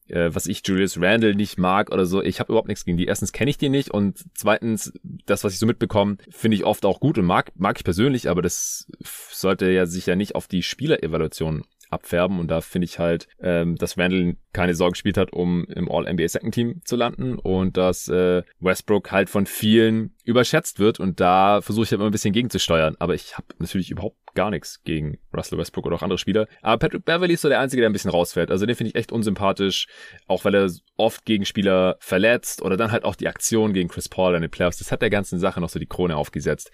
äh, 0.09 0.33
was 0.33 0.47
ich 0.47 0.61
Julius 0.65 0.99
Randle 0.99 1.35
nicht 1.35 1.57
mag 1.57 1.91
oder 1.91 2.05
so. 2.05 2.21
Ich 2.21 2.39
habe 2.39 2.51
überhaupt 2.51 2.67
nichts 2.67 2.85
gegen 2.85 2.97
die. 2.97 3.05
Erstens 3.05 3.31
kenne 3.31 3.49
ich 3.49 3.57
die 3.57 3.69
nicht 3.69 3.91
und 3.91 4.23
zweitens, 4.33 4.93
das, 5.25 5.43
was 5.43 5.53
ich 5.53 5.59
so 5.59 5.65
mitbekomme, 5.65 6.17
finde 6.29 6.55
ich 6.55 6.65
oft 6.65 6.85
auch 6.85 6.99
gut 6.99 7.17
und 7.17 7.25
mag, 7.25 7.51
mag 7.55 7.77
ich 7.77 7.83
persönlich, 7.83 8.29
aber 8.29 8.41
das 8.41 8.87
sollte 9.31 9.69
ja 9.69 9.85
sich 9.85 10.05
ja 10.05 10.15
nicht 10.15 10.35
auf 10.35 10.47
die 10.47 10.63
Spielerevaluation 10.63 11.63
abfärben. 11.89 12.39
Und 12.39 12.49
da 12.49 12.61
finde 12.61 12.85
ich 12.85 12.99
halt, 12.99 13.27
ähm, 13.41 13.75
dass 13.75 13.97
Randall 13.97 14.35
keine 14.53 14.75
Sorge 14.75 14.93
gespielt 14.93 15.17
hat, 15.17 15.33
um 15.33 15.65
im 15.65 15.89
All-NBA 15.89 16.27
Second 16.27 16.53
Team 16.53 16.81
zu 16.83 16.95
landen 16.95 17.37
und 17.37 17.77
dass 17.77 18.07
äh, 18.07 18.43
Westbrook 18.59 19.11
halt 19.11 19.29
von 19.29 19.45
vielen 19.45 20.13
überschätzt 20.23 20.79
wird 20.79 20.99
und 20.99 21.19
da 21.19 21.61
versuche 21.61 21.83
ich 21.85 21.91
halt 21.91 21.99
immer 21.99 22.09
ein 22.09 22.11
bisschen 22.11 22.33
gegenzusteuern. 22.33 22.95
Aber 22.99 23.15
ich 23.15 23.37
habe 23.37 23.47
natürlich 23.59 23.91
überhaupt 23.91 24.17
gar 24.37 24.51
nichts 24.51 24.83
gegen 24.83 25.17
Russell 25.35 25.57
Westbrook 25.57 25.87
oder 25.87 25.95
auch 25.95 26.03
andere 26.03 26.19
Spieler. 26.19 26.47
Aber 26.61 26.77
Patrick 26.77 27.05
Beverly 27.05 27.33
ist 27.33 27.41
so 27.41 27.49
der 27.49 27.59
Einzige, 27.59 27.81
der 27.81 27.89
ein 27.89 27.93
bisschen 27.93 28.11
rausfällt. 28.11 28.51
Also 28.51 28.67
den 28.67 28.75
finde 28.75 28.89
ich 28.89 28.95
echt 28.95 29.11
unsympathisch, 29.11 29.87
auch 30.27 30.45
weil 30.45 30.53
er 30.53 30.71
oft 30.95 31.25
gegen 31.25 31.43
Spieler 31.43 31.97
verletzt 31.99 32.61
oder 32.61 32.77
dann 32.77 32.91
halt 32.91 33.03
auch 33.03 33.15
die 33.15 33.27
Aktion 33.27 33.73
gegen 33.73 33.89
Chris 33.89 34.07
Paul 34.07 34.35
in 34.35 34.43
den 34.43 34.51
Playoffs. 34.51 34.77
Das 34.77 34.91
hat 34.91 35.01
der 35.01 35.09
ganzen 35.09 35.39
Sache 35.39 35.59
noch 35.59 35.69
so 35.69 35.79
die 35.79 35.87
Krone 35.87 36.15
aufgesetzt. 36.15 36.71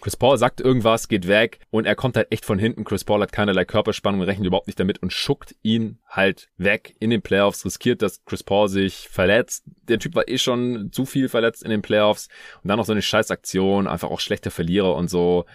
Chris 0.00 0.16
Paul 0.16 0.36
sagt 0.36 0.60
irgendwas, 0.60 1.08
geht 1.08 1.28
weg 1.28 1.60
und 1.70 1.86
er 1.86 1.94
kommt 1.94 2.16
halt 2.18 2.30
echt 2.30 2.44
von 2.44 2.58
hinten. 2.58 2.84
Chris 2.84 3.04
Paul 3.04 3.22
hat 3.22 3.32
keinerlei 3.32 3.64
Körperspannung, 3.64 4.20
rechnet 4.20 4.46
überhaupt 4.46 4.66
nicht 4.66 4.78
damit 4.78 5.02
und 5.02 5.14
schuckt 5.14 5.54
ihn 5.62 5.98
halt 6.06 6.50
weg 6.58 6.94
in 7.00 7.08
den 7.08 7.22
Playoffs, 7.22 7.64
riskiert, 7.64 8.02
dass 8.02 8.22
Chris 8.26 8.42
Paul 8.42 8.68
sich 8.68 9.08
verletzt. 9.08 9.64
Der 9.88 9.98
Typ 9.98 10.14
war 10.14 10.28
eh 10.28 10.36
schon 10.36 10.90
zu 10.92 11.06
viel 11.06 11.30
verletzt 11.30 11.62
in 11.62 11.70
den 11.70 11.80
Playoffs 11.80 12.28
und 12.62 12.68
dann 12.68 12.76
noch 12.76 12.84
so 12.84 12.92
eine 12.92 13.00
Scheißaktion, 13.00 13.86
einfach 13.86 14.10
auch 14.10 14.20
schlechter 14.20 14.50
Verlierer 14.50 14.94
und 14.94 15.08
so. 15.08 15.46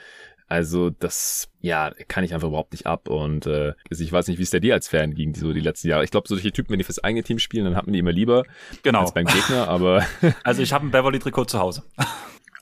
Also 0.50 0.90
das, 0.90 1.48
ja, 1.62 1.92
kann 2.08 2.24
ich 2.24 2.34
einfach 2.34 2.48
überhaupt 2.48 2.72
nicht 2.72 2.88
ab. 2.88 3.08
Und 3.08 3.46
äh, 3.46 3.74
also 3.90 4.04
ich 4.04 4.12
weiß 4.12 4.28
nicht, 4.28 4.40
wie 4.40 4.44
es 4.44 4.50
der 4.50 4.60
dir 4.60 4.74
als 4.74 4.88
Fan 4.88 5.14
ging, 5.14 5.36
so 5.36 5.54
die 5.54 5.60
letzten 5.60 5.90
Jahre. 5.90 6.04
Ich 6.04 6.10
glaube, 6.10 6.28
solche 6.28 6.52
Typen, 6.52 6.72
wenn 6.72 6.80
die 6.80 6.84
fürs 6.84 7.04
eigene 7.04 7.24
Team 7.24 7.38
spielen, 7.38 7.66
dann 7.66 7.76
hat 7.76 7.86
man 7.86 7.94
die 7.94 8.00
immer 8.00 8.12
lieber 8.12 8.44
genau. 8.82 9.02
als 9.02 9.14
beim 9.14 9.26
Gegner. 9.26 9.68
Aber 9.68 10.04
also 10.44 10.64
ich 10.64 10.74
habe 10.74 10.88
ein 10.88 10.92
Beverly-Trikot 10.92 11.46
zu 11.46 11.60
Hause. 11.60 11.84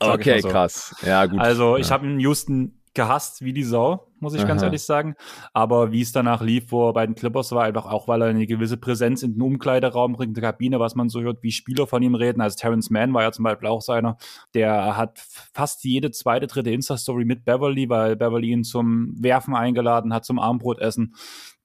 okay, 0.02 0.42
so. 0.42 0.50
krass. 0.50 0.96
Ja, 1.06 1.26
gut. 1.28 1.40
Also 1.40 1.78
ich 1.78 1.88
ja. 1.88 1.94
habe 1.94 2.06
einen 2.06 2.20
Houston 2.20 2.77
gehasst 2.98 3.46
wie 3.46 3.54
die 3.54 3.64
Sau, 3.64 4.08
muss 4.20 4.34
ich 4.34 4.42
Aha. 4.42 4.48
ganz 4.48 4.64
ehrlich 4.64 4.82
sagen. 4.82 5.16
Aber 5.54 5.92
wie 5.92 6.02
es 6.02 6.12
danach 6.12 6.42
lief, 6.42 6.72
wo 6.72 6.90
er 6.90 6.94
bei 6.94 7.06
den 7.06 7.14
Clippers 7.16 7.52
war, 7.52 7.64
einfach 7.64 7.86
auch, 7.86 8.08
weil 8.08 8.24
er 8.24 8.30
eine 8.30 8.48
gewisse 8.48 8.76
Präsenz 8.76 9.22
in 9.22 9.34
den 9.34 9.42
Umkleideraum 9.44 10.14
bringt, 10.14 10.36
in 10.36 10.42
der 10.42 10.52
Kabine, 10.52 10.80
was 10.80 10.96
man 10.96 11.08
so 11.08 11.22
hört, 11.22 11.44
wie 11.44 11.52
Spieler 11.52 11.86
von 11.86 12.02
ihm 12.02 12.16
reden. 12.16 12.42
Also 12.42 12.58
Terrence 12.58 12.90
Mann 12.90 13.14
war 13.14 13.22
ja 13.22 13.32
zum 13.32 13.44
Beispiel 13.44 13.70
auch 13.70 13.82
seiner. 13.82 14.18
Der 14.56 14.98
hat 14.98 15.20
fast 15.54 15.84
jede 15.84 16.10
zweite, 16.10 16.48
dritte 16.48 16.72
Insta-Story 16.72 17.24
mit 17.24 17.46
Beverly, 17.46 17.88
weil 17.88 18.16
Beverly 18.16 18.50
ihn 18.50 18.64
zum 18.64 19.14
Werfen 19.22 19.56
eingeladen 19.56 20.12
hat, 20.12 20.26
zum 20.26 20.40
Armbrotessen. 20.40 21.14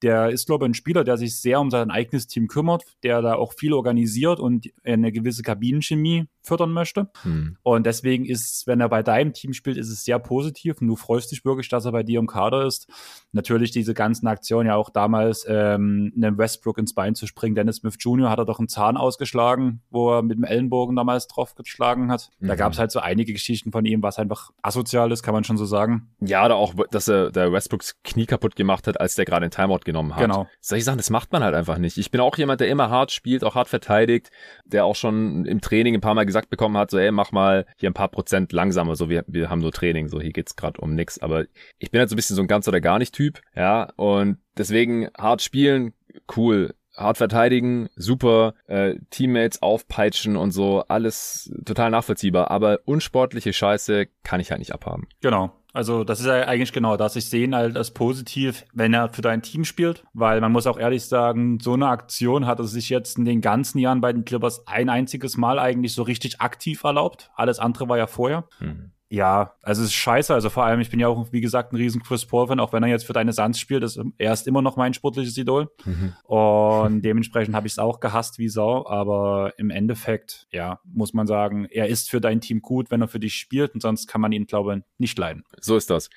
Der 0.03 0.31
ist, 0.31 0.47
glaube 0.47 0.65
ich, 0.65 0.71
ein 0.71 0.75
Spieler, 0.75 1.05
der 1.05 1.17
sich 1.17 1.41
sehr 1.41 1.61
um 1.61 1.71
sein 1.71 1.91
eigenes 1.91 2.27
Team 2.27 2.49
kümmert, 2.49 2.85
der 3.03 3.23
da 3.23 3.35
auch 3.35 3.53
viel 3.53 3.73
organisiert 3.73 4.41
und 4.41 4.69
eine 4.85 5.12
gewisse 5.12 5.43
Kabinenchemie 5.43 6.27
fördern 6.43 6.73
möchte. 6.73 7.11
Hm. 7.23 7.57
Und 7.62 7.87
deswegen 7.87 8.25
ist, 8.25 8.67
wenn 8.67 8.81
er 8.81 8.88
bei 8.88 9.03
deinem 9.03 9.33
Team 9.33 9.53
spielt, 9.53 9.77
ist 9.77 9.91
es 9.91 10.05
sehr 10.05 10.19
positiv 10.19 10.81
und 10.81 10.88
du 10.88 10.97
freust 10.97 11.31
dich 11.31 11.45
wirklich, 11.45 11.69
dass 11.69 11.85
er 11.85 11.93
bei 11.93 12.03
dir 12.03 12.19
im 12.19 12.27
Kader 12.27 12.67
ist. 12.67 12.88
Natürlich 13.33 13.71
diese 13.71 13.95
ganzen 13.95 14.27
Aktionen, 14.27 14.69
ja 14.69 14.77
auch 14.77 14.91
damals 14.91 15.47
ähm, 15.49 16.12
einem 16.17 16.38
Westbrook 16.38 16.79
ins 16.79 16.95
Bein 16.95 17.15
zu 17.15 17.27
springen. 17.27 17.55
Dennis 17.55 17.77
Smith 17.77 17.97
Jr. 17.99 18.31
hat 18.31 18.38
er 18.38 18.45
doch 18.45 18.59
einen 18.59 18.69
Zahn 18.69 18.97
ausgeschlagen, 18.97 19.83
wo 19.91 20.12
er 20.12 20.23
mit 20.23 20.37
dem 20.37 20.45
Ellenbogen 20.45 20.97
damals 20.97 21.29
drauf 21.29 21.55
geschlagen 21.55 22.11
hat. 22.11 22.31
Mhm. 22.41 22.49
Da 22.49 22.57
gab 22.57 22.73
es 22.73 22.79
halt 22.79 22.91
so 22.91 23.01
einige 23.01 23.33
Geschichten 23.33 23.73
von 23.73 23.85
ihm, 23.85 24.03
was 24.03 24.19
einfach 24.19 24.51
asozial 24.62 25.12
ist, 25.12 25.23
kann 25.23 25.35
man 25.35 25.45
schon 25.45 25.57
so 25.57 25.65
sagen. 25.65 26.11
Ja, 26.21 26.45
oder 26.45 26.57
auch, 26.57 26.75
dass 26.91 27.09
er 27.09 27.31
der 27.31 27.53
Westbrooks 27.53 28.03
Knie 28.03 28.27
kaputt 28.27 28.57
gemacht 28.57 28.87
hat, 28.87 29.01
als 29.01 29.15
der 29.15 29.25
gerade 29.25 29.45
einen 29.45 29.51
Timeout 29.51 29.81
genommen 29.92 30.14
hat. 30.14 30.22
Genau. 30.22 30.48
Solche 30.61 30.85
Sachen, 30.85 30.96
das 30.96 31.11
macht 31.11 31.33
man 31.33 31.44
halt 31.44 31.55
einfach 31.55 31.78
nicht. 31.78 31.98
Ich 31.98 32.11
bin 32.11 32.20
auch 32.20 32.37
jemand, 32.37 32.61
der 32.61 32.68
immer 32.68 32.90
hart 32.90 33.12
spielt, 33.12 33.44
auch 33.44 33.55
hart 33.55 33.68
verteidigt, 33.68 34.31
der 34.64 34.85
auch 34.85 34.96
schon 34.96 35.44
im 35.44 35.61
Training 35.61 35.94
ein 35.94 36.00
paar 36.00 36.14
Mal 36.14 36.26
gesagt 36.26 36.50
bekommen 36.50 36.76
hat, 36.76 36.90
so, 36.90 36.98
ey, 36.98 37.11
mach 37.12 37.33
mal 37.33 37.66
hier 37.76 37.90
ein 37.90 37.94
paar 37.94 38.09
Prozent 38.09 38.52
langsamer, 38.52 38.96
so, 38.96 39.09
wir, 39.09 39.24
wir 39.26 39.50
haben 39.50 39.61
nur 39.61 39.72
Training, 39.72 40.09
so, 40.09 40.20
hier 40.20 40.33
geht's 40.33 40.57
gerade 40.57 40.81
um 40.81 40.94
nix. 40.94 41.18
Aber 41.18 41.44
ich 41.78 41.90
bin 41.90 42.00
halt 42.00 42.09
so 42.09 42.14
ein 42.14 42.16
bisschen 42.16 42.37
so 42.37 42.42
ein 42.42 42.48
ganz 42.48 42.66
oder 42.66 42.81
gar 42.81 42.98
nicht 42.98 43.14
Typ, 43.14 43.40
ja, 43.55 43.90
und 43.96 44.38
deswegen 44.57 45.09
hart 45.18 45.42
spielen, 45.42 45.92
cool 46.37 46.74
hart 46.96 47.16
verteidigen, 47.16 47.88
super, 47.96 48.55
äh, 48.66 48.96
Teammates 49.11 49.62
aufpeitschen 49.62 50.37
und 50.37 50.50
so, 50.50 50.85
alles 50.88 51.52
total 51.64 51.90
nachvollziehbar, 51.90 52.50
aber 52.50 52.81
unsportliche 52.85 53.52
Scheiße 53.52 54.09
kann 54.22 54.40
ich 54.40 54.50
halt 54.50 54.59
nicht 54.59 54.72
abhaben. 54.72 55.09
Genau. 55.20 55.52
Also 55.73 56.05
das 56.05 56.21
ist 56.21 56.27
ja 56.27 56.47
eigentlich 56.47 56.73
genau 56.73 56.97
das. 56.97 57.17
Ich 57.17 57.27
sehe 57.27 57.45
ihn 57.45 57.55
halt 57.55 57.77
als 57.77 57.93
positiv, 57.93 58.65
wenn 58.73 58.93
er 58.93 59.09
für 59.09 59.23
dein 59.23 59.43
Team 59.43 59.65
spielt, 59.65 60.05
weil 60.13 60.41
man 60.41 60.53
muss 60.53 60.67
auch 60.67 60.79
ehrlich 60.79 61.05
sagen, 61.05 61.59
so 61.61 61.73
eine 61.73 61.89
Aktion 61.89 62.47
hat 62.47 62.59
er 62.59 62.67
sich 62.67 62.91
jetzt 62.91 63.19
in 63.19 63.25
den 63.25 63.41
ganzen 63.41 63.79
Jahren 63.79 64.01
bei 64.01 64.13
den 64.13 64.25
Clippers 64.25 64.67
ein 64.67 64.89
einziges 64.89 65.37
Mal 65.37 65.59
eigentlich 65.59 65.95
so 65.95 66.03
richtig 66.03 66.41
aktiv 66.41 66.85
erlaubt. 66.85 67.31
Alles 67.35 67.59
andere 67.59 67.89
war 67.89 67.99
ja 67.99 68.07
vorher. 68.07 68.45
Mhm 68.61 68.93
ja, 69.12 69.53
also 69.61 69.83
es 69.83 69.88
ist 69.88 69.94
scheiße. 69.94 70.33
Also 70.33 70.48
vor 70.48 70.64
allem, 70.64 70.81
ich 70.81 70.88
bin 70.88 70.98
ja 70.98 71.07
auch, 71.07 71.31
wie 71.33 71.42
gesagt, 71.42 71.70
ein 71.70 71.77
riesen 71.77 72.03
Chris 72.03 72.25
Paul-Fan, 72.25 72.59
auch 72.61 72.72
wenn 72.72 72.83
er 72.83 72.88
jetzt 72.88 73.05
für 73.05 73.12
deine 73.12 73.35
Suns 73.35 73.61
spielt, 73.61 73.83
ist, 73.83 74.01
er 74.16 74.33
ist 74.33 74.46
immer 74.46 74.62
noch 74.62 74.77
mein 74.77 74.94
sportliches 74.94 75.37
Idol. 75.37 75.70
Mhm. 75.85 76.14
Und 76.25 77.03
dementsprechend 77.03 77.55
habe 77.55 77.66
ich 77.66 77.75
es 77.75 77.79
auch 77.79 78.01
gehasst 78.01 78.38
wie 78.38 78.48
Sau. 78.48 78.87
Aber 78.87 79.53
im 79.59 79.68
Endeffekt, 79.68 80.46
ja, 80.51 80.81
muss 80.85 81.12
man 81.12 81.27
sagen, 81.27 81.66
er 81.66 81.88
ist 81.88 82.09
für 82.09 82.22
dein 82.22 82.40
Team 82.40 82.62
gut, 82.62 82.90
wenn 82.90 83.03
er 83.03 83.09
für 83.09 83.20
dich 83.20 83.35
spielt. 83.35 83.75
Und 83.75 83.83
sonst 83.83 84.07
kann 84.07 84.22
man 84.22 84.33
ihn, 84.33 84.46
glaube 84.46 84.77
ich, 84.77 84.83
nicht 84.96 85.18
leiden. 85.18 85.44
So 85.61 85.77
ist 85.77 85.90
das. 85.90 86.09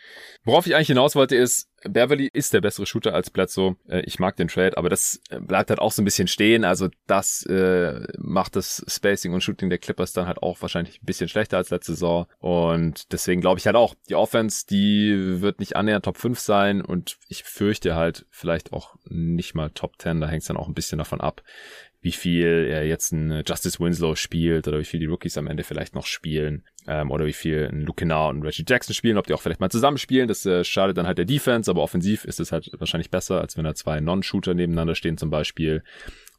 Worauf 0.46 0.66
ich 0.66 0.74
eigentlich 0.74 0.88
hinaus 0.88 1.18
wollte, 1.18 1.36
ist, 1.36 1.70
Beverly 1.90 2.30
ist 2.32 2.54
der 2.54 2.62
bessere 2.62 2.86
Shooter 2.86 3.14
als 3.14 3.30
Bledsoe. 3.30 3.76
Äh, 3.88 4.02
ich 4.02 4.20
mag 4.20 4.36
den 4.36 4.48
Trade, 4.48 4.78
aber 4.78 4.90
das 4.90 5.22
äh, 5.30 5.40
bleibt 5.40 5.70
halt 5.70 5.80
auch 5.80 5.92
so 5.92 6.02
ein 6.02 6.06
bisschen 6.06 6.28
stehen. 6.28 6.64
Also 6.64 6.90
das 7.08 7.46
äh, 7.46 8.08
macht 8.18 8.56
das 8.56 8.84
Spacing 8.88 9.34
und 9.34 9.42
Shooting 9.42 9.70
der 9.70 9.80
Clippers 9.80 10.14
dann 10.14 10.28
halt 10.28 10.42
auch 10.42 10.62
wahrscheinlich 10.62 11.02
ein 11.02 11.06
bisschen 11.06 11.30
schlechter 11.30 11.58
als 11.58 11.70
letzte 11.70 11.94
Saison. 11.94 12.28
Und 12.40 13.12
deswegen 13.12 13.42
glaube 13.42 13.60
ich 13.60 13.66
halt 13.66 13.76
auch, 13.76 13.96
die 14.10 14.16
Offense, 14.16 14.66
die 14.68 15.42
wird 15.42 15.60
nicht 15.60 15.76
annähernd 15.76 16.06
Top 16.06 16.18
5 16.18 16.40
sein 16.40 16.82
und 16.82 17.18
ich 17.28 17.44
fürchte 17.44 17.96
halt 17.96 18.26
vielleicht 18.30 18.74
auch 18.74 18.96
nicht 19.06 19.56
mal 19.56 19.70
Top 19.70 19.94
10. 20.00 20.22
Da 20.22 20.28
hängt 20.28 20.42
es 20.42 20.48
dann 20.48 20.58
auch 20.58 20.68
ein 20.68 20.74
bisschen 20.74 20.98
davon 20.98 21.22
ab, 21.22 21.42
wie 22.06 22.12
viel 22.12 22.68
er 22.70 22.86
jetzt 22.86 23.14
ein 23.14 23.42
Justice 23.48 23.80
Winslow 23.80 24.14
spielt 24.14 24.68
oder 24.68 24.78
wie 24.78 24.86
viel 24.86 25.00
die 25.00 25.08
Rookies 25.08 25.40
am 25.40 25.48
Ende 25.48 25.64
vielleicht 25.64 25.96
noch 25.96 26.06
spielen 26.06 26.64
ähm, 26.88 27.10
oder 27.10 27.26
wie 27.26 27.34
viel 27.34 27.68
ein 27.68 27.82
Luke 27.82 28.02
Kennard 28.02 28.36
und 28.36 28.44
Reggie 28.44 28.64
Jackson 28.66 28.94
spielen, 28.94 29.18
ob 29.18 29.26
die 29.26 29.34
auch 29.34 29.42
vielleicht 29.42 29.60
mal 29.60 29.72
zusammen 29.72 29.98
spielen. 29.98 30.28
Das 30.28 30.46
äh, 30.46 30.64
schadet 30.64 30.98
dann 30.98 31.08
halt 31.08 31.18
der 31.18 31.26
Defense, 31.26 31.70
aber 31.70 31.82
offensiv 31.82 32.24
ist 32.24 32.40
es 32.40 32.52
halt 32.52 32.70
wahrscheinlich 32.78 33.10
besser, 33.10 33.42
als 33.42 33.58
wenn 33.58 33.64
da 33.64 33.74
zwei 33.74 34.02
Non-Shooter 34.02 34.54
nebeneinander 34.54 34.94
stehen 34.94 35.18
zum 35.18 35.32
Beispiel. 35.32 35.82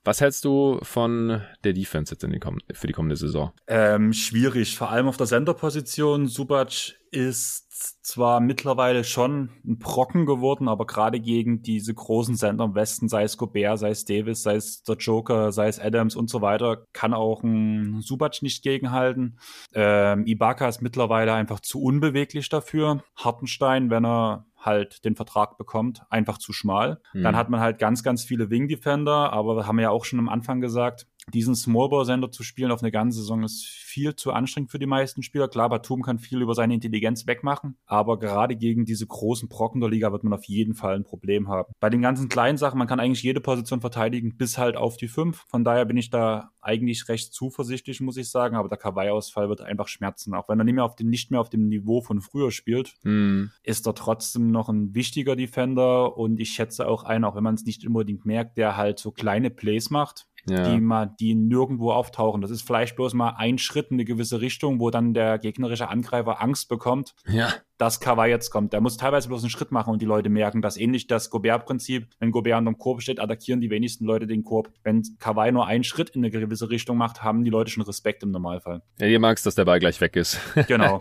Was 0.07 0.21
hältst 0.21 0.45
du 0.45 0.79
von 0.83 1.43
der 1.65 1.73
Defense 1.73 2.15
jetzt 2.15 2.23
die 2.23 2.75
für 2.75 2.87
die 2.87 2.93
kommende 2.93 3.17
Saison? 3.17 3.51
Ähm, 3.67 4.13
schwierig, 4.13 4.77
vor 4.79 4.91
allem 4.91 5.09
auf 5.09 5.17
der 5.17 5.27
Center-Position. 5.27 6.29
Subac 6.29 6.95
ist 7.11 8.05
zwar 8.05 8.39
mittlerweile 8.39 9.03
schon 9.03 9.51
ein 9.67 9.79
Brocken 9.79 10.25
geworden, 10.25 10.69
aber 10.69 10.87
gerade 10.87 11.19
gegen 11.19 11.63
diese 11.63 11.93
großen 11.93 12.37
Sender 12.37 12.67
im 12.67 12.77
Westen, 12.77 13.09
sei 13.09 13.25
es 13.25 13.37
Gobert, 13.37 13.81
sei 13.81 13.91
es 13.91 14.05
Davis, 14.05 14.45
sei 14.45 14.55
es 14.55 14.85
der 14.85 14.95
Joker, 14.95 15.51
sei 15.51 15.67
es 15.67 15.81
Adams 15.81 16.15
und 16.15 16.31
so 16.31 16.41
weiter, 16.41 16.85
kann 16.93 17.13
auch 17.13 17.43
ein 17.43 18.01
Subac 18.01 18.43
nicht 18.43 18.63
gegenhalten. 18.63 19.41
Ähm, 19.75 20.25
Ibaka 20.25 20.69
ist 20.69 20.83
mittlerweile 20.83 21.35
einfach 21.35 21.59
zu 21.59 21.83
unbeweglich 21.83 22.49
dafür. 22.49 23.03
Hartenstein, 23.17 23.91
wenn 23.91 24.07
er 24.07 24.47
halt 24.67 25.05
den 25.05 25.17
Vertrag 25.17 25.57
bekommt, 25.57 26.03
einfach 26.11 26.39
zu 26.39 26.53
schmal. 26.53 27.01
Mhm. 27.15 27.23
Dann 27.23 27.37
hat 27.37 27.49
man 27.49 27.61
halt 27.61 27.79
ganz, 27.79 28.03
ganz 28.03 28.25
viele 28.25 28.51
Wing 28.51 28.69
Defender, 28.69 29.33
aber 29.33 29.57
wir 29.57 29.67
haben 29.67 29.79
ja 29.79 29.91
auch 29.91 30.05
schon 30.05 30.19
am 30.19 30.29
Anfang 30.29 30.61
gesagt, 30.61 31.07
diesen 31.35 31.57
Smallball-Sender 31.57 32.31
zu 32.31 32.43
spielen 32.43 32.71
auf 32.71 32.83
eine 32.83 32.93
ganze 32.93 33.19
Saison 33.19 33.43
ist 33.43 33.67
viel 33.67 34.15
zu 34.15 34.33
anstrengend 34.33 34.71
für 34.71 34.79
die 34.79 34.87
meisten 34.87 35.23
Spieler. 35.23 35.49
Klar, 35.49 35.69
Batum 35.69 36.03
kann 36.03 36.19
viel 36.19 36.41
über 36.41 36.55
seine 36.55 36.75
Intelligenz 36.75 37.27
wegmachen, 37.27 37.77
aber 37.87 38.19
gerade 38.19 38.57
gegen 38.57 38.85
diese 38.85 39.07
großen 39.07 39.49
Brocken 39.49 39.81
der 39.81 39.91
Liga 39.91 40.13
wird 40.13 40.23
man 40.23 40.33
auf 40.33 40.45
jeden 40.45 40.75
Fall 40.75 40.95
ein 40.95 41.05
Problem 41.05 41.49
haben. 41.49 41.73
Bei 41.81 41.91
den 41.91 42.03
ganzen 42.03 42.29
kleinen 42.29 42.59
Sachen, 42.59 42.79
man 42.79 42.87
kann 42.87 43.01
eigentlich 43.01 43.23
jede 43.23 43.41
Position 43.41 43.81
verteidigen, 43.81 44.37
bis 44.37 44.59
halt 44.59 44.77
auf 44.77 44.97
die 44.97 45.09
fünf. 45.09 45.45
Von 45.49 45.65
daher 45.65 45.85
bin 45.85 45.97
ich 45.97 46.11
da 46.11 46.51
eigentlich 46.61 47.09
recht 47.09 47.33
zuversichtlich, 47.33 48.01
muss 48.01 48.17
ich 48.17 48.31
sagen, 48.31 48.57
aber 48.57 48.69
der 48.69 48.79
Kawaii-Ausfall 48.79 49.49
wird 49.49 49.63
einfach 49.63 49.89
schmerzen. 49.89 50.35
Auch 50.35 50.49
wenn 50.49 50.61
er 50.61 50.65
nicht 50.65 50.75
mehr 50.75 50.85
auf 50.85 50.97
dem, 50.97 51.09
nicht 51.09 51.31
mehr 51.31 51.41
auf 51.41 51.51
dem 51.51 51.69
Niveau 51.69 52.03
von 52.03 52.21
früher 52.21 52.51
spielt, 52.51 52.95
mm. 53.03 53.45
ist 53.63 53.87
er 53.87 53.95
trotzdem 53.95 54.51
noch 54.51 54.69
ein 54.69 54.95
wichtiger 54.95 55.37
Defender 55.37 56.17
und 56.17 56.39
ich 56.39 56.51
schätze 56.51 56.87
auch 56.87 57.05
einen, 57.05 57.25
auch 57.25 57.35
wenn 57.35 57.45
man 57.45 57.55
es 57.55 57.65
nicht 57.65 57.87
unbedingt 57.87 58.27
merkt, 58.27 58.57
der 58.57 58.77
halt 58.77 58.99
so 58.99 59.11
kleine 59.11 59.51
Plays 59.51 59.91
macht 59.91 60.27
ja. 60.49 60.69
die 60.69 60.81
mal, 60.81 61.15
die 61.19 61.35
nirgendwo 61.35 61.93
auftauchen. 61.93 62.41
Das 62.41 62.51
ist 62.51 62.63
vielleicht 62.63 62.97
bloß 62.97 63.15
mal 63.15 63.35
ein 63.37 63.59
Schritt 63.59 63.91
in 63.91 63.97
eine 63.97 64.05
gewisse 64.05 64.41
Richtung, 64.41 64.81
wo 64.81 64.91
dann 64.91 65.15
der 65.15 65.39
gegnerische 65.39 65.89
Angreifer 65.89 66.43
Angst 66.43 66.69
bekommt. 66.69 67.15
Ja 67.27 67.53
dass 67.79 68.01
Kawhi 68.01 68.29
jetzt 68.29 68.51
kommt. 68.51 68.73
Der 68.73 68.81
muss 68.81 68.97
teilweise 68.97 69.29
bloß 69.29 69.43
einen 69.43 69.51
Schritt 69.51 69.73
machen 69.73 69.93
und 69.93 70.03
die 70.03 70.07
Leute 70.07 70.29
merken 70.29 70.63
dass 70.63 70.77
Ähnlich 70.77 71.07
das 71.07 71.31
Gobert-Prinzip. 71.31 72.09
Wenn 72.19 72.31
Gobert 72.31 72.67
dem 72.67 72.79
Korb 72.79 73.03
steht, 73.03 73.21
attackieren 73.21 73.61
die 73.61 73.71
wenigsten 73.71 74.05
Leute 74.05 74.27
den 74.27 74.45
Korb. 74.45 74.71
Wenn 74.83 75.03
Kawhi 75.19 75.53
nur 75.53 75.67
einen 75.67 75.85
Schritt 75.85 76.11
in 76.11 76.25
eine 76.25 76.31
gewisse 76.31 76.71
Richtung 76.71 76.97
macht, 76.97 77.23
haben 77.23 77.45
die 77.45 77.51
Leute 77.51 77.71
schon 77.71 77.83
Respekt 77.83 78.23
im 78.23 78.31
Normalfall. 78.31 78.83
Ja, 78.99 79.07
ihr 79.07 79.21
magst, 79.21 79.47
dass 79.47 79.55
der 79.55 79.65
Ball 79.65 79.79
gleich 79.79 80.01
weg 80.01 80.17
ist. 80.17 80.39
Genau. 80.67 81.01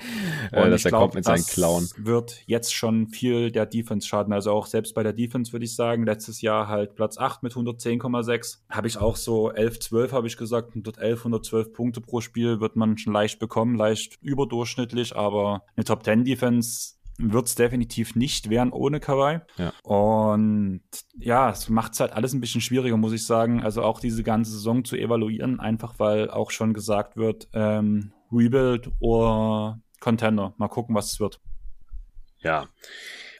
äh, 0.51 0.69
dass 0.69 0.85
er 0.85 0.89
glaub, 0.89 1.01
kommt 1.01 1.15
mit 1.15 1.25
seinen 1.25 1.43
Klauen. 1.45 1.89
wird 1.97 2.43
jetzt 2.45 2.73
schon 2.73 3.07
viel 3.07 3.51
der 3.51 3.65
Defense 3.65 4.07
schaden. 4.07 4.31
Also 4.31 4.51
auch 4.51 4.67
selbst 4.67 4.93
bei 4.93 5.01
der 5.01 5.13
Defense 5.13 5.53
würde 5.53 5.65
ich 5.65 5.75
sagen, 5.75 6.05
letztes 6.05 6.41
Jahr 6.41 6.67
halt 6.67 6.95
Platz 6.95 7.17
8 7.17 7.41
mit 7.41 7.53
110,6. 7.53 8.59
Habe 8.69 8.87
ich 8.87 8.97
auch 8.97 9.15
so 9.15 9.51
11, 9.51 9.79
12 9.79 10.11
habe 10.11 10.27
ich 10.27 10.37
gesagt. 10.37 10.69
111, 10.69 11.19
112 11.19 11.73
Punkte 11.73 12.01
pro 12.01 12.21
Spiel 12.21 12.59
wird 12.59 12.75
man 12.75 12.97
schon 12.97 13.13
leicht 13.13 13.39
bekommen. 13.39 13.75
Leicht 13.75 14.17
überdurchschnittlich, 14.21 15.15
aber 15.15 15.63
eine 15.75 15.83
Top-10-Defense 15.83 16.64
Offense 16.65 16.95
wird 17.17 17.47
es 17.47 17.55
definitiv 17.55 18.15
nicht 18.15 18.49
werden 18.49 18.73
ohne 18.73 18.99
Kawhi. 18.99 19.39
Ja. 19.57 19.71
Und 19.83 20.81
ja, 21.17 21.49
es 21.49 21.69
macht 21.69 21.93
es 21.93 22.01
halt 22.01 22.11
alles 22.11 22.33
ein 22.33 22.41
bisschen 22.41 22.59
schwieriger, 22.59 22.97
muss 22.97 23.13
ich 23.13 23.25
sagen. 23.25 23.63
Also 23.63 23.83
auch 23.83 24.01
diese 24.01 24.21
ganze 24.21 24.51
Saison 24.51 24.83
zu 24.83 24.97
evaluieren, 24.97 25.61
einfach 25.61 25.97
weil 25.97 26.29
auch 26.29 26.51
schon 26.51 26.73
gesagt 26.73 27.15
wird, 27.15 27.47
ähm, 27.53 28.11
Rebuild 28.31 28.91
oder 28.99 29.79
Contender. 30.01 30.53
Mal 30.57 30.67
gucken, 30.67 30.93
was 30.93 31.13
es 31.13 31.19
wird. 31.21 31.39
Ja. 32.39 32.67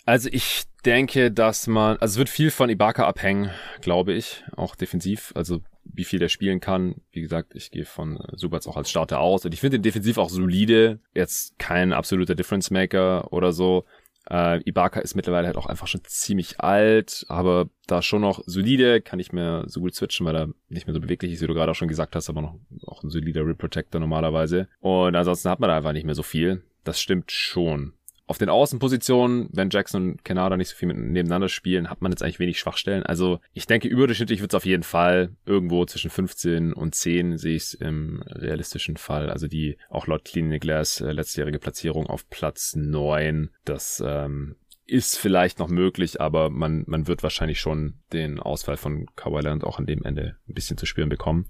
Also 0.06 0.30
ich 0.32 0.64
denke, 0.86 1.32
dass 1.32 1.68
man, 1.68 1.98
also 1.98 2.14
es 2.14 2.18
wird 2.18 2.30
viel 2.30 2.52
von 2.52 2.70
Ibaka 2.70 3.08
abhängen, 3.08 3.52
glaube 3.82 4.14
ich, 4.14 4.44
auch 4.56 4.76
defensiv. 4.76 5.32
Also 5.36 5.62
wie 5.84 6.04
viel 6.04 6.22
er 6.22 6.30
spielen 6.30 6.60
kann. 6.60 6.96
Wie 7.12 7.22
gesagt, 7.22 7.54
ich 7.56 7.72
gehe 7.72 7.86
von 7.86 8.20
Subats 8.34 8.68
auch 8.68 8.78
als 8.78 8.90
Starter 8.90 9.20
aus 9.20 9.46
und 9.46 9.54
ich 9.54 9.62
finde 9.62 9.78
ihn 9.78 9.84
defensiv 9.84 10.18
auch 10.18 10.30
solide. 10.30 11.00
Jetzt 11.14 11.58
kein 11.60 11.94
absoluter 11.94 12.36
Difference 12.36 12.72
Maker 12.72 13.32
oder 13.32 13.54
so. 13.54 13.86
Äh, 14.30 14.62
Ibaka 14.64 15.00
ist 15.00 15.16
mittlerweile 15.16 15.48
halt 15.48 15.58
auch 15.58 15.68
einfach 15.68 15.88
schon 15.88 16.02
ziemlich 16.04 16.60
alt, 16.60 17.26
aber 17.30 17.70
da 17.86 18.02
schon 18.02 18.22
noch 18.22 18.42
solide, 18.48 19.02
kann 19.02 19.20
ich 19.20 19.32
mir 19.32 19.66
so 19.68 19.82
gut 19.82 19.94
switchen, 19.94 20.26
weil 20.26 20.36
er 20.36 20.50
nicht 20.68 20.88
mehr 20.88 20.96
so 20.96 21.00
beweglich 21.00 21.32
ist, 21.32 21.42
wie 21.42 21.48
du 21.48 21.54
gerade 21.54 21.72
auch 21.72 21.76
schon 21.76 21.88
gesagt 21.88 22.16
hast, 22.16 22.30
aber 22.30 22.42
noch 22.42 22.56
auch 22.88 23.04
ein 23.04 23.12
solider 23.12 23.46
Rip 23.46 23.60
Protector 23.60 24.02
normalerweise. 24.02 24.68
Und 24.80 25.16
ansonsten 25.16 25.50
hat 25.50 25.60
man 25.60 25.70
da 25.70 25.78
einfach 25.78 25.94
nicht 25.94 26.06
mehr 26.06 26.16
so 26.16 26.24
viel. 26.24 26.64
Das 26.84 27.00
stimmt 27.00 27.32
schon. 27.32 27.94
Auf 28.28 28.40
den 28.40 28.50
Außenpositionen, 28.50 29.50
wenn 29.52 29.70
Jackson 29.70 30.12
und 30.12 30.26
Canada 30.26 30.58
nicht 30.58 30.70
so 30.70 30.76
viel 30.76 30.88
nebeneinander 30.88 31.48
spielen, 31.48 31.92
hat 31.92 32.02
man 32.02 32.12
jetzt 32.12 32.24
eigentlich 32.24 32.40
wenig 32.40 32.60
Schwachstellen. 32.60 33.04
Also 33.04 33.40
ich 33.54 33.68
denke, 33.68 33.88
überdurchschnittlich 33.88 34.42
wird 34.42 34.52
es 34.52 34.56
auf 34.56 34.66
jeden 34.66 34.84
Fall 34.84 35.30
irgendwo 35.46 35.86
zwischen 35.86 36.10
15 36.10 36.74
und 36.74 36.96
10 36.96 37.38
sehe 37.38 37.56
ich 37.56 37.64
es 37.64 37.74
im 37.76 38.24
realistischen 38.28 38.98
Fall. 38.98 39.30
Also 39.30 39.48
die 39.48 39.78
auch 39.90 40.08
laut 40.08 40.26
Clean 40.26 40.50
Glass 40.60 41.02
äh, 41.02 41.12
letztjährige 41.12 41.60
Platzierung 41.60 42.08
auf 42.08 42.28
Platz 42.30 42.76
9. 42.76 43.52
Das 43.64 44.04
ähm, 44.04 44.56
ist 44.88 45.18
vielleicht 45.18 45.60
noch 45.60 45.70
möglich, 45.70 46.20
aber 46.20 46.50
man, 46.50 46.84
man 46.88 47.08
wird 47.08 47.22
wahrscheinlich 47.22 47.60
schon 47.60 48.00
den 48.12 48.40
Ausfall 48.40 48.78
von 48.78 49.08
Kawhi 49.16 49.42
Leonard 49.42 49.64
auch 49.64 49.80
an 49.80 49.86
dem 49.86 50.04
Ende 50.04 50.38
ein 50.48 50.54
bisschen 50.54 50.78
zu 50.78 50.88
spüren 50.88 51.10
bekommen. 51.10 51.48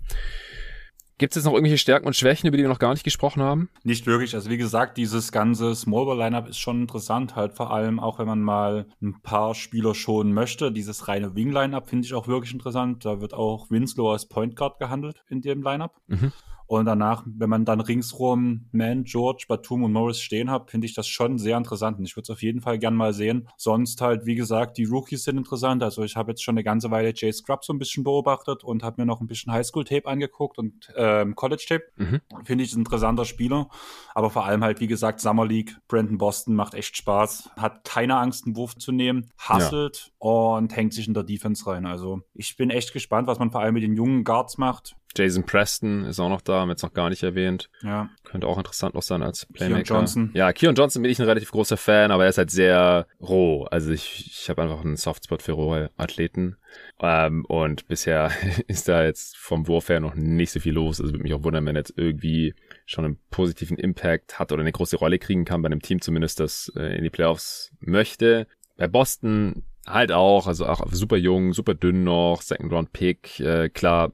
Gibt 1.17 1.31
es 1.31 1.35
jetzt 1.35 1.45
noch 1.45 1.53
irgendwelche 1.53 1.77
Stärken 1.77 2.07
und 2.07 2.15
Schwächen, 2.15 2.47
über 2.47 2.57
die 2.57 2.63
wir 2.63 2.69
noch 2.69 2.79
gar 2.79 2.91
nicht 2.91 3.05
gesprochen 3.05 3.41
haben? 3.41 3.69
Nicht 3.83 4.05
wirklich. 4.05 4.35
Also 4.35 4.49
wie 4.49 4.57
gesagt, 4.57 4.97
dieses 4.97 5.31
ganze 5.31 5.73
Smallball-Lineup 5.73 6.49
ist 6.49 6.57
schon 6.57 6.81
interessant, 6.81 7.37
halt 7.37 7.53
vor 7.53 7.71
allem 7.71 8.01
auch, 8.01 8.19
wenn 8.19 8.27
man 8.27 8.41
mal 8.41 8.85
ein 9.01 9.21
paar 9.21 9.55
Spieler 9.55 9.95
schonen 9.95 10.33
möchte. 10.33 10.73
Dieses 10.73 11.07
reine 11.07 11.33
Wing-Lineup 11.33 11.87
finde 11.87 12.05
ich 12.05 12.13
auch 12.13 12.27
wirklich 12.27 12.53
interessant. 12.53 13.05
Da 13.05 13.21
wird 13.21 13.33
auch 13.33 13.69
Winslow 13.69 14.11
als 14.11 14.27
Point 14.27 14.57
Guard 14.57 14.77
gehandelt 14.77 15.23
in 15.29 15.41
dem 15.41 15.63
Lineup. 15.63 15.93
Mhm. 16.07 16.33
Und 16.67 16.85
danach, 16.85 17.23
wenn 17.25 17.49
man 17.49 17.65
dann 17.65 17.79
ringsrum 17.79 18.65
Man, 18.71 19.03
George, 19.03 19.45
Batum 19.47 19.83
und 19.83 19.93
Morris 19.93 20.19
stehen 20.19 20.49
hat, 20.49 20.71
finde 20.71 20.85
ich 20.85 20.93
das 20.93 21.07
schon 21.07 21.37
sehr 21.37 21.57
interessant. 21.57 21.99
Und 21.99 22.05
ich 22.05 22.15
würde 22.15 22.23
es 22.23 22.29
auf 22.29 22.41
jeden 22.41 22.61
Fall 22.61 22.79
gern 22.79 22.95
mal 22.95 23.13
sehen. 23.13 23.47
Sonst 23.57 24.01
halt, 24.01 24.25
wie 24.25 24.35
gesagt, 24.35 24.77
die 24.77 24.85
Rookies 24.85 25.23
sind 25.23 25.37
interessant. 25.37 25.83
Also 25.83 26.03
ich 26.03 26.15
habe 26.15 26.31
jetzt 26.31 26.43
schon 26.43 26.53
eine 26.53 26.63
ganze 26.63 26.91
Weile 26.91 27.13
Jay 27.15 27.31
Scrub 27.31 27.63
so 27.63 27.73
ein 27.73 27.79
bisschen 27.79 28.03
beobachtet 28.03 28.63
und 28.63 28.83
habe 28.83 29.01
mir 29.01 29.05
noch 29.05 29.21
ein 29.21 29.27
bisschen 29.27 29.53
Highschool-Tape 29.53 30.07
angeguckt 30.07 30.57
und 30.57 30.91
ähm, 30.95 31.35
College-Tape. 31.35 31.83
Mhm. 31.97 32.21
Finde 32.43 32.63
ich 32.63 32.73
ein 32.73 32.79
interessanter 32.79 33.25
Spieler. 33.25 33.69
Aber 34.13 34.29
vor 34.29 34.45
allem 34.45 34.63
halt, 34.63 34.79
wie 34.79 34.87
gesagt, 34.87 35.19
Summer 35.19 35.45
League, 35.45 35.77
Brandon 35.87 36.17
Boston 36.17 36.55
macht 36.55 36.73
echt 36.73 36.97
Spaß. 36.97 37.51
Hat 37.57 37.83
keine 37.83 38.17
Angst, 38.17 38.45
einen 38.45 38.55
Wurf 38.55 38.75
zu 38.75 38.91
nehmen, 38.91 39.31
hustelt 39.49 40.11
ja. 40.21 40.27
und 40.27 40.75
hängt 40.75 40.93
sich 40.93 41.07
in 41.07 41.13
der 41.13 41.23
Defense 41.23 41.65
rein. 41.67 41.85
Also 41.85 42.21
ich 42.33 42.57
bin 42.57 42.69
echt 42.69 42.93
gespannt, 42.93 43.27
was 43.27 43.39
man 43.39 43.51
vor 43.51 43.61
allem 43.61 43.73
mit 43.75 43.83
den 43.83 43.95
jungen 43.95 44.23
Guards 44.23 44.57
macht. 44.57 44.95
Jason 45.15 45.45
Preston 45.45 46.05
ist 46.05 46.19
auch 46.19 46.29
noch 46.29 46.41
da, 46.41 46.59
haben 46.59 46.69
wir 46.69 46.73
jetzt 46.73 46.83
noch 46.83 46.93
gar 46.93 47.09
nicht 47.09 47.23
erwähnt. 47.23 47.69
Ja. 47.81 48.09
Könnte 48.23 48.47
auch 48.47 48.57
interessant 48.57 48.95
noch 48.95 49.01
sein 49.01 49.21
als 49.21 49.45
Playmaker. 49.45 49.83
Keon 49.83 49.97
Johnson. 49.97 50.31
Ja, 50.33 50.53
Keon 50.53 50.75
Johnson 50.75 51.01
bin 51.01 51.11
ich 51.11 51.19
ein 51.19 51.27
relativ 51.27 51.51
großer 51.51 51.77
Fan, 51.77 52.11
aber 52.11 52.23
er 52.23 52.29
ist 52.29 52.37
halt 52.37 52.51
sehr 52.51 53.07
roh. 53.21 53.63
Also 53.65 53.91
ich, 53.91 54.27
ich 54.27 54.49
habe 54.49 54.61
einfach 54.61 54.83
einen 54.83 54.97
Softspot 54.97 55.41
für 55.41 55.53
rohe 55.53 55.91
Athleten. 55.97 56.57
Ähm, 56.99 57.45
und 57.45 57.87
bisher 57.87 58.31
ist 58.67 58.87
da 58.87 59.03
jetzt 59.03 59.37
vom 59.37 59.67
Wurf 59.67 59.89
her 59.89 59.99
noch 59.99 60.15
nicht 60.15 60.51
so 60.51 60.59
viel 60.59 60.73
los. 60.73 60.99
Also 60.99 61.13
würde 61.13 61.23
mich 61.23 61.33
auch 61.33 61.43
wundern, 61.43 61.65
wenn 61.65 61.75
er 61.75 61.81
jetzt 61.81 61.93
irgendwie 61.97 62.53
schon 62.85 63.05
einen 63.05 63.19
positiven 63.29 63.77
Impact 63.77 64.39
hat 64.39 64.51
oder 64.51 64.61
eine 64.61 64.71
große 64.71 64.97
Rolle 64.97 65.19
kriegen 65.19 65.45
kann 65.45 65.61
bei 65.61 65.67
einem 65.67 65.81
Team 65.81 66.01
zumindest, 66.01 66.39
das 66.39 66.71
äh, 66.75 66.97
in 66.97 67.03
die 67.03 67.09
Playoffs 67.09 67.71
möchte. 67.79 68.47
Bei 68.77 68.87
Boston 68.87 69.63
halt 69.85 70.11
auch, 70.11 70.47
also 70.47 70.65
auch 70.65 70.85
super 70.91 71.17
jung, 71.17 71.53
super 71.53 71.73
dünn 71.73 72.03
noch, 72.03 72.41
Second 72.41 72.71
Round 72.71 72.93
Pick, 72.93 73.39
äh, 73.39 73.69
klar, 73.69 74.11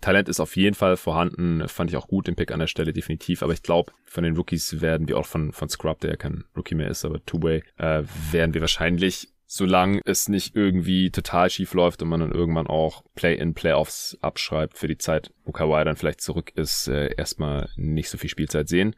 Talent 0.00 0.28
ist 0.28 0.40
auf 0.40 0.56
jeden 0.56 0.74
Fall 0.74 0.96
vorhanden, 0.96 1.66
fand 1.68 1.90
ich 1.90 1.96
auch 1.96 2.08
gut 2.08 2.28
den 2.28 2.36
Pick 2.36 2.52
an 2.52 2.60
der 2.60 2.66
Stelle 2.66 2.92
definitiv, 2.92 3.42
aber 3.42 3.52
ich 3.52 3.62
glaube, 3.62 3.92
von 4.04 4.24
den 4.24 4.36
Rookies 4.36 4.80
werden 4.80 5.08
wir 5.08 5.18
auch 5.18 5.26
von 5.26 5.52
von 5.52 5.68
Scrub, 5.68 6.00
der 6.00 6.10
ja 6.10 6.16
kein 6.16 6.44
Rookie 6.56 6.74
mehr 6.74 6.88
ist, 6.88 7.04
aber 7.04 7.24
Two-Way, 7.24 7.62
äh, 7.78 8.02
werden 8.30 8.54
wir 8.54 8.60
wahrscheinlich 8.60 9.28
solange 9.50 10.02
es 10.04 10.28
nicht 10.28 10.54
irgendwie 10.54 11.10
total 11.10 11.48
schief 11.48 11.72
läuft 11.72 12.02
und 12.02 12.08
man 12.08 12.20
dann 12.20 12.32
irgendwann 12.32 12.66
auch 12.66 13.02
Play-in, 13.14 13.54
Playoffs 13.54 14.16
abschreibt 14.20 14.76
für 14.76 14.88
die 14.88 14.98
Zeit, 14.98 15.32
wo 15.44 15.52
Kawhi 15.52 15.84
dann 15.84 15.96
vielleicht 15.96 16.20
zurück 16.20 16.52
ist, 16.54 16.86
äh, 16.86 17.14
erstmal 17.16 17.70
nicht 17.76 18.10
so 18.10 18.18
viel 18.18 18.28
Spielzeit 18.28 18.68
sehen. 18.68 18.94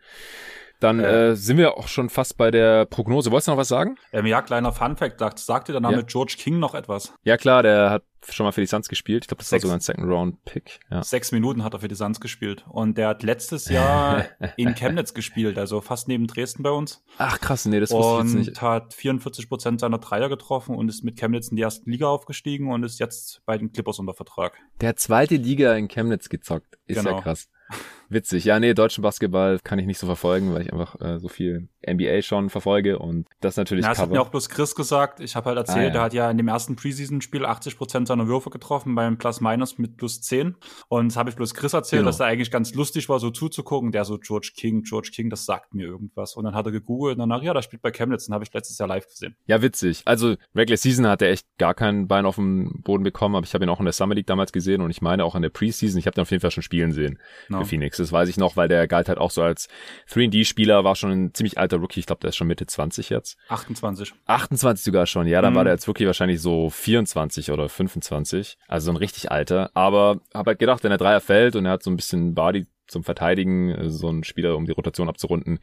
Dann 0.81 0.99
äh, 0.99 1.37
sind 1.37 1.59
wir 1.59 1.76
auch 1.76 1.89
schon 1.89 2.09
fast 2.09 2.39
bei 2.39 2.51
der 2.51 2.87
Prognose. 2.87 3.31
Wolltest 3.31 3.49
du 3.49 3.53
noch 3.53 3.59
was 3.59 3.68
sagen? 3.68 3.97
Ähm, 4.12 4.26
ja, 4.26 4.41
kleiner 4.41 4.72
Funfact. 4.72 5.18
Sagt, 5.20 5.39
sagt 5.39 5.68
dir 5.68 5.72
der 5.72 5.83
Name 5.83 5.99
ja. 5.99 6.03
George 6.03 6.37
King 6.39 6.59
noch 6.59 6.74
etwas? 6.74 7.12
Ja, 7.22 7.37
klar, 7.37 7.62
der 7.62 7.91
hat 7.91 8.03
schon 8.28 8.45
mal 8.45 8.53
für 8.53 8.62
die 8.62 8.66
Suns 8.66 8.89
gespielt. 8.89 9.24
Ich 9.24 9.28
glaube, 9.28 9.41
das 9.41 9.51
Sechs, 9.51 9.64
war 9.64 9.68
sogar 9.68 9.76
ein 9.76 9.81
Second-Round-Pick. 9.81 10.81
Ja. 10.91 11.03
Sechs 11.03 11.33
Minuten 11.33 11.64
hat 11.64 11.74
er 11.74 11.81
für 11.81 11.89
die 11.89 11.95
Suns 11.95 12.20
gespielt. 12.20 12.64
Und 12.68 12.97
der 12.97 13.09
hat 13.09 13.22
letztes 13.22 13.68
Jahr 13.68 14.24
in 14.57 14.74
Chemnitz 14.74 15.12
gespielt, 15.14 15.59
also 15.59 15.81
fast 15.81 16.09
neben 16.09 16.26
Dresden 16.26 16.62
bei 16.62 16.70
uns. 16.70 17.03
Ach 17.18 17.41
krass, 17.41 17.66
nee, 17.66 17.81
das 17.81 17.91
wusste 17.91 18.12
ich 18.12 18.24
jetzt 18.24 18.35
nicht. 18.35 18.49
Und 18.49 18.62
hat 18.62 18.95
44 18.95 19.49
Prozent 19.49 19.81
seiner 19.81 19.99
Dreier 19.99 20.28
getroffen 20.28 20.74
und 20.74 20.89
ist 20.89 21.05
mit 21.05 21.18
Chemnitz 21.18 21.49
in 21.49 21.57
die 21.57 21.62
erste 21.62 21.89
Liga 21.91 22.07
aufgestiegen 22.07 22.72
und 22.72 22.85
ist 22.85 22.99
jetzt 23.01 23.43
bei 23.45 23.59
den 23.59 23.72
Clippers 23.72 23.99
unter 23.99 24.14
Vertrag. 24.14 24.59
Der 24.81 24.91
hat 24.91 24.99
zweite 24.99 25.37
Liga 25.37 25.74
in 25.74 25.89
Chemnitz 25.89 26.28
gezockt. 26.28 26.78
Ist 26.87 26.99
genau. 26.99 27.16
ja 27.16 27.20
krass. 27.22 27.49
Witzig. 28.11 28.45
Ja, 28.45 28.59
nee, 28.59 28.75
deutschen 28.75 29.03
Basketball 29.03 29.61
kann 29.63 29.79
ich 29.79 29.87
nicht 29.87 29.99
so 29.99 30.07
verfolgen, 30.07 30.53
weil 30.53 30.63
ich 30.63 30.73
einfach 30.73 31.01
äh, 31.01 31.21
so 31.21 31.29
viel 31.29 31.69
NBA 31.89 32.23
schon 32.23 32.51
verfolge 32.51 32.99
und 32.99 33.27
das 33.41 33.57
natürlich 33.57 33.85
ja, 33.85 33.91
das 33.91 34.01
hat 34.01 34.11
mir 34.11 34.21
auch 34.21 34.31
bloß 34.31 34.49
Chris 34.49 34.75
gesagt. 34.75 35.21
Ich 35.21 35.37
habe 35.37 35.47
halt 35.49 35.59
erzählt, 35.59 35.79
ah, 35.79 35.85
ja. 35.85 35.91
der 35.91 36.03
hat 36.03 36.13
ja 36.13 36.31
in 36.31 36.37
dem 36.37 36.49
ersten 36.49 36.75
Preseason-Spiel 36.75 37.47
80 37.47 37.79
Prozent 37.79 38.09
seiner 38.09 38.27
Würfe 38.27 38.51
getroffen 38.51 38.97
beim 38.97 39.17
Plus-Minus 39.17 39.79
mit 39.79 39.97
plus 39.97 40.21
10 40.23 40.57
und 40.89 41.09
das 41.09 41.17
habe 41.17 41.31
ich 41.31 41.37
bloß 41.37 41.55
Chris 41.55 41.73
erzählt, 41.73 42.01
genau. 42.01 42.09
dass 42.09 42.19
er 42.19 42.27
eigentlich 42.27 42.51
ganz 42.51 42.75
lustig 42.75 43.09
war, 43.09 43.21
so 43.21 43.31
zuzugucken. 43.31 43.93
Der 43.93 44.05
so 44.05 44.19
George 44.19 44.53
King, 44.57 44.83
George 44.83 45.11
King, 45.15 45.31
das 45.31 45.45
sagt 45.45 45.73
mir 45.73 45.87
irgendwas 45.87 46.35
und 46.35 46.45
dann 46.45 46.55
hat 46.55 46.67
er 46.67 46.73
gegoogelt 46.73 47.15
und 47.15 47.21
danach, 47.21 47.43
ja, 47.45 47.55
das 47.55 47.65
spielt 47.65 47.81
bei 47.81 47.93
Chemnitz, 47.93 48.27
den 48.27 48.35
habe 48.35 48.43
ich 48.43 48.53
letztes 48.53 48.77
Jahr 48.79 48.89
live 48.89 49.07
gesehen. 49.07 49.37
Ja, 49.47 49.63
witzig. 49.63 50.03
Also 50.05 50.35
Regular 50.55 50.77
Season 50.77 51.07
hat 51.07 51.23
er 51.23 51.31
echt 51.31 51.47
gar 51.59 51.75
kein 51.75 52.09
Bein 52.09 52.27
auf 52.27 52.35
dem 52.35 52.83
Boden 52.83 53.05
bekommen, 53.05 53.37
aber 53.37 53.47
ich 53.47 53.55
habe 53.55 53.65
ihn 53.65 53.71
auch 53.71 53.79
in 53.79 53.87
der 53.87 53.93
Summer 53.93 54.17
League 54.17 54.27
damals 54.27 54.53
gesehen 54.53 54.81
und 54.81 54.91
ich 54.91 55.01
meine 55.01 55.25
auch 55.25 55.37
in 55.37 55.43
der 55.43 55.51
Preseason, 55.51 55.99
ich 55.99 56.07
habe 56.07 56.17
den 56.17 56.23
auf 56.23 56.31
jeden 56.33 56.41
Fall 56.41 56.51
schon 56.51 56.65
spielen 56.65 56.93
sehen 56.93 57.21
no. 57.49 57.61
für 57.61 57.67
Phoenix. 57.67 58.00
Das 58.01 58.13
weiß 58.13 58.29
ich 58.29 58.37
noch, 58.37 58.57
weil 58.57 58.69
der 58.69 58.89
galt 58.89 59.09
halt 59.09 59.19
auch 59.19 59.31
so 59.31 59.43
als 59.43 59.69
3D-Spieler, 60.11 60.85
war 60.85 60.97
schon 60.97 61.11
ein 61.11 61.35
ziemlich 61.35 61.59
alter 61.59 61.79
Rookie. 61.79 62.01
Ich 62.01 62.07
glaube, 62.07 62.21
der 62.21 62.31
ist 62.31 62.37
schon 62.37 62.47
Mitte 62.47 62.67
20 62.67 63.11
jetzt. 63.11 63.37
28. 63.49 64.15
28 64.27 64.85
sogar 64.85 65.07
schon. 65.07 65.27
Ja, 65.27 65.43
dann 65.43 65.53
mhm. 65.53 65.57
war 65.57 65.65
der 65.65 65.73
als 65.73 65.87
Rookie 65.87 66.07
wahrscheinlich 66.07 66.41
so 66.41 66.71
24 66.71 67.51
oder 67.51 67.69
25. 67.69 68.59
Also 68.69 68.87
so 68.87 68.93
ein 68.93 68.97
richtig 68.97 69.31
alter. 69.31 69.71
Aber 69.75 70.21
habe 70.35 70.51
halt 70.51 70.59
gedacht, 70.59 70.83
wenn 70.83 70.91
der 70.91 70.99
Dreier 70.99 71.21
fällt 71.21 71.57
und 71.57 71.67
er 71.67 71.73
hat 71.73 71.83
so 71.83 71.91
ein 71.91 71.97
bisschen 71.97 72.35
Body 72.35 72.67
zum 72.91 73.05
Verteidigen, 73.05 73.89
so 73.89 74.09
ein 74.09 74.25
Spieler, 74.25 74.57
um 74.57 74.67
die 74.67 74.73
Rotation 74.73 75.09
abzurunden, 75.09 75.61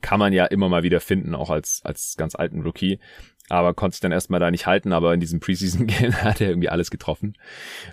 kann 0.00 0.18
man 0.18 0.32
ja 0.32 0.44
immer 0.46 0.68
mal 0.68 0.82
wieder 0.82 1.00
finden, 1.00 1.34
auch 1.34 1.50
als, 1.50 1.80
als 1.84 2.16
ganz 2.16 2.34
alten 2.34 2.62
Rookie 2.62 2.98
aber 3.48 3.74
konnte 3.74 3.94
sich 3.94 4.00
dann 4.00 4.12
erstmal 4.12 4.40
da 4.40 4.50
nicht 4.50 4.66
halten, 4.66 4.92
aber 4.92 5.12
in 5.12 5.20
diesem 5.20 5.40
Preseason-Game 5.40 6.14
hat 6.24 6.40
er 6.40 6.48
irgendwie 6.48 6.68
alles 6.68 6.90
getroffen. 6.90 7.36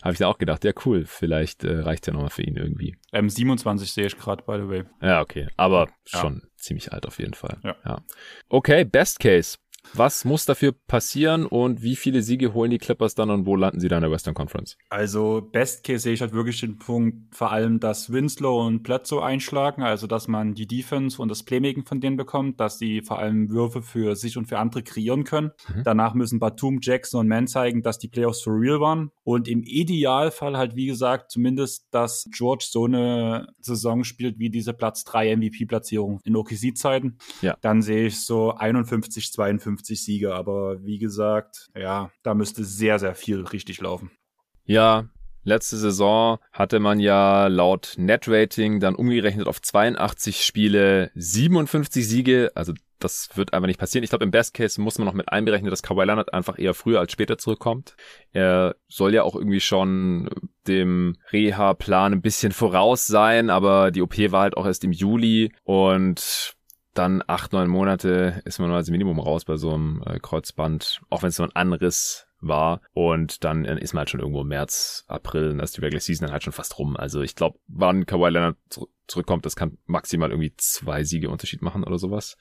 Habe 0.02 0.14
ich 0.14 0.20
dann 0.20 0.28
auch 0.28 0.38
gedacht, 0.38 0.64
ja 0.64 0.72
cool, 0.86 1.06
vielleicht 1.06 1.64
äh, 1.64 1.80
reicht 1.80 2.08
ja 2.08 2.14
nochmal 2.14 2.30
für 2.30 2.44
ihn 2.44 2.56
irgendwie. 2.56 2.96
Ähm, 3.12 3.30
27 3.30 3.92
sehe 3.92 4.06
ich 4.06 4.18
gerade, 4.18 4.44
by 4.44 4.58
the 4.58 4.70
way. 4.70 4.84
Ja, 5.02 5.22
okay, 5.22 5.48
aber 5.58 5.90
ja. 6.12 6.20
schon 6.20 6.44
ziemlich 6.58 6.94
alt 6.94 7.06
auf 7.06 7.20
jeden 7.20 7.34
Fall. 7.34 7.58
Ja. 7.64 7.76
ja. 7.86 8.02
Okay, 8.50 8.86
Best 8.86 9.20
Case. 9.20 9.58
Was 9.94 10.26
muss 10.26 10.46
dafür 10.46 10.74
passieren 10.88 11.46
und 11.46 11.82
wie 11.82 11.96
viele 11.96 12.22
Siege 12.22 12.54
holen 12.54 12.72
die 12.72 12.78
Clippers 12.78 13.16
dann 13.16 13.30
und 13.30 13.46
wo 13.46 13.56
landen 13.56 13.80
sie 13.80 13.88
dann 13.88 13.98
in 13.98 14.10
der 14.10 14.12
Western 14.12 14.34
Conference? 14.34 14.78
Also 14.90 15.42
Best 15.52 15.84
Case 15.84 16.00
sehe 16.00 16.14
ich 16.14 16.22
halt 16.22 16.34
wirklich 16.34 16.60
den 16.62 16.78
Punkt, 16.78 17.36
vor 17.36 17.52
allem, 17.52 17.80
dass 17.80 18.12
Winslow 18.12 18.66
und 18.66 18.84
Bledsoe 18.84 19.24
einschlagen, 19.24 19.84
also 19.84 20.08
dass 20.08 20.28
man 20.28 20.54
die 20.54 20.68
Defense 20.68 21.22
und 21.22 21.30
das 21.30 21.44
Playmaking 21.44 21.86
von 21.86 22.00
denen 22.00 22.18
bekommt, 22.18 22.60
dass 22.60 22.78
sie 22.78 23.02
vor 23.02 23.20
allem 23.20 23.50
Würfe 23.50 23.82
für 23.82 24.16
sich 24.16 24.38
und 24.38 24.46
für 24.48 24.60
andere 24.60 24.84
kreieren 24.84 25.24
können. 25.24 25.52
Mhm. 25.74 25.84
Danach 25.84 26.14
müssen 26.14 26.40
Batum, 26.40 26.80
Jackson 26.82 27.22
und 27.22 27.28
Mann 27.28 27.48
zeigen, 27.48 27.82
dass 27.82 27.98
die 27.98 28.08
Playoffs 28.08 28.42
for 28.42 28.54
real 28.54 28.80
waren 28.80 29.12
und 29.24 29.48
im 29.48 29.64
Idealfall 29.64 30.58
halt, 30.58 30.76
wie 30.76 30.86
gesagt, 30.86 31.32
zumindest, 31.32 31.88
dass 31.92 32.28
George 32.32 32.66
so 32.70 32.86
eine 32.86 33.48
Saison 33.60 34.04
spielt 34.04 34.40
wie 34.40 34.50
diese 34.50 34.74
Platz 34.74 35.04
3 35.04 35.36
MVP-Platzierung 35.38 36.20
in 36.24 36.36
OKC-Zeiten. 36.36 37.18
Ja. 37.42 37.58
Dann 37.62 37.82
sehe 37.82 38.08
ich 38.08 38.20
so 38.22 38.54
51, 38.54 39.32
52 39.32 39.71
50 39.72 40.04
Siege, 40.04 40.34
aber 40.34 40.84
wie 40.84 41.00
gesagt, 41.00 41.70
ja, 41.76 42.12
da 42.24 42.34
müsste 42.34 42.64
sehr, 42.64 43.00
sehr 43.00 43.16
viel 43.16 43.42
richtig 43.42 43.82
laufen. 43.82 44.12
Ja, 44.66 45.10
Letzte 45.44 45.78
Saison 45.78 46.38
hatte 46.52 46.80
man 46.80 47.00
ja 47.00 47.48
laut 47.48 47.96
Net-Rating 47.98 48.80
dann 48.80 48.94
umgerechnet 48.94 49.48
auf 49.48 49.60
82 49.60 50.44
Spiele 50.44 51.10
57 51.16 52.08
Siege. 52.08 52.52
Also 52.54 52.74
das 53.00 53.30
wird 53.34 53.52
einfach 53.52 53.66
nicht 53.66 53.80
passieren. 53.80 54.04
Ich 54.04 54.12
glaube, 54.12 54.24
im 54.24 54.30
Best 54.30 54.54
Case 54.54 54.80
muss 54.80 55.00
man 55.00 55.08
noch 55.08 55.16
mit 55.16 55.30
einberechnen, 55.30 55.72
dass 55.72 55.82
Kawhi 55.82 56.06
Leonard 56.06 56.32
einfach 56.32 56.60
eher 56.60 56.76
früher 56.76 57.00
als 57.00 57.12
später 57.12 57.40
zurückkommt. 57.40 57.96
Er 58.34 58.76
soll 58.88 59.16
ja 59.16 59.24
auch 59.24 59.36
irgendwie 59.36 59.62
schon 59.62 60.30
dem 60.68 61.16
Reha-Plan 61.32 62.14
ein 62.14 62.22
bisschen 62.22 62.52
voraus 62.52 63.08
sein, 63.08 63.50
aber 63.50 63.90
die 63.90 64.04
OP 64.04 64.16
war 64.32 64.44
halt 64.44 64.58
auch 64.58 64.68
erst 64.68 64.84
im 64.84 64.92
Juli 64.92 65.52
und 65.64 66.56
dann 66.94 67.24
acht, 67.26 67.54
neun 67.54 67.70
Monate 67.70 68.42
ist 68.46 68.60
man 68.60 68.68
nur 68.68 68.78
als 68.78 68.90
Minimum 68.90 69.20
raus 69.20 69.46
bei 69.46 69.56
so 69.56 69.74
einem 69.74 70.04
äh, 70.06 70.20
Kreuzband, 70.20 71.02
auch 71.10 71.24
wenn 71.24 71.30
es 71.30 71.38
so 71.38 71.44
ein 71.44 71.56
Anriss 71.56 72.28
war. 72.42 72.82
Und 72.94 73.44
dann 73.44 73.66
äh, 73.66 73.80
ist 73.80 73.94
man 73.94 74.00
halt 74.00 74.10
schon 74.10 74.20
irgendwo 74.20 74.44
März, 74.44 75.06
April, 75.08 75.52
und 75.52 75.60
da 75.60 75.64
ist 75.64 75.78
die 75.78 75.82
Regular 75.82 76.02
Season 76.02 76.26
dann 76.26 76.34
halt 76.34 76.44
schon 76.44 76.54
fast 76.54 76.78
rum. 76.80 76.98
Also 76.98 77.22
ich 77.22 77.36
glaube, 77.36 77.60
wann 77.68 78.06
Kawhi 78.06 78.30
Leonard 78.30 78.58
zurückkommt, 79.08 79.46
das 79.46 79.56
kann 79.56 79.78
maximal 79.86 80.32
irgendwie 80.32 80.54
zwei 80.58 81.04
Siege 81.04 81.30
Unterschied 81.30 81.62
machen 81.62 81.84
oder 81.84 81.98
sowas. 81.98 82.38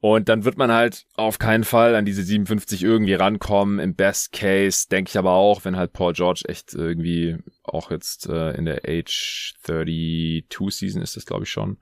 Und 0.00 0.28
dann 0.28 0.44
wird 0.44 0.58
man 0.58 0.70
halt 0.70 1.06
auf 1.14 1.38
keinen 1.38 1.64
Fall 1.64 1.94
an 1.94 2.04
diese 2.04 2.22
57 2.22 2.82
irgendwie 2.82 3.14
rankommen. 3.14 3.78
Im 3.78 3.94
Best 3.94 4.32
Case 4.32 4.86
denke 4.90 5.10
ich 5.10 5.18
aber 5.18 5.32
auch, 5.32 5.64
wenn 5.64 5.76
halt 5.76 5.92
Paul 5.92 6.12
George 6.12 6.42
echt 6.46 6.74
irgendwie 6.74 7.38
auch 7.62 7.90
jetzt 7.90 8.28
äh, 8.28 8.52
in 8.52 8.66
der 8.66 8.82
Age 8.86 9.54
32 9.62 10.78
Season 10.78 11.02
ist 11.02 11.16
das 11.16 11.26
glaube 11.26 11.44
ich 11.44 11.50
schon, 11.50 11.78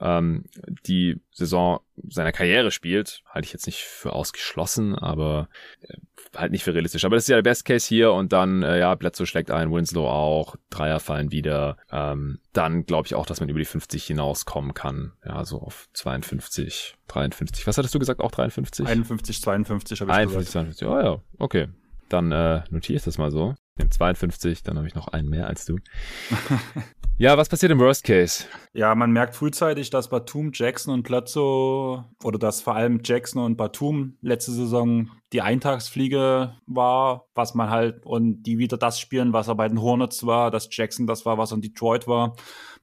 ähm, 0.00 0.44
die 0.86 1.20
Saison 1.32 1.80
seiner 2.08 2.32
Karriere 2.32 2.70
spielt, 2.70 3.22
halte 3.26 3.46
ich 3.46 3.52
jetzt 3.52 3.66
nicht 3.66 3.82
für 3.82 4.12
ausgeschlossen, 4.12 4.94
aber 4.94 5.48
äh, 5.82 5.96
halt 6.38 6.52
nicht 6.52 6.64
für 6.64 6.74
realistisch. 6.74 7.04
Aber 7.04 7.16
das 7.16 7.24
ist 7.24 7.28
ja 7.28 7.36
der 7.36 7.42
Best 7.42 7.64
Case 7.64 7.86
hier 7.86 8.12
und 8.12 8.32
dann, 8.32 8.62
äh, 8.62 8.78
ja, 8.78 8.94
Bledsoe 8.94 9.26
schlägt 9.26 9.50
ein, 9.50 9.72
Winslow 9.72 10.08
auch, 10.08 10.56
Dreier 10.70 11.00
fallen 11.00 11.32
wieder. 11.32 11.76
Ähm, 11.90 12.38
dann 12.52 12.84
glaube 12.84 13.06
ich 13.06 13.14
auch, 13.14 13.26
dass 13.26 13.40
man 13.40 13.48
über 13.48 13.58
die 13.58 13.64
50 13.64 14.04
hinauskommen 14.04 14.74
kann. 14.74 15.12
Ja, 15.24 15.44
so 15.44 15.60
auf 15.60 15.88
52, 15.94 16.96
53. 17.08 17.66
Was 17.66 17.78
hattest 17.78 17.94
du 17.94 17.98
gesagt? 17.98 18.20
Auch 18.20 18.30
53? 18.30 18.86
51, 18.86 19.42
52 19.42 20.00
habe 20.00 20.10
ich 20.10 20.16
51, 20.16 20.46
gesagt. 20.46 20.78
52, 20.78 20.88
oh 20.88 20.98
ja, 21.00 21.22
okay. 21.38 21.68
Dann 22.08 22.32
äh, 22.32 22.62
notiere 22.70 22.96
ich 22.96 23.04
das 23.04 23.18
mal 23.18 23.30
so. 23.30 23.54
Nehme 23.76 23.90
52, 23.90 24.62
dann 24.62 24.76
habe 24.76 24.86
ich 24.86 24.94
noch 24.94 25.08
einen 25.08 25.28
mehr 25.28 25.46
als 25.46 25.64
du. 25.64 25.76
Ja, 27.20 27.36
was 27.36 27.48
passiert 27.48 27.72
im 27.72 27.80
Worst 27.80 28.04
Case? 28.04 28.44
Ja, 28.74 28.94
man 28.94 29.10
merkt 29.10 29.34
frühzeitig, 29.34 29.90
dass 29.90 30.08
Batum, 30.08 30.52
Jackson 30.54 30.94
und 30.94 31.02
Plazzo 31.02 32.04
oder 32.22 32.38
dass 32.38 32.60
vor 32.60 32.76
allem 32.76 33.00
Jackson 33.02 33.42
und 33.42 33.56
Batum 33.56 34.16
letzte 34.20 34.52
Saison 34.52 35.10
die 35.32 35.42
Eintagsfliege 35.42 36.54
war, 36.66 37.26
was 37.34 37.56
man 37.56 37.70
halt 37.70 38.06
und 38.06 38.44
die 38.44 38.58
wieder 38.58 38.76
das 38.76 39.00
spielen, 39.00 39.32
was 39.32 39.48
er 39.48 39.56
bei 39.56 39.66
den 39.66 39.82
Hornets 39.82 40.26
war, 40.26 40.52
dass 40.52 40.68
Jackson 40.70 41.08
das 41.08 41.26
war, 41.26 41.38
was 41.38 41.50
er 41.50 41.56
in 41.56 41.62
Detroit 41.62 42.06
war 42.06 42.36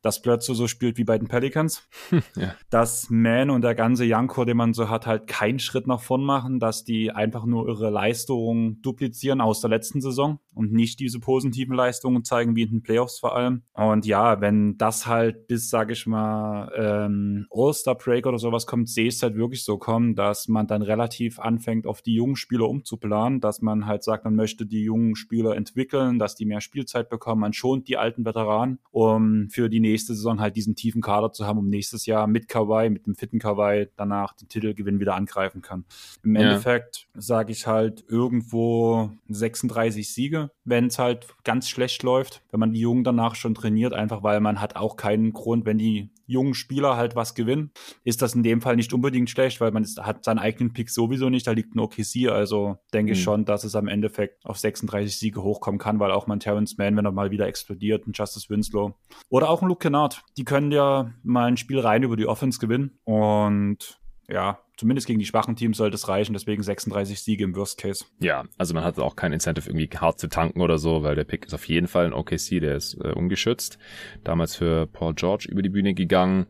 dass 0.06 0.22
Plötze 0.22 0.54
so 0.54 0.68
spielt 0.68 1.00
wie 1.00 1.04
bei 1.04 1.18
den 1.18 1.28
Pelicans. 1.28 1.90
ja. 2.36 2.56
Dass 2.70 3.10
Man 3.10 3.50
und 3.50 3.64
der 3.64 3.74
ganze 3.74 4.06
Janko, 4.06 4.46
den 4.46 4.56
man 4.56 4.76
so 4.76 4.88
hat, 4.88 5.08
halt 5.08 5.26
keinen 5.26 5.58
Schritt 5.58 5.88
nach 5.88 6.00
vorn 6.00 6.24
machen, 6.24 6.60
dass 6.60 6.84
die 6.84 7.12
einfach 7.12 7.46
nur 7.46 7.68
ihre 7.68 7.90
Leistungen 7.90 8.84
duplizieren 8.84 9.42
aus 9.42 9.62
der 9.62 9.72
letzten 9.72 10.02
Saison 10.02 10.40
und 10.56 10.72
nicht 10.72 11.00
diese 11.00 11.20
positiven 11.20 11.76
Leistungen 11.76 12.24
zeigen 12.24 12.56
wie 12.56 12.64
in 12.64 12.70
den 12.70 12.82
Playoffs 12.82 13.20
vor 13.20 13.36
allem. 13.36 13.64
Und 13.74 14.06
ja, 14.06 14.42
wenn 14.42 14.78
das 14.78 15.06
halt 15.06 15.48
bis, 15.48 15.70
sag 15.70 15.92
ich 15.92 16.08
mal, 16.08 16.72
ähm, 16.76 17.48
All-Star 17.52 17.96
Break 17.96 18.26
oder 18.26 18.40
sowas 18.40 18.66
kommt, 18.66 18.90
sehe 18.90 19.08
ich 19.08 19.16
es 19.16 19.24
halt 19.24 19.36
wirklich 19.36 19.64
so 19.64 19.78
kommen, 19.78 20.16
dass 20.16 20.48
man 20.48 20.68
dann 20.68 20.82
relativ 20.82 21.40
anfängt, 21.40 21.88
auf 21.88 22.02
die 22.02 22.16
jungen 22.16 22.36
Spieler 22.36 22.70
umzuplanen, 22.70 23.42
dass 23.42 23.62
man 23.62 23.86
halt 23.86 24.04
sagt, 24.04 24.24
man 24.24 24.36
möchte 24.36 24.66
die 24.66 24.84
jungen 24.84 25.16
Spieler 25.16 25.56
entwickeln, 25.56 26.20
dass 26.20 26.36
die 26.36 26.46
mehr 26.46 26.62
Spielzeit 26.62 27.10
bekommen, 27.10 27.42
man 27.42 27.54
schont 27.54 27.88
die 27.88 27.98
alten 27.98 28.26
Veteranen, 28.26 28.80
um 28.92 29.50
für 29.50 29.70
die 29.70 29.80
nächste 29.80 30.06
nächste 30.06 30.14
Saison 30.14 30.40
halt 30.40 30.56
diesen 30.56 30.76
tiefen 30.76 31.02
Kader 31.02 31.32
zu 31.32 31.46
haben, 31.46 31.58
um 31.58 31.70
nächstes 31.70 32.06
Jahr 32.06 32.28
mit 32.28 32.48
Kawhi, 32.48 32.90
mit 32.90 33.08
dem 33.08 33.16
fitten 33.16 33.40
Kawhi 33.40 33.88
danach 33.96 34.34
den 34.34 34.48
Titelgewinn 34.48 35.00
wieder 35.00 35.16
angreifen 35.16 35.62
kann. 35.62 35.86
Im 36.24 36.36
ja. 36.36 36.42
Endeffekt 36.42 37.08
sage 37.16 37.52
ich 37.52 37.66
halt 37.66 38.04
irgendwo 38.08 39.10
36 39.30 40.14
Siege, 40.14 40.45
wenn 40.64 40.88
es 40.88 41.00
halt 41.00 41.28
ganz 41.44 41.70
schlecht 41.70 42.04
läuft, 42.04 42.42
wenn 42.52 42.60
man 42.60 42.74
die 42.74 42.80
Jungen 42.80 43.04
danach 43.04 43.36
schon 43.36 43.56
trainiert, 43.56 43.94
einfach 43.94 44.24
weil 44.24 44.40
man 44.40 44.62
hat 44.62 44.76
auch 44.76 44.96
keinen 44.96 45.34
Grund, 45.34 45.66
wenn 45.66 45.78
die 45.78 46.10
jungen 46.28 46.54
Spieler 46.54 46.98
halt 46.98 47.16
was 47.16 47.36
gewinnen, 47.36 47.72
ist 48.04 48.22
das 48.22 48.34
in 48.36 48.44
dem 48.44 48.62
Fall 48.62 48.76
nicht 48.76 48.94
unbedingt 48.94 49.30
schlecht, 49.30 49.62
weil 49.62 49.72
man 49.72 49.84
ist, 49.84 50.02
hat 50.02 50.24
seinen 50.24 50.40
eigenen 50.40 50.74
Pick 50.74 50.90
sowieso 50.90 51.30
nicht, 51.30 51.46
da 51.46 51.52
liegt 51.52 51.76
ein 51.76 51.80
OKC, 51.80 52.30
also 52.30 52.78
denke 52.94 53.12
mhm. 53.12 53.18
ich 53.18 53.24
schon, 53.24 53.46
dass 53.46 53.64
es 53.64 53.76
am 53.76 53.88
Endeffekt 53.88 54.44
auf 54.46 54.58
36 54.58 55.18
Siege 55.18 55.44
hochkommen 55.44 55.80
kann, 55.80 56.00
weil 56.00 56.12
auch 56.12 56.28
man 56.28 56.40
Terrence 56.40 56.78
Mann, 56.78 56.98
wenn 56.98 57.06
er 57.06 57.12
mal 57.12 57.32
wieder 57.32 57.48
explodiert, 57.48 58.08
ein 58.08 58.14
Justice 58.14 58.50
Winslow 58.50 58.96
oder 59.30 59.50
auch 59.50 59.62
ein 59.62 59.68
Luke 59.68 59.84
Kennard, 59.84 60.24
die 60.38 60.46
können 60.46 60.72
ja 60.72 61.14
mal 61.24 61.46
ein 61.46 61.58
Spiel 61.58 61.80
rein 61.80 62.04
über 62.04 62.18
die 62.18 62.28
Offense 62.28 62.60
gewinnen 62.60 62.98
und 63.04 64.00
ja, 64.28 64.60
zumindest 64.78 65.08
gegen 65.08 65.20
die 65.20 65.26
schwachen 65.26 65.56
Teams 65.56 65.78
sollte 65.78 65.96
es 65.96 66.08
reichen, 66.08 66.34
deswegen 66.34 66.64
36 66.64 67.22
Siege 67.22 67.44
im 67.44 67.56
Worst 67.56 67.78
Case. 67.78 68.06
Ja, 68.20 68.44
also 68.58 68.74
man 68.74 68.84
hat 68.84 69.00
auch 69.00 69.16
kein 69.16 69.34
Incentive 69.34 69.70
irgendwie 69.70 69.90
hart 69.98 70.20
zu 70.20 70.28
tanken 70.28 70.62
oder 70.62 70.78
so, 70.78 71.04
weil 71.04 71.16
der 71.16 71.24
Pick 71.24 71.46
ist 71.46 71.54
auf 71.54 71.68
jeden 71.68 71.88
Fall 71.88 72.06
ein 72.06 72.14
OKC, 72.14 72.60
der 72.62 72.76
ist 72.76 72.96
äh, 72.96 73.12
ungeschützt. 73.12 73.78
Damals 74.24 74.56
für 74.56 74.88
Paul 74.88 75.14
George 75.14 75.48
über 75.50 75.62
die 75.62 75.70
Bühne 75.70 75.94
gegangen. 75.94 76.48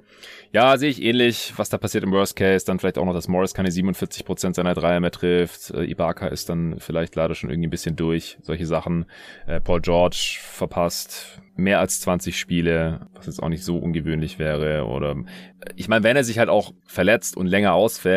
Ja, 0.51 0.78
sehe 0.78 0.89
ich 0.89 1.01
ähnlich, 1.01 1.53
was 1.57 1.69
da 1.69 1.78
passiert 1.78 2.03
im 2.03 2.11
Worst 2.11 2.36
Case. 2.36 2.65
Dann 2.65 2.80
vielleicht 2.80 2.97
auch 2.97 3.05
noch, 3.05 3.13
dass 3.13 3.28
Morris 3.28 3.53
keine 3.53 3.71
47 3.71 4.26
Prozent 4.26 4.55
seiner 4.55 4.73
Dreier 4.73 4.99
mehr 4.99 5.11
trifft. 5.11 5.71
Äh, 5.71 5.86
Ibaka 5.86 6.28
ist 6.28 6.49
dann 6.49 6.80
vielleicht 6.80 7.15
leider 7.15 7.36
schon 7.36 7.49
irgendwie 7.49 7.67
ein 7.67 7.71
bisschen 7.71 7.95
durch. 7.95 8.38
Solche 8.41 8.65
Sachen. 8.65 9.05
Äh, 9.47 9.59
Paul 9.59 9.82
George 9.82 10.38
verpasst 10.41 11.41
mehr 11.57 11.80
als 11.80 12.01
20 12.01 12.38
Spiele, 12.38 13.07
was 13.13 13.28
jetzt 13.28 13.41
auch 13.41 13.49
nicht 13.49 13.63
so 13.63 13.78
ungewöhnlich 13.78 14.39
wäre. 14.39 14.86
Oder 14.86 15.15
ich 15.76 15.88
meine, 15.88 16.03
wenn 16.03 16.17
er 16.17 16.23
sich 16.23 16.38
halt 16.38 16.49
auch 16.49 16.73
verletzt 16.86 17.38
und 17.38 17.47
länger 17.47 17.73
ausfällt 17.73 18.14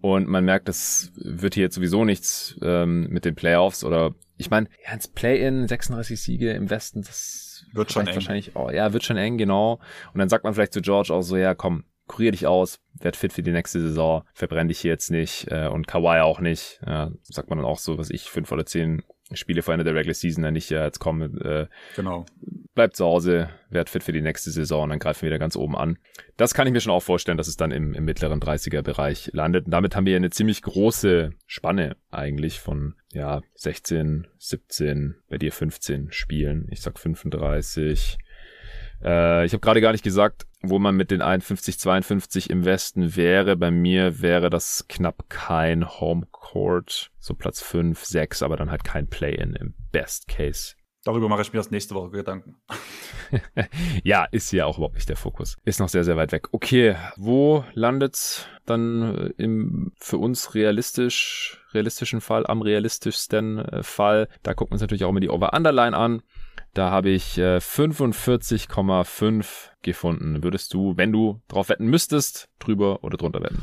und 0.00 0.28
man 0.28 0.44
merkt, 0.44 0.68
das 0.68 1.12
wird 1.16 1.54
hier 1.54 1.64
jetzt 1.64 1.74
sowieso 1.74 2.04
nichts 2.04 2.58
ähm, 2.62 3.08
mit 3.10 3.24
den 3.24 3.34
Playoffs 3.34 3.84
oder 3.84 4.14
ich 4.36 4.50
meine, 4.50 4.68
ja, 4.86 4.94
ins 4.94 5.08
Play-in 5.08 5.68
36 5.68 6.18
Siege 6.18 6.52
im 6.52 6.70
Westen, 6.70 7.02
das 7.02 7.50
das 7.70 7.74
wird 7.74 7.92
schon 7.92 8.06
eng. 8.06 8.14
wahrscheinlich, 8.14 8.56
oh, 8.56 8.70
ja, 8.70 8.92
wird 8.92 9.04
schon 9.04 9.16
eng, 9.16 9.38
genau. 9.38 9.80
Und 10.12 10.18
dann 10.18 10.28
sagt 10.28 10.44
man 10.44 10.54
vielleicht 10.54 10.72
zu 10.72 10.80
George 10.80 11.12
auch 11.12 11.22
so, 11.22 11.36
ja, 11.36 11.54
komm, 11.54 11.84
kurier 12.06 12.32
dich 12.32 12.46
aus, 12.46 12.80
werd 12.94 13.16
fit 13.16 13.32
für 13.32 13.42
die 13.42 13.52
nächste 13.52 13.80
Saison, 13.80 14.24
verbrenn 14.34 14.68
dich 14.68 14.80
hier 14.80 14.90
jetzt 14.90 15.10
nicht 15.10 15.46
äh, 15.50 15.68
und 15.68 15.86
Kawhi 15.86 16.20
auch 16.20 16.40
nicht. 16.40 16.80
Ja, 16.86 17.10
sagt 17.22 17.50
man 17.50 17.58
dann 17.58 17.66
auch 17.66 17.78
so, 17.78 17.98
was 17.98 18.10
ich, 18.10 18.24
fünf 18.30 18.50
oder 18.52 18.66
zehn 18.66 19.02
Spiele 19.32 19.62
vor 19.62 19.74
Ende 19.74 19.84
der 19.84 19.94
Regular 19.94 20.14
Season 20.14 20.42
dann 20.42 20.54
nicht, 20.54 20.70
ja, 20.70 20.84
jetzt 20.84 20.98
komm, 20.98 21.22
äh, 21.22 21.66
genau. 21.96 22.26
bleib 22.74 22.94
zu 22.94 23.04
Hause, 23.04 23.48
werd 23.70 23.88
fit 23.88 24.02
für 24.02 24.12
die 24.12 24.22
nächste 24.22 24.50
Saison 24.50 24.88
dann 24.88 24.98
greifen 24.98 25.22
wir 25.22 25.28
wieder 25.28 25.38
ganz 25.38 25.56
oben 25.56 25.76
an. 25.76 25.98
Das 26.36 26.54
kann 26.54 26.66
ich 26.66 26.72
mir 26.72 26.80
schon 26.80 26.92
auch 26.92 27.02
vorstellen, 27.02 27.38
dass 27.38 27.48
es 27.48 27.56
dann 27.56 27.70
im, 27.70 27.94
im 27.94 28.04
mittleren 28.04 28.40
30er-Bereich 28.40 29.30
landet. 29.32 29.66
Und 29.66 29.70
damit 29.72 29.94
haben 29.94 30.06
wir 30.06 30.16
eine 30.16 30.30
ziemlich 30.30 30.62
große 30.62 31.30
Spanne 31.46 31.96
eigentlich 32.10 32.60
von, 32.60 32.94
ja, 33.12 33.40
16, 33.54 34.26
17, 34.38 35.16
bei 35.28 35.38
dir 35.38 35.52
15 35.52 36.12
Spielen. 36.12 36.66
Ich 36.70 36.80
sag 36.80 36.98
35, 36.98 38.18
äh, 39.02 39.44
ich 39.44 39.52
habe 39.52 39.60
gerade 39.60 39.80
gar 39.80 39.92
nicht 39.92 40.04
gesagt, 40.04 40.46
wo 40.62 40.78
man 40.78 40.94
mit 40.94 41.10
den 41.10 41.22
51, 41.22 41.78
52 41.78 42.50
im 42.50 42.64
Westen 42.64 43.16
wäre. 43.16 43.56
Bei 43.56 43.70
mir 43.70 44.20
wäre 44.20 44.50
das 44.50 44.86
knapp 44.88 45.28
kein 45.28 45.88
Homecourt, 45.88 47.10
so 47.18 47.34
Platz 47.34 47.62
5, 47.62 48.04
6, 48.04 48.42
aber 48.42 48.56
dann 48.56 48.70
halt 48.70 48.84
kein 48.84 49.08
Play-in 49.08 49.54
im 49.54 49.74
Best 49.92 50.28
Case. 50.28 50.74
Darüber 51.02 51.30
mache 51.30 51.40
ich 51.40 51.52
mir 51.52 51.58
das 51.58 51.70
nächste 51.70 51.94
Woche 51.94 52.10
Gedanken. 52.10 52.56
ja, 54.04 54.26
ist 54.30 54.50
hier 54.50 54.66
auch 54.66 54.76
überhaupt 54.76 54.96
nicht 54.96 55.08
der 55.08 55.16
Fokus. 55.16 55.56
Ist 55.64 55.80
noch 55.80 55.88
sehr, 55.88 56.04
sehr 56.04 56.16
weit 56.16 56.32
weg. 56.32 56.48
Okay, 56.52 56.94
wo 57.16 57.64
landet's 57.72 58.46
dann 58.66 59.16
äh, 59.16 59.42
im 59.42 59.92
für 59.96 60.18
uns 60.18 60.54
realistisch, 60.54 61.64
realistischen 61.72 62.20
Fall, 62.20 62.46
am 62.46 62.60
realistischsten 62.60 63.60
äh, 63.60 63.82
Fall? 63.82 64.28
Da 64.42 64.52
gucken 64.52 64.72
wir 64.72 64.74
uns 64.74 64.82
natürlich 64.82 65.04
auch 65.04 65.08
immer 65.08 65.20
die 65.20 65.30
Over-Underline 65.30 65.96
an. 65.96 66.22
Da 66.74 66.90
habe 66.90 67.10
ich 67.10 67.38
äh, 67.38 67.56
45,5 67.56 69.46
gefunden. 69.82 70.42
Würdest 70.42 70.72
du, 70.72 70.96
wenn 70.96 71.12
du 71.12 71.40
drauf 71.48 71.68
wetten 71.68 71.86
müsstest, 71.86 72.48
drüber 72.58 73.02
oder 73.02 73.16
drunter 73.16 73.42
wetten? 73.42 73.62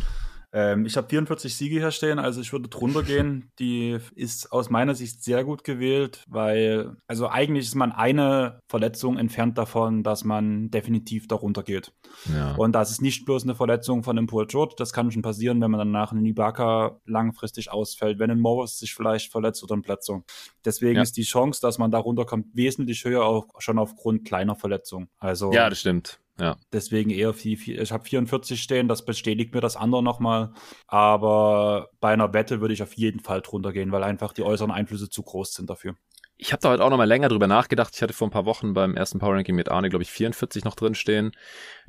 Ähm, 0.53 0.85
ich 0.85 0.95
habe 0.95 1.09
44 1.09 1.55
Siege 1.55 1.79
hier 1.79 1.91
stehen, 1.91 2.19
also 2.19 2.41
ich 2.41 2.51
würde 2.53 2.69
drunter 2.69 3.03
gehen. 3.03 3.51
Die 3.59 3.97
ist 4.15 4.51
aus 4.51 4.69
meiner 4.69 4.95
Sicht 4.95 5.23
sehr 5.23 5.43
gut 5.43 5.63
gewählt, 5.63 6.23
weil, 6.27 6.95
also 7.07 7.27
eigentlich 7.27 7.67
ist 7.67 7.75
man 7.75 7.91
eine 7.91 8.59
Verletzung 8.67 9.17
entfernt 9.17 9.57
davon, 9.57 10.03
dass 10.03 10.23
man 10.23 10.69
definitiv 10.71 11.27
darunter 11.27 11.63
geht. 11.63 11.93
Ja. 12.33 12.55
Und 12.55 12.73
das 12.73 12.91
ist 12.91 13.01
nicht 13.01 13.25
bloß 13.25 13.43
eine 13.43 13.55
Verletzung 13.55 14.03
von 14.03 14.17
einem 14.17 14.27
Paul 14.27 14.47
George, 14.47 14.75
das 14.77 14.93
kann 14.93 15.11
schon 15.11 15.21
passieren, 15.21 15.61
wenn 15.61 15.71
man 15.71 15.79
danach 15.79 16.11
einen 16.11 16.25
Ibaka 16.25 16.99
langfristig 17.05 17.71
ausfällt, 17.71 18.19
wenn 18.19 18.31
ein 18.31 18.39
Morris 18.39 18.79
sich 18.79 18.93
vielleicht 18.93 19.31
verletzt 19.31 19.63
oder 19.63 19.75
ein 19.75 19.81
Plätzer. 19.81 20.23
Deswegen 20.63 20.95
ja. 20.95 21.01
ist 21.01 21.17
die 21.17 21.23
Chance, 21.23 21.59
dass 21.61 21.77
man 21.77 21.91
darunter 21.91 22.25
kommt, 22.25 22.47
wesentlich 22.53 23.03
höher, 23.03 23.25
auch 23.25 23.47
schon 23.59 23.79
aufgrund 23.79 24.25
kleiner 24.25 24.55
Verletzungen. 24.55 25.09
Also, 25.19 25.51
ja, 25.51 25.69
das 25.69 25.79
stimmt. 25.79 26.19
Ja. 26.39 26.57
Deswegen 26.71 27.09
eher 27.09 27.33
viel, 27.33 27.57
viel 27.57 27.81
ich 27.81 27.91
habe 27.91 28.03
44 28.03 28.61
stehen, 28.61 28.87
das 28.87 29.05
bestätigt 29.05 29.53
mir 29.53 29.61
das 29.61 29.75
andere 29.75 30.03
nochmal. 30.03 30.53
Aber 30.87 31.89
bei 31.99 32.13
einer 32.13 32.33
Wette 32.33 32.61
würde 32.61 32.73
ich 32.73 32.83
auf 32.83 32.93
jeden 32.93 33.19
Fall 33.19 33.41
drunter 33.41 33.73
gehen, 33.73 33.91
weil 33.91 34.03
einfach 34.03 34.33
die 34.33 34.43
äußeren 34.43 34.71
Einflüsse 34.71 35.09
zu 35.09 35.23
groß 35.23 35.53
sind 35.53 35.69
dafür. 35.69 35.95
Ich 36.39 36.51
habe 36.51 36.61
da 36.61 36.69
heute 36.69 36.85
auch 36.85 36.91
nochmal 36.91 37.07
länger 37.07 37.29
drüber 37.29 37.47
nachgedacht. 37.47 37.95
Ich 37.95 38.01
hatte 38.03 38.13
vor 38.13 38.27
ein 38.27 38.31
paar 38.31 38.45
Wochen 38.45 38.75
beim 38.75 38.95
ersten 38.95 39.17
Power 39.17 39.33
Ranking 39.33 39.55
mit 39.55 39.69
Arne, 39.69 39.89
glaube 39.89 40.03
ich, 40.03 40.11
44 40.11 40.63
noch 40.65 40.75
drin 40.75 40.93
stehen 40.93 41.31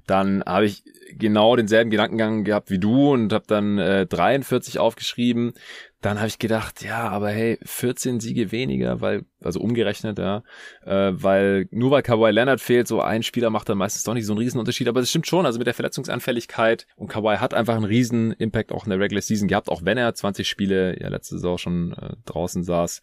dann 0.09 0.43
habe 0.47 0.65
ich 0.65 0.85
genau 1.13 1.55
denselben 1.55 1.91
Gedankengang 1.91 2.43
gehabt 2.43 2.71
wie 2.71 2.79
du 2.79 3.13
und 3.13 3.33
habe 3.33 3.45
dann 3.47 3.79
äh, 3.79 4.07
43 4.07 4.79
aufgeschrieben. 4.79 5.53
Dann 6.01 6.19
habe 6.19 6.29
ich 6.29 6.39
gedacht, 6.39 6.85
ja, 6.85 7.09
aber 7.09 7.31
hey, 7.31 7.59
14 7.65 8.21
Siege 8.21 8.53
weniger, 8.53 9.01
weil, 9.01 9.25
also 9.43 9.59
umgerechnet, 9.59 10.19
ja, 10.19 10.45
äh, 10.85 11.11
weil 11.13 11.67
nur 11.73 11.91
weil 11.91 12.03
Kawhi 12.03 12.31
Leonard 12.31 12.61
fehlt, 12.61 12.87
so 12.87 13.01
ein 13.01 13.25
Spieler 13.25 13.51
macht 13.51 13.69
dann 13.69 13.79
meistens 13.79 14.05
doch 14.05 14.15
nicht 14.15 14.25
so 14.25 14.33
einen 14.33 14.39
riesen 14.39 14.61
Unterschied. 14.61 14.87
Aber 14.87 15.01
das 15.01 15.11
stimmt 15.11 15.27
schon, 15.27 15.45
also 15.45 15.59
mit 15.59 15.67
der 15.67 15.75
Verletzungsanfälligkeit 15.75 16.87
und 16.95 17.09
Kawhi 17.09 17.39
hat 17.39 17.53
einfach 17.53 17.75
einen 17.75 17.85
riesen 17.85 18.31
Impact 18.33 18.71
auch 18.71 18.85
in 18.85 18.91
der 18.91 19.01
Regular 19.01 19.23
Season 19.23 19.49
gehabt, 19.49 19.69
auch 19.69 19.85
wenn 19.85 19.99
er 19.99 20.15
20 20.15 20.49
Spiele 20.49 21.01
ja 21.01 21.09
letzte 21.09 21.35
Saison 21.35 21.59
schon 21.59 21.93
äh, 21.95 22.15
draußen 22.27 22.63
saß. 22.63 23.03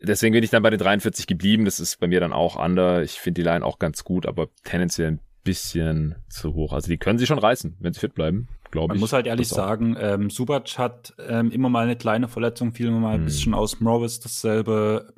Deswegen 0.00 0.32
bin 0.32 0.42
ich 0.42 0.50
dann 0.50 0.62
bei 0.62 0.70
den 0.70 0.78
43 0.78 1.26
geblieben. 1.26 1.66
Das 1.66 1.80
ist 1.80 2.00
bei 2.00 2.06
mir 2.06 2.20
dann 2.20 2.32
auch 2.32 2.56
under. 2.56 3.02
Ich 3.02 3.20
finde 3.20 3.42
die 3.42 3.46
Line 3.46 3.64
auch 3.64 3.78
ganz 3.78 4.04
gut, 4.04 4.24
aber 4.24 4.48
tendenziell 4.64 5.18
bisschen 5.44 6.16
zu 6.28 6.54
hoch. 6.54 6.72
Also 6.72 6.88
die 6.88 6.98
können 6.98 7.18
sie 7.18 7.26
schon 7.26 7.38
reißen, 7.38 7.76
wenn 7.80 7.92
sie 7.92 8.00
fit 8.00 8.14
bleiben, 8.14 8.48
glaube 8.70 8.94
ich. 8.94 8.98
Man 8.98 9.00
muss 9.00 9.12
halt 9.12 9.26
ehrlich 9.26 9.48
sagen, 9.48 9.96
ähm, 9.98 10.30
Subac 10.30 10.78
hat 10.78 11.14
ähm, 11.18 11.50
immer 11.50 11.68
mal 11.68 11.84
eine 11.84 11.96
kleine 11.96 12.28
Verletzung, 12.28 12.72
fiel 12.72 12.88
immer 12.88 13.00
mal 13.00 13.14
ein 13.14 13.20
hm. 13.20 13.24
bisschen 13.24 13.54
aus. 13.54 13.80
Morris 13.80 14.20
dasselbe. 14.20 15.12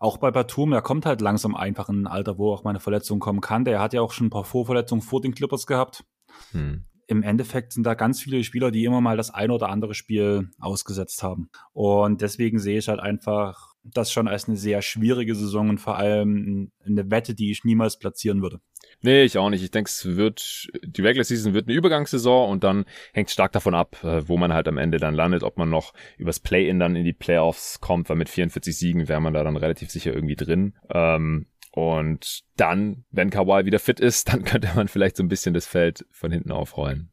Auch 0.00 0.16
bei 0.16 0.30
Batum, 0.30 0.72
er 0.72 0.82
kommt 0.82 1.06
halt 1.06 1.20
langsam 1.20 1.54
einfach 1.54 1.88
in 1.88 2.02
ein 2.02 2.06
Alter, 2.06 2.38
wo 2.38 2.52
auch 2.52 2.64
meine 2.64 2.80
Verletzung 2.80 3.20
kommen 3.20 3.40
kann. 3.40 3.64
Der 3.64 3.80
hat 3.80 3.92
ja 3.92 4.00
auch 4.00 4.12
schon 4.12 4.28
ein 4.28 4.30
paar 4.30 4.44
Vorverletzungen 4.44 5.02
vor 5.02 5.20
den 5.20 5.34
Clippers 5.34 5.66
gehabt. 5.66 6.04
Hm. 6.52 6.84
Im 7.06 7.22
Endeffekt 7.22 7.72
sind 7.72 7.84
da 7.84 7.94
ganz 7.94 8.20
viele 8.20 8.42
Spieler, 8.44 8.70
die 8.70 8.84
immer 8.84 9.00
mal 9.00 9.16
das 9.16 9.30
eine 9.30 9.52
oder 9.52 9.68
andere 9.68 9.94
Spiel 9.94 10.48
ausgesetzt 10.58 11.22
haben. 11.22 11.50
Und 11.72 12.20
deswegen 12.20 12.58
sehe 12.58 12.78
ich 12.78 12.88
halt 12.88 13.00
einfach 13.00 13.69
das 13.82 14.12
schon 14.12 14.28
als 14.28 14.46
eine 14.46 14.56
sehr 14.56 14.82
schwierige 14.82 15.34
Saison 15.34 15.68
und 15.70 15.78
vor 15.78 15.96
allem 15.96 16.70
eine 16.84 17.10
Wette, 17.10 17.34
die 17.34 17.50
ich 17.50 17.64
niemals 17.64 17.98
platzieren 17.98 18.42
würde. 18.42 18.60
Nee, 19.02 19.22
ich 19.24 19.38
auch 19.38 19.48
nicht. 19.48 19.62
Ich 19.62 19.70
denke, 19.70 19.88
es 19.88 20.04
wird, 20.04 20.68
die 20.82 21.00
Regular 21.00 21.24
Season 21.24 21.54
wird 21.54 21.68
eine 21.68 21.76
Übergangssaison 21.76 22.50
und 22.50 22.64
dann 22.64 22.84
hängt 23.12 23.30
stark 23.30 23.52
davon 23.52 23.74
ab, 23.74 24.02
äh, 24.04 24.28
wo 24.28 24.36
man 24.36 24.52
halt 24.52 24.68
am 24.68 24.78
Ende 24.78 24.98
dann 24.98 25.14
landet, 25.14 25.42
ob 25.42 25.56
man 25.56 25.70
noch 25.70 25.94
übers 26.18 26.40
Play-In 26.40 26.78
dann 26.78 26.96
in 26.96 27.04
die 27.04 27.12
Playoffs 27.12 27.80
kommt, 27.80 28.08
weil 28.10 28.16
mit 28.16 28.28
44 28.28 28.76
Siegen 28.76 29.08
wäre 29.08 29.20
man 29.20 29.32
da 29.32 29.42
dann 29.42 29.56
relativ 29.56 29.90
sicher 29.90 30.12
irgendwie 30.12 30.36
drin. 30.36 30.74
Ähm, 30.90 31.46
und 31.72 32.42
dann, 32.56 33.04
wenn 33.10 33.30
Kawhi 33.30 33.64
wieder 33.64 33.78
fit 33.78 34.00
ist, 34.00 34.28
dann 34.32 34.44
könnte 34.44 34.68
man 34.74 34.88
vielleicht 34.88 35.16
so 35.16 35.22
ein 35.22 35.28
bisschen 35.28 35.54
das 35.54 35.66
Feld 35.66 36.04
von 36.10 36.30
hinten 36.30 36.52
aufrollen. 36.52 37.10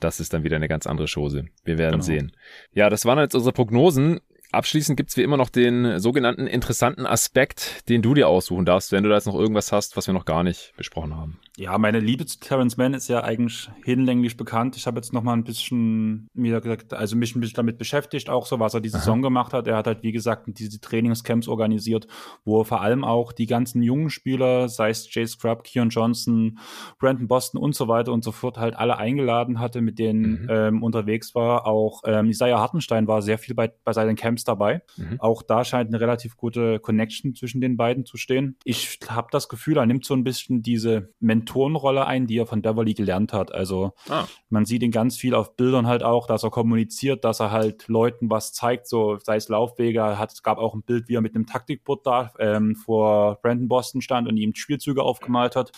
Das 0.00 0.18
ist 0.18 0.34
dann 0.34 0.42
wieder 0.42 0.56
eine 0.56 0.68
ganz 0.68 0.86
andere 0.86 1.06
Chose. 1.06 1.44
Wir 1.64 1.78
werden 1.78 1.92
genau. 1.92 2.04
sehen. 2.04 2.32
Ja, 2.72 2.90
das 2.90 3.04
waren 3.04 3.18
jetzt 3.20 3.36
unsere 3.36 3.52
Prognosen. 3.52 4.20
Abschließend 4.52 4.98
gibt's 4.98 5.16
wie 5.16 5.22
immer 5.22 5.38
noch 5.38 5.48
den 5.48 5.98
sogenannten 5.98 6.46
interessanten 6.46 7.06
Aspekt, 7.06 7.88
den 7.88 8.02
du 8.02 8.12
dir 8.12 8.28
aussuchen 8.28 8.66
darfst, 8.66 8.92
wenn 8.92 9.02
du 9.02 9.08
da 9.08 9.16
jetzt 9.16 9.26
noch 9.26 9.34
irgendwas 9.34 9.72
hast, 9.72 9.96
was 9.96 10.06
wir 10.06 10.14
noch 10.14 10.26
gar 10.26 10.42
nicht 10.42 10.74
besprochen 10.76 11.16
haben. 11.16 11.38
Ja, 11.56 11.76
meine 11.78 12.00
Liebe 12.00 12.26
zu 12.26 12.38
Terrence 12.38 12.76
Mann 12.76 12.92
ist 12.92 13.08
ja 13.08 13.24
eigentlich 13.24 13.70
hinlänglich 13.84 14.36
bekannt. 14.36 14.76
Ich 14.76 14.86
habe 14.86 14.98
jetzt 14.98 15.12
noch 15.12 15.22
mal 15.22 15.32
ein 15.32 15.44
bisschen 15.44 16.28
mir 16.34 16.60
gesagt, 16.60 16.92
also 16.92 17.16
mich 17.16 17.34
ein 17.34 17.40
bisschen 17.40 17.56
damit 17.56 17.78
beschäftigt, 17.78 18.28
auch 18.28 18.46
so, 18.46 18.60
was 18.60 18.74
er 18.74 18.80
die 18.80 18.90
Saison 18.90 19.18
Aha. 19.18 19.22
gemacht 19.22 19.52
hat. 19.52 19.66
Er 19.66 19.76
hat 19.76 19.86
halt, 19.86 20.02
wie 20.02 20.12
gesagt, 20.12 20.44
diese 20.46 20.80
Trainingscamps 20.80 21.48
organisiert, 21.48 22.06
wo 22.44 22.60
er 22.60 22.64
vor 22.64 22.82
allem 22.82 23.04
auch 23.04 23.32
die 23.32 23.46
ganzen 23.46 23.82
jungen 23.82 24.10
Spieler, 24.10 24.68
sei 24.68 24.90
es 24.90 25.12
Jay 25.14 25.26
Scrub, 25.26 25.64
Keon 25.64 25.88
Johnson, 25.88 26.58
Brandon 26.98 27.28
Boston 27.28 27.60
und 27.60 27.74
so 27.74 27.88
weiter 27.88 28.12
und 28.12 28.24
so 28.24 28.32
fort, 28.32 28.58
halt 28.58 28.74
alle 28.74 28.98
eingeladen 28.98 29.60
hatte, 29.60 29.80
mit 29.80 29.98
denen 29.98 30.42
mhm. 30.42 30.48
ähm, 30.50 30.82
unterwegs 30.82 31.34
war. 31.34 31.66
Auch 31.66 32.02
ähm, 32.04 32.28
Isaiah 32.28 32.58
Hartenstein 32.58 33.06
war 33.06 33.22
sehr 33.22 33.38
viel 33.38 33.54
bei, 33.54 33.72
bei 33.84 33.92
seinen 33.92 34.16
Camps 34.16 34.41
dabei. 34.44 34.82
Mhm. 34.96 35.20
Auch 35.20 35.42
da 35.42 35.64
scheint 35.64 35.88
eine 35.88 36.00
relativ 36.00 36.36
gute 36.36 36.80
Connection 36.80 37.34
zwischen 37.34 37.60
den 37.60 37.76
beiden 37.76 38.04
zu 38.04 38.16
stehen. 38.16 38.56
Ich 38.64 38.98
habe 39.08 39.28
das 39.30 39.48
Gefühl, 39.48 39.76
er 39.76 39.86
nimmt 39.86 40.04
so 40.04 40.14
ein 40.14 40.24
bisschen 40.24 40.62
diese 40.62 41.12
Mentor 41.20 41.52
Mentorenrolle 41.52 42.06
ein, 42.06 42.26
die 42.26 42.38
er 42.38 42.46
von 42.46 42.62
Beverly 42.62 42.94
gelernt 42.94 43.32
hat. 43.32 43.54
Also 43.54 43.92
ah. 44.08 44.24
man 44.48 44.64
sieht 44.64 44.82
ihn 44.82 44.90
ganz 44.90 45.16
viel 45.16 45.34
auf 45.34 45.56
Bildern 45.56 45.86
halt 45.86 46.02
auch, 46.02 46.26
dass 46.26 46.42
er 46.42 46.50
kommuniziert, 46.50 47.24
dass 47.24 47.40
er 47.40 47.50
halt 47.50 47.88
Leuten 47.88 48.30
was 48.30 48.52
zeigt, 48.52 48.88
so 48.88 49.18
sei 49.22 49.36
es 49.36 49.48
Laufwege. 49.48 50.18
Hat, 50.18 50.32
es 50.32 50.42
gab 50.42 50.58
auch 50.58 50.74
ein 50.74 50.82
Bild, 50.82 51.08
wie 51.08 51.16
er 51.16 51.20
mit 51.20 51.34
einem 51.34 51.46
Taktikboard 51.46 52.06
da 52.06 52.32
ähm, 52.38 52.74
vor 52.74 53.38
Brandon 53.42 53.68
Boston 53.68 54.00
stand 54.00 54.28
und 54.28 54.36
ihm 54.36 54.54
Spielzüge 54.54 55.02
aufgemalt 55.02 55.56
hat. 55.56 55.72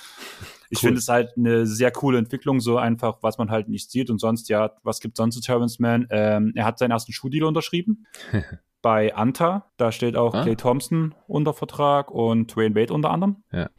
Ich 0.74 0.82
cool. 0.82 0.88
finde 0.88 0.98
es 0.98 1.08
halt 1.08 1.30
eine 1.36 1.66
sehr 1.66 1.92
coole 1.92 2.18
Entwicklung, 2.18 2.60
so 2.60 2.76
einfach, 2.78 3.18
was 3.22 3.38
man 3.38 3.50
halt 3.50 3.68
nicht 3.68 3.90
sieht. 3.90 4.10
Und 4.10 4.18
sonst, 4.18 4.48
ja, 4.48 4.72
was 4.82 5.00
gibt 5.00 5.16
sonst 5.16 5.36
zu 5.36 5.40
Terrence 5.40 5.78
Mann? 5.78 6.06
Ähm, 6.10 6.52
er 6.56 6.64
hat 6.64 6.78
seinen 6.78 6.90
ersten 6.90 7.12
Schuhdeal 7.12 7.44
unterschrieben. 7.44 8.06
bei 8.84 9.16
Anta. 9.16 9.70
Da 9.78 9.90
steht 9.92 10.14
auch 10.14 10.34
ah. 10.34 10.42
Clay 10.42 10.56
Thompson 10.56 11.14
unter 11.26 11.54
Vertrag 11.54 12.10
und 12.10 12.54
Dwayne 12.54 12.74
Wade 12.74 12.92
unter 12.92 13.10
anderem. 13.10 13.42
Ja. 13.50 13.70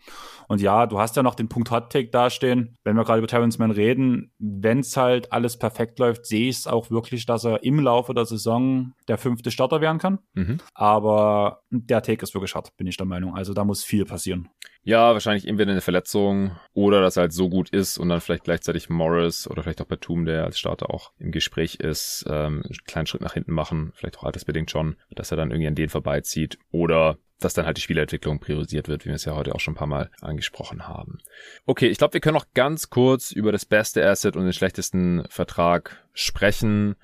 Und 0.48 0.62
ja, 0.62 0.88
du 0.88 1.00
hast 1.00 1.16
ja 1.16 1.22
noch 1.22 1.36
den 1.36 1.48
Punkt 1.48 1.70
Hot 1.70 1.92
Take 1.92 2.10
dastehen. 2.10 2.76
Wenn 2.84 2.96
wir 2.96 3.04
gerade 3.04 3.20
über 3.20 3.28
Terrence 3.28 3.60
Mann 3.60 3.70
reden, 3.70 4.32
wenn 4.40 4.80
es 4.80 4.98
halt 4.98 5.32
alles 5.32 5.58
perfekt 5.58 6.00
läuft, 6.00 6.26
sehe 6.26 6.50
ich 6.50 6.58
es 6.58 6.68
auch 6.68 6.90
wirklich, 6.90 7.28
dass 7.28 7.46
er 7.46 7.64
im 7.64 7.80
Laufe 7.80 8.16
der 8.16 8.26
Saison 8.26 8.94
der 9.08 9.20
fünfte 9.20 9.52
Starter 9.52 9.80
werden 9.80 10.00
kann. 10.00 10.20
Mhm. 10.34 10.58
Aber 10.74 11.62
der 11.70 12.02
Take 12.02 12.24
ist 12.24 12.34
wirklich 12.34 12.56
hart, 12.56 12.76
bin 12.76 12.88
ich 12.88 12.98
der 12.98 13.06
Meinung. 13.06 13.36
Also 13.36 13.54
da 13.54 13.64
muss 13.64 13.84
viel 13.84 14.06
passieren. 14.06 14.50
Ja, 14.88 15.14
wahrscheinlich 15.14 15.48
entweder 15.48 15.72
eine 15.72 15.82
Verletzung 15.82 16.52
oder 16.74 17.02
dass 17.02 17.18
er 17.18 17.22
halt 17.22 17.34
so 17.34 17.50
gut 17.50 17.70
ist 17.70 17.98
und 17.98 18.10
dann 18.10 18.22
vielleicht 18.22 18.44
gleichzeitig 18.44 18.88
Morris 18.88 19.50
oder 19.50 19.64
vielleicht 19.64 19.82
auch 19.82 19.88
Batum, 19.88 20.26
der 20.26 20.44
als 20.44 20.60
Starter 20.60 20.92
auch 20.92 21.12
im 21.18 21.32
Gespräch 21.32 21.78
ist, 21.78 22.24
ähm, 22.30 22.62
einen 22.64 22.78
kleinen 22.86 23.08
Schritt 23.08 23.22
nach 23.22 23.34
hinten 23.34 23.52
machen, 23.52 23.94
vielleicht 23.96 24.20
auch 24.20 24.26
altersbedingt 24.26 24.70
schon, 24.70 24.95
dass 25.16 25.32
er 25.32 25.38
dann 25.38 25.52
irgendwie 25.52 25.68
an 25.68 25.76
den 25.76 25.90
vorbeizieht 25.90 26.58
oder 26.72 27.18
dass 27.40 27.54
dann 27.54 27.66
halt 27.66 27.78
die 27.78 27.82
Spielentwicklung 27.82 28.40
priorisiert 28.40 28.88
wird, 28.88 29.06
wie 29.06 29.10
wir 29.10 29.16
es 29.16 29.26
ja 29.26 29.36
heute 29.36 29.54
auch 29.54 29.60
schon 29.60 29.74
ein 29.74 29.78
paar 29.78 29.88
Mal 29.88 30.10
angesprochen 30.22 30.88
haben. 30.88 31.18
Okay, 31.66 31.88
ich 31.88 31.98
glaube, 31.98 32.14
wir 32.14 32.22
können 32.22 32.36
noch 32.36 32.54
ganz 32.54 32.90
kurz 32.90 33.32
über 33.32 33.52
das 33.52 33.66
beste 33.66 34.08
Asset 34.08 34.36
und 34.36 34.44
den 34.44 34.54
schlechtesten 34.54 35.26
Vertrag 35.30 36.06
sprechen. 36.14 36.96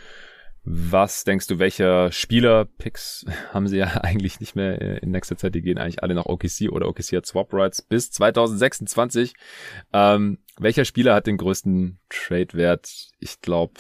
Was 0.64 1.24
denkst 1.24 1.48
du, 1.48 1.58
welcher 1.58 2.12
Spieler-Picks 2.12 3.26
haben 3.54 3.68
sie 3.68 3.78
ja 3.78 3.86
eigentlich 4.04 4.40
nicht 4.40 4.56
mehr 4.56 4.82
äh, 4.82 4.98
in 5.00 5.12
nächster 5.12 5.36
Zeit? 5.36 5.56
Die 5.56 5.62
gehen 5.62 5.78
eigentlich 5.78 6.04
alle 6.04 6.14
nach 6.14 6.28
OKC 6.28 6.70
oder 6.72 6.88
OKC 6.88 7.18
hat 7.18 7.26
Swap 7.26 7.52
Rights 7.52 7.82
bis 7.82 8.12
2026. 8.12 9.34
Ähm, 9.92 10.38
welcher 10.58 10.86
Spieler 10.86 11.16
hat 11.16 11.26
den 11.26 11.38
größten 11.38 12.00
Trade-Wert? 12.10 13.10
Ich 13.20 13.42
glaube, 13.42 13.74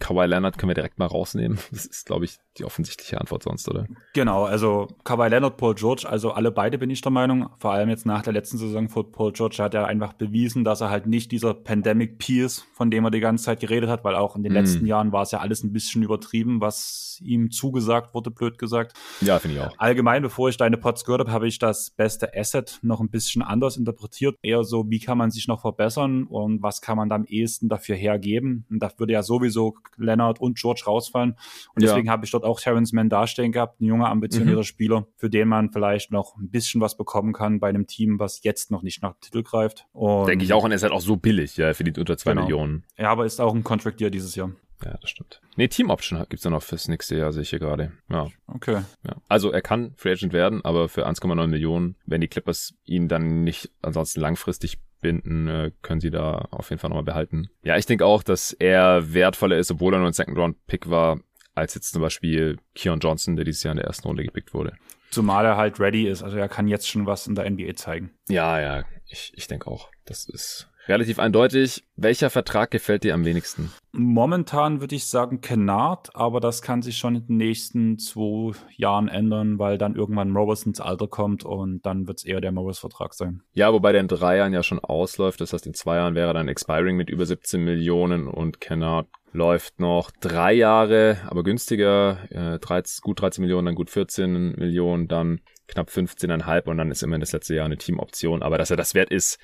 Kawhi 0.00 0.26
Leonard 0.26 0.56
können 0.56 0.70
wir 0.70 0.74
direkt 0.74 0.98
mal 0.98 1.06
rausnehmen. 1.06 1.58
Das 1.70 1.84
ist, 1.84 2.06
glaube 2.06 2.24
ich, 2.24 2.38
die 2.58 2.64
offensichtliche 2.64 3.20
Antwort 3.20 3.42
sonst, 3.42 3.68
oder? 3.68 3.86
Genau, 4.14 4.44
also 4.44 4.88
Kawhi 5.04 5.28
Leonard, 5.28 5.56
Paul 5.56 5.74
George, 5.74 6.06
also 6.08 6.32
alle 6.32 6.50
beide 6.50 6.78
bin 6.78 6.90
ich 6.90 7.00
der 7.00 7.12
Meinung. 7.12 7.48
Vor 7.58 7.72
allem 7.72 7.88
jetzt 7.88 8.06
nach 8.06 8.22
der 8.22 8.32
letzten 8.32 8.58
Saison 8.58 8.88
von 8.88 9.10
Paul 9.12 9.32
George 9.32 9.56
hat 9.58 9.74
er 9.74 9.86
einfach 9.86 10.12
bewiesen, 10.14 10.64
dass 10.64 10.80
er 10.80 10.90
halt 10.90 11.06
nicht 11.06 11.32
dieser 11.32 11.54
Pandemic 11.54 12.18
Peace, 12.18 12.64
von 12.72 12.90
dem 12.90 13.04
er 13.04 13.10
die 13.10 13.20
ganze 13.20 13.44
Zeit 13.44 13.60
geredet 13.60 13.90
hat, 13.90 14.04
weil 14.04 14.14
auch 14.14 14.36
in 14.36 14.42
den 14.42 14.52
mm. 14.52 14.56
letzten 14.56 14.86
Jahren 14.86 15.12
war 15.12 15.22
es 15.22 15.30
ja 15.30 15.40
alles 15.40 15.62
ein 15.62 15.72
bisschen 15.72 16.02
übertrieben, 16.02 16.60
was 16.60 17.20
ihm 17.24 17.50
zugesagt 17.50 18.14
wurde, 18.14 18.30
blöd 18.30 18.58
gesagt. 18.58 18.96
Ja, 19.20 19.38
finde 19.38 19.56
ich 19.56 19.62
auch. 19.62 19.74
Allgemein, 19.78 20.22
bevor 20.22 20.48
ich 20.48 20.56
deine 20.56 20.76
Pots 20.76 21.04
gehört 21.04 21.20
habe, 21.20 21.32
habe 21.32 21.48
ich 21.48 21.58
das 21.58 21.90
beste 21.90 22.34
Asset 22.36 22.78
noch 22.82 23.00
ein 23.00 23.08
bisschen 23.08 23.42
anders 23.42 23.76
interpretiert. 23.76 24.36
Eher 24.42 24.64
so, 24.64 24.88
wie 24.90 24.98
kann 24.98 25.18
man 25.18 25.30
sich 25.30 25.48
noch 25.48 25.60
verbessern 25.60 26.24
und 26.24 26.62
was 26.62 26.80
kann 26.80 26.96
man 26.96 27.08
da 27.08 27.16
am 27.16 27.24
ehesten 27.24 27.68
dafür 27.68 27.96
hergeben. 27.96 28.64
Und 28.70 28.80
da 28.80 28.90
würde 28.98 29.12
ja 29.12 29.22
sowieso 29.22 29.74
Leonard 29.96 30.40
und 30.40 30.58
George 30.58 30.82
rausfallen. 30.86 31.36
Und 31.74 31.82
deswegen 31.82 32.06
ja. 32.06 32.12
habe 32.12 32.24
ich 32.24 32.30
dort 32.30 32.44
auch 32.46 32.60
Terrence 32.60 32.92
Mann 32.92 33.08
dastehen 33.08 33.52
gehabt, 33.52 33.80
ein 33.80 33.84
junger, 33.84 34.08
ambitionierter 34.08 34.60
mhm. 34.60 34.64
Spieler, 34.64 35.06
für 35.16 35.28
den 35.28 35.48
man 35.48 35.70
vielleicht 35.70 36.10
noch 36.10 36.36
ein 36.36 36.50
bisschen 36.50 36.80
was 36.80 36.96
bekommen 36.96 37.32
kann 37.32 37.60
bei 37.60 37.68
einem 37.68 37.86
Team, 37.86 38.18
was 38.18 38.42
jetzt 38.42 38.70
noch 38.70 38.82
nicht 38.82 39.02
nach 39.02 39.14
Titel 39.20 39.42
greift. 39.42 39.86
Denke 39.94 40.44
ich 40.44 40.52
auch, 40.52 40.64
und 40.64 40.70
er 40.70 40.76
ist 40.76 40.82
halt 40.82 40.92
auch 40.92 41.00
so 41.00 41.16
billig, 41.16 41.56
ja, 41.56 41.74
für 41.74 41.84
die 41.84 41.98
unter 41.98 42.16
zwei 42.16 42.30
genau. 42.30 42.42
Millionen. 42.42 42.84
Ja, 42.96 43.10
aber 43.10 43.26
ist 43.26 43.40
auch 43.40 43.54
ein 43.54 43.64
Contract 43.64 44.00
Year 44.00 44.10
dieses 44.10 44.34
Jahr. 44.34 44.52
Ja, 44.84 44.96
das 45.00 45.10
stimmt. 45.10 45.40
Nee, 45.56 45.68
Team 45.68 45.90
Option 45.90 46.18
gibt's 46.28 46.44
ja 46.44 46.50
noch 46.50 46.62
fürs 46.62 46.88
nächste 46.88 47.16
Jahr, 47.16 47.32
sehe 47.32 47.42
ich 47.42 47.50
hier 47.50 47.58
gerade. 47.58 47.92
Ja. 48.10 48.28
Okay. 48.46 48.82
Ja. 49.06 49.16
Also 49.28 49.50
er 49.50 49.62
kann 49.62 49.94
Free 49.96 50.12
Agent 50.12 50.32
werden, 50.32 50.62
aber 50.64 50.88
für 50.88 51.06
1,9 51.06 51.46
Millionen, 51.46 51.96
wenn 52.04 52.20
die 52.20 52.28
Clippers 52.28 52.74
ihn 52.84 53.08
dann 53.08 53.42
nicht 53.42 53.70
ansonsten 53.80 54.20
langfristig 54.20 54.78
binden, 55.00 55.48
äh, 55.48 55.70
können 55.82 56.00
sie 56.00 56.10
da 56.10 56.48
auf 56.50 56.70
jeden 56.70 56.80
Fall 56.80 56.90
nochmal 56.90 57.04
behalten. 57.04 57.48
Ja, 57.62 57.76
ich 57.76 57.86
denke 57.86 58.04
auch, 58.04 58.22
dass 58.22 58.52
er 58.52 59.14
wertvoller 59.14 59.56
ist, 59.56 59.70
obwohl 59.70 59.94
er 59.94 59.98
nur 59.98 60.08
ein 60.08 60.12
Second-Round-Pick 60.12 60.90
war, 60.90 61.20
als 61.56 61.74
jetzt 61.74 61.92
zum 61.92 62.02
Beispiel 62.02 62.58
Keon 62.74 63.00
Johnson, 63.00 63.34
der 63.34 63.44
dieses 63.44 63.62
Jahr 63.62 63.72
in 63.72 63.78
der 63.78 63.86
ersten 63.86 64.06
Runde 64.06 64.22
gepickt 64.24 64.54
wurde. 64.54 64.76
Zumal 65.10 65.44
er 65.44 65.56
halt 65.56 65.80
ready 65.80 66.06
ist, 66.06 66.22
also 66.22 66.36
er 66.36 66.48
kann 66.48 66.68
jetzt 66.68 66.88
schon 66.88 67.06
was 67.06 67.26
in 67.26 67.34
der 67.34 67.48
NBA 67.48 67.74
zeigen. 67.76 68.10
Ja, 68.28 68.60
ja, 68.60 68.84
ich, 69.08 69.32
ich 69.34 69.46
denke 69.48 69.70
auch. 69.70 69.90
Das 70.04 70.28
ist 70.28 70.68
relativ 70.88 71.18
eindeutig. 71.18 71.84
Welcher 71.96 72.30
Vertrag 72.30 72.70
gefällt 72.70 73.04
dir 73.04 73.14
am 73.14 73.24
wenigsten? 73.24 73.72
Momentan 73.92 74.80
würde 74.80 74.94
ich 74.94 75.06
sagen 75.06 75.40
Kennard, 75.40 76.14
aber 76.14 76.40
das 76.40 76.62
kann 76.62 76.82
sich 76.82 76.98
schon 76.98 77.16
in 77.16 77.26
den 77.26 77.36
nächsten 77.38 77.98
zwei 77.98 78.52
Jahren 78.76 79.08
ändern, 79.08 79.58
weil 79.58 79.78
dann 79.78 79.94
irgendwann 79.94 80.30
Morris 80.30 80.64
ins 80.64 80.80
Alter 80.80 81.08
kommt 81.08 81.44
und 81.44 81.84
dann 81.86 82.06
wird 82.06 82.18
es 82.18 82.24
eher 82.24 82.40
der 82.40 82.52
Morris-Vertrag 82.52 83.14
sein. 83.14 83.42
Ja, 83.54 83.72
wobei 83.72 83.92
der 83.92 84.02
in 84.02 84.08
drei 84.08 84.36
Jahren 84.36 84.52
ja 84.52 84.62
schon 84.62 84.80
ausläuft. 84.80 85.40
Das 85.40 85.52
heißt, 85.52 85.66
in 85.66 85.74
zwei 85.74 85.96
Jahren 85.96 86.14
wäre 86.14 86.34
dann 86.34 86.48
Expiring 86.48 86.96
mit 86.96 87.10
über 87.10 87.24
17 87.24 87.62
Millionen 87.64 88.28
und 88.28 88.60
Kennard 88.60 89.08
läuft 89.32 89.80
noch 89.80 90.10
drei 90.20 90.54
Jahre, 90.54 91.18
aber 91.26 91.44
günstiger, 91.44 92.18
äh, 92.30 92.58
13, 92.58 93.02
gut 93.02 93.20
13 93.20 93.42
Millionen, 93.42 93.66
dann 93.66 93.74
gut 93.74 93.90
14 93.90 94.52
Millionen, 94.56 95.08
dann 95.08 95.40
knapp 95.68 95.90
15,5 95.90 96.66
und 96.68 96.78
dann 96.78 96.90
ist 96.90 97.02
immerhin 97.02 97.20
das 97.20 97.32
letzte 97.32 97.54
Jahr 97.54 97.66
eine 97.66 97.76
Teamoption. 97.76 98.42
Aber 98.42 98.58
dass 98.58 98.70
er 98.70 98.76
das 98.76 98.94
wert 98.94 99.10
ist, 99.10 99.38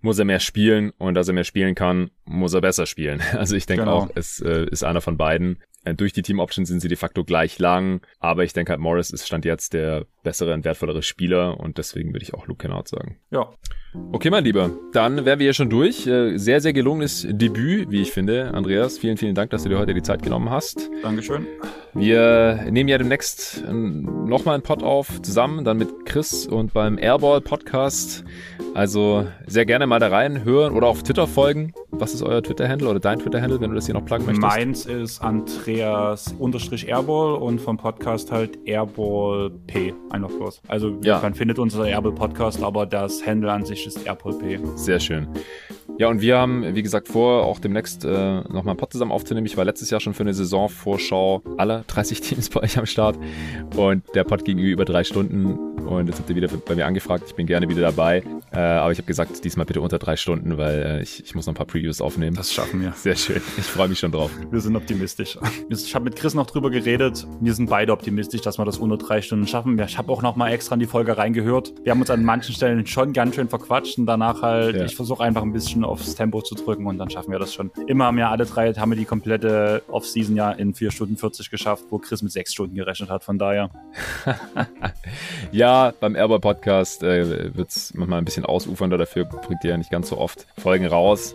muss 0.00 0.18
er 0.18 0.24
mehr 0.24 0.40
spielen 0.40 0.90
und 0.98 1.14
dass 1.14 1.28
er 1.28 1.34
mehr 1.34 1.44
spielen 1.44 1.74
kann, 1.74 2.10
muss 2.24 2.54
er 2.54 2.60
besser 2.60 2.86
spielen. 2.86 3.22
Also 3.32 3.56
ich 3.56 3.66
denke 3.66 3.84
genau. 3.84 3.98
auch, 3.98 4.10
es 4.14 4.40
äh, 4.40 4.66
ist 4.70 4.82
einer 4.82 5.00
von 5.00 5.16
beiden. 5.16 5.62
Äh, 5.84 5.94
durch 5.94 6.12
die 6.12 6.22
Team 6.22 6.40
Options 6.40 6.68
sind 6.68 6.80
sie 6.80 6.88
de 6.88 6.96
facto 6.96 7.24
gleich 7.24 7.58
lang, 7.58 8.00
aber 8.18 8.44
ich 8.44 8.52
denke 8.52 8.70
halt, 8.70 8.80
Morris 8.80 9.10
ist 9.10 9.26
Stand 9.26 9.44
jetzt 9.44 9.74
der 9.74 10.06
bessere 10.22 10.54
und 10.54 10.64
wertvollere 10.64 11.02
Spieler 11.02 11.58
und 11.58 11.78
deswegen 11.78 12.12
würde 12.12 12.22
ich 12.22 12.34
auch 12.34 12.46
Luke 12.46 12.62
Kennard 12.62 12.88
sagen. 12.88 13.18
Ja. 13.30 13.52
Okay, 14.10 14.30
mein 14.30 14.42
Lieber, 14.42 14.70
dann 14.92 15.24
wären 15.24 15.38
wir 15.38 15.44
hier 15.44 15.54
schon 15.54 15.70
durch. 15.70 16.06
Äh, 16.06 16.38
sehr, 16.38 16.60
sehr 16.60 16.72
gelungenes 16.72 17.26
Debüt, 17.28 17.90
wie 17.90 18.02
ich 18.02 18.10
finde. 18.10 18.52
Andreas, 18.54 18.98
vielen, 18.98 19.16
vielen 19.16 19.34
Dank, 19.34 19.50
dass 19.50 19.64
du 19.64 19.68
dir 19.68 19.78
heute 19.78 19.94
die 19.94 20.02
Zeit 20.02 20.22
genommen 20.22 20.50
hast. 20.50 20.90
Dankeschön. 21.02 21.46
Wir 21.94 22.66
nehmen 22.70 22.88
ja 22.88 22.98
demnächst 22.98 23.64
nochmal 23.68 24.54
einen 24.54 24.62
Pod 24.62 24.82
auf, 24.82 25.20
zusammen, 25.22 25.64
dann 25.64 25.78
mit 25.78 26.06
Chris 26.06 26.46
und 26.46 26.72
beim 26.72 26.98
Airball 26.98 27.40
Podcast. 27.40 28.24
Also 28.74 29.26
sehr 29.46 29.66
gerne 29.66 29.86
mal 29.86 29.98
da 29.98 30.08
reinhören 30.08 30.74
oder 30.74 30.86
auf 30.86 31.02
Twitter 31.02 31.26
folgen. 31.26 31.72
Was 31.90 32.14
ist 32.14 32.22
euer 32.22 32.42
Twitter-Handle 32.42 32.88
oder 32.88 33.00
dein 33.00 33.18
Twitter-Handle, 33.18 33.60
wenn 33.60 33.70
du 33.70 33.74
das 33.74 33.86
hier 33.86 33.94
noch 33.94 34.04
pluggen 34.04 34.26
möchtest? 34.26 34.46
Meins 34.46 34.86
ist 34.86 35.20
Andreas 35.20 36.34
Airball 36.86 37.34
und 37.34 37.60
vom 37.60 37.76
Podcast 37.76 38.30
halt 38.30 38.58
Airball 38.66 39.50
P. 39.66 39.94
Einfach 40.10 40.30
bloß. 40.30 40.60
Also 40.68 40.96
ja. 41.02 41.18
man 41.20 41.34
findet 41.34 41.58
unser 41.58 41.86
Airball 41.86 42.12
Podcast, 42.12 42.62
aber 42.62 42.86
das 42.86 43.26
Handle 43.26 43.50
an 43.50 43.64
sich 43.64 43.84
ist 43.88 44.06
Airball 44.06 44.34
P. 44.34 44.60
Sehr 44.76 45.00
schön. 45.00 45.28
Ja, 45.98 46.08
und 46.08 46.20
wir 46.20 46.38
haben, 46.38 46.76
wie 46.76 46.82
gesagt, 46.82 47.08
vor, 47.08 47.44
auch 47.44 47.58
demnächst 47.58 48.04
äh, 48.04 48.40
nochmal 48.42 48.74
ein 48.74 48.76
Pod 48.76 48.92
zusammen 48.92 49.10
aufzunehmen. 49.10 49.46
Ich 49.46 49.56
war 49.56 49.64
letztes 49.64 49.90
Jahr 49.90 50.00
schon 50.00 50.14
für 50.14 50.22
eine 50.22 50.32
Saisonvorschau 50.34 51.42
aller 51.56 51.82
30 51.88 52.20
Teams 52.20 52.48
bei 52.50 52.62
euch 52.62 52.78
am 52.78 52.86
Start. 52.86 53.18
Und 53.76 54.04
der 54.14 54.24
Pod 54.24 54.44
ging 54.44 54.58
über 54.58 54.84
drei 54.84 55.02
Stunden. 55.02 55.58
Und 55.88 56.06
jetzt 56.06 56.18
habt 56.18 56.28
ihr 56.28 56.36
wieder 56.36 56.48
bei 56.48 56.74
mir 56.74 56.86
angefragt. 56.86 57.24
Ich 57.28 57.34
bin 57.34 57.46
gerne 57.46 57.66
wieder 57.66 57.80
dabei. 57.80 58.22
Äh, 58.52 58.58
aber 58.58 58.92
ich 58.92 58.98
habe 58.98 59.06
gesagt, 59.06 59.42
diesmal 59.42 59.64
bitte 59.64 59.80
unter 59.80 59.98
drei 59.98 60.16
Stunden, 60.16 60.58
weil 60.58 60.82
äh, 60.82 61.02
ich, 61.02 61.24
ich 61.24 61.34
muss 61.34 61.46
noch 61.46 61.54
ein 61.54 61.56
paar 61.56 61.66
Previews 61.66 62.02
aufnehmen. 62.02 62.36
Das 62.36 62.52
schaffen 62.52 62.82
wir. 62.82 62.92
Sehr 62.92 63.16
schön. 63.16 63.40
Ich 63.56 63.64
freue 63.64 63.88
mich 63.88 63.98
schon 63.98 64.12
drauf. 64.12 64.30
Wir 64.50 64.60
sind 64.60 64.76
optimistisch. 64.76 65.38
Ich 65.70 65.94
habe 65.94 66.04
mit 66.04 66.16
Chris 66.16 66.34
noch 66.34 66.46
drüber 66.46 66.70
geredet. 66.70 67.26
Wir 67.40 67.54
sind 67.54 67.70
beide 67.70 67.92
optimistisch, 67.92 68.42
dass 68.42 68.58
wir 68.58 68.66
das 68.66 68.76
unter 68.76 68.98
drei 68.98 69.22
Stunden 69.22 69.46
schaffen. 69.46 69.78
Ich 69.78 69.96
habe 69.96 70.12
auch 70.12 70.20
noch 70.20 70.36
mal 70.36 70.50
extra 70.50 70.74
in 70.74 70.80
die 70.80 70.86
Folge 70.86 71.16
reingehört. 71.16 71.72
Wir 71.82 71.92
haben 71.92 72.00
uns 72.00 72.10
an 72.10 72.22
manchen 72.22 72.54
Stellen 72.54 72.86
schon 72.86 73.14
ganz 73.14 73.36
schön 73.36 73.48
verquatscht 73.48 73.96
und 73.96 74.04
danach 74.04 74.42
halt, 74.42 74.76
ja. 74.76 74.84
ich 74.84 74.94
versuche 74.94 75.24
einfach 75.24 75.42
ein 75.42 75.54
bisschen 75.54 75.84
aufs 75.84 76.14
Tempo 76.14 76.42
zu 76.42 76.54
drücken 76.54 76.86
und 76.86 76.98
dann 76.98 77.08
schaffen 77.08 77.32
wir 77.32 77.38
das 77.38 77.54
schon. 77.54 77.70
Immer 77.86 78.06
haben 78.06 78.18
ja 78.18 78.30
alle 78.30 78.44
drei, 78.44 78.74
haben 78.74 78.90
wir 78.90 78.96
die 78.96 79.06
komplette 79.06 79.82
Off-Season 79.88 80.36
ja 80.36 80.52
in 80.52 80.74
vier 80.74 80.90
Stunden 80.90 81.16
40 81.16 81.50
geschafft, 81.50 81.84
wo 81.88 81.98
Chris 81.98 82.20
mit 82.20 82.32
sechs 82.32 82.52
Stunden 82.52 82.74
gerechnet 82.74 83.08
hat. 83.08 83.24
Von 83.24 83.38
daher. 83.38 83.70
ja, 85.52 85.77
beim 86.00 86.14
Airboy 86.14 86.38
Podcast 86.38 87.02
äh, 87.02 87.54
wird 87.56 87.70
es 87.70 87.94
manchmal 87.94 88.18
ein 88.18 88.24
bisschen 88.24 88.44
ausufernder. 88.44 88.98
Dafür 88.98 89.24
bringt 89.24 89.64
ihr 89.64 89.70
ja 89.70 89.76
nicht 89.76 89.90
ganz 89.90 90.08
so 90.08 90.18
oft 90.18 90.46
Folgen 90.56 90.86
raus. 90.86 91.34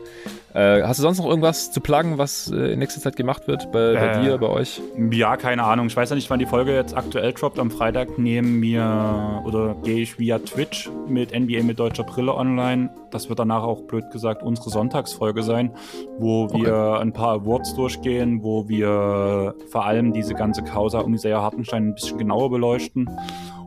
Äh, 0.54 0.84
hast 0.84 1.00
du 1.00 1.02
sonst 1.02 1.18
noch 1.18 1.26
irgendwas 1.26 1.72
zu 1.72 1.82
plagen, 1.82 2.20
was 2.20 2.52
äh, 2.52 2.74
in 2.74 2.80
nächster 2.80 3.02
Zeit 3.02 3.16
gemacht 3.16 3.48
wird 3.48 3.72
bei, 3.72 3.94
bei 3.94 4.06
äh, 4.06 4.22
dir, 4.22 4.38
bei 4.38 4.48
euch? 4.48 4.82
Ja, 5.12 5.36
keine 5.36 5.64
Ahnung. 5.64 5.88
Ich 5.88 5.98
weiß 5.98 6.12
ja 6.12 6.16
nicht, 6.16 6.30
wann 6.30 6.38
die 6.38 6.46
Folge 6.46 6.76
jetzt 6.76 6.96
aktuell 6.96 7.34
droppt. 7.34 7.58
Am 7.58 7.72
Freitag 7.72 8.20
nehmen 8.20 8.62
wir 8.62 9.42
oder 9.46 9.76
gehe 9.84 10.02
ich 10.02 10.20
via 10.20 10.38
Twitch 10.38 10.92
mit 11.08 11.38
NBA 11.38 11.64
mit 11.64 11.80
deutscher 11.80 12.04
Brille 12.04 12.36
online. 12.36 12.92
Das 13.10 13.30
wird 13.30 13.40
danach 13.40 13.64
auch 13.64 13.82
blöd 13.82 14.12
gesagt 14.12 14.44
unsere 14.44 14.70
Sonntagsfolge 14.70 15.42
sein, 15.42 15.72
wo 16.20 16.44
okay. 16.44 16.66
wir 16.66 17.00
ein 17.00 17.14
paar 17.14 17.34
Awards 17.34 17.74
durchgehen, 17.74 18.44
wo 18.44 18.70
wir 18.70 19.56
vor 19.72 19.86
allem 19.86 20.14
diese 20.14 20.36
ganze 20.36 20.64
Causa 20.64 21.00
um 21.00 21.16
Isaiah 21.16 21.42
Hartenstein 21.42 21.90
ein 21.90 21.96
bisschen 21.96 22.20
genauer 22.20 22.52
beleuchten. 22.52 23.10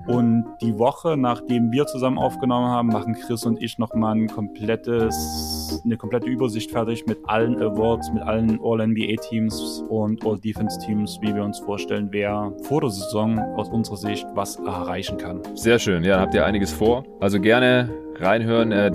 Und 0.07 0.47
die 0.61 0.79
Woche, 0.79 1.17
nachdem 1.17 1.73
wir 1.73 1.87
zusammen 1.87 2.19
aufgenommen 2.19 2.69
haben, 2.69 2.89
machen 2.89 3.15
Chris 3.15 3.45
und 3.45 3.61
ich 3.61 3.79
nochmal 3.79 4.15
ein 4.15 4.29
komplettes, 4.29 5.83
eine 5.85 5.97
komplette 5.97 6.27
Übersicht 6.27 6.71
fertig 6.71 7.07
mit 7.07 7.19
allen 7.27 7.61
Awards, 7.61 8.13
mit 8.13 8.23
allen 8.23 8.61
All-NBA-Teams 8.63 9.85
und 9.89 10.25
All-Defense-Teams, 10.25 11.19
wie 11.23 11.35
wir 11.35 11.43
uns 11.43 11.59
vorstellen, 11.59 12.09
wer 12.13 12.53
vor 12.63 12.83
der 12.83 12.91
Saison 12.91 13.39
aus 13.57 13.69
unserer 13.69 13.97
Sicht 13.97 14.27
was 14.35 14.57
erreichen 14.57 15.19
kann. 15.19 15.41
Sehr 15.55 15.79
schön, 15.79 16.05
ja, 16.05 16.15
dann 16.15 16.21
habt 16.21 16.35
ihr 16.35 16.45
einiges 16.45 16.73
vor. 16.73 17.05
Also 17.21 17.41
gerne 17.41 17.91
reinhören. 18.21 18.73
Äh, 18.73 18.93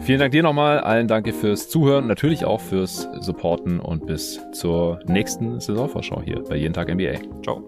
vielen 0.00 0.20
Dank 0.20 0.32
dir 0.32 0.42
nochmal, 0.42 0.80
allen 0.80 1.08
danke 1.08 1.32
fürs 1.32 1.68
Zuhören, 1.68 2.06
natürlich 2.06 2.44
auch 2.44 2.60
fürs 2.60 3.08
Supporten 3.20 3.80
und 3.80 4.06
bis 4.06 4.40
zur 4.52 5.00
nächsten 5.06 5.60
Saisonvorschau 5.60 6.22
hier 6.22 6.42
bei 6.48 6.56
Jeden 6.56 6.72
Tag 6.72 6.92
NBA. 6.92 7.14
Ciao. 7.42 7.62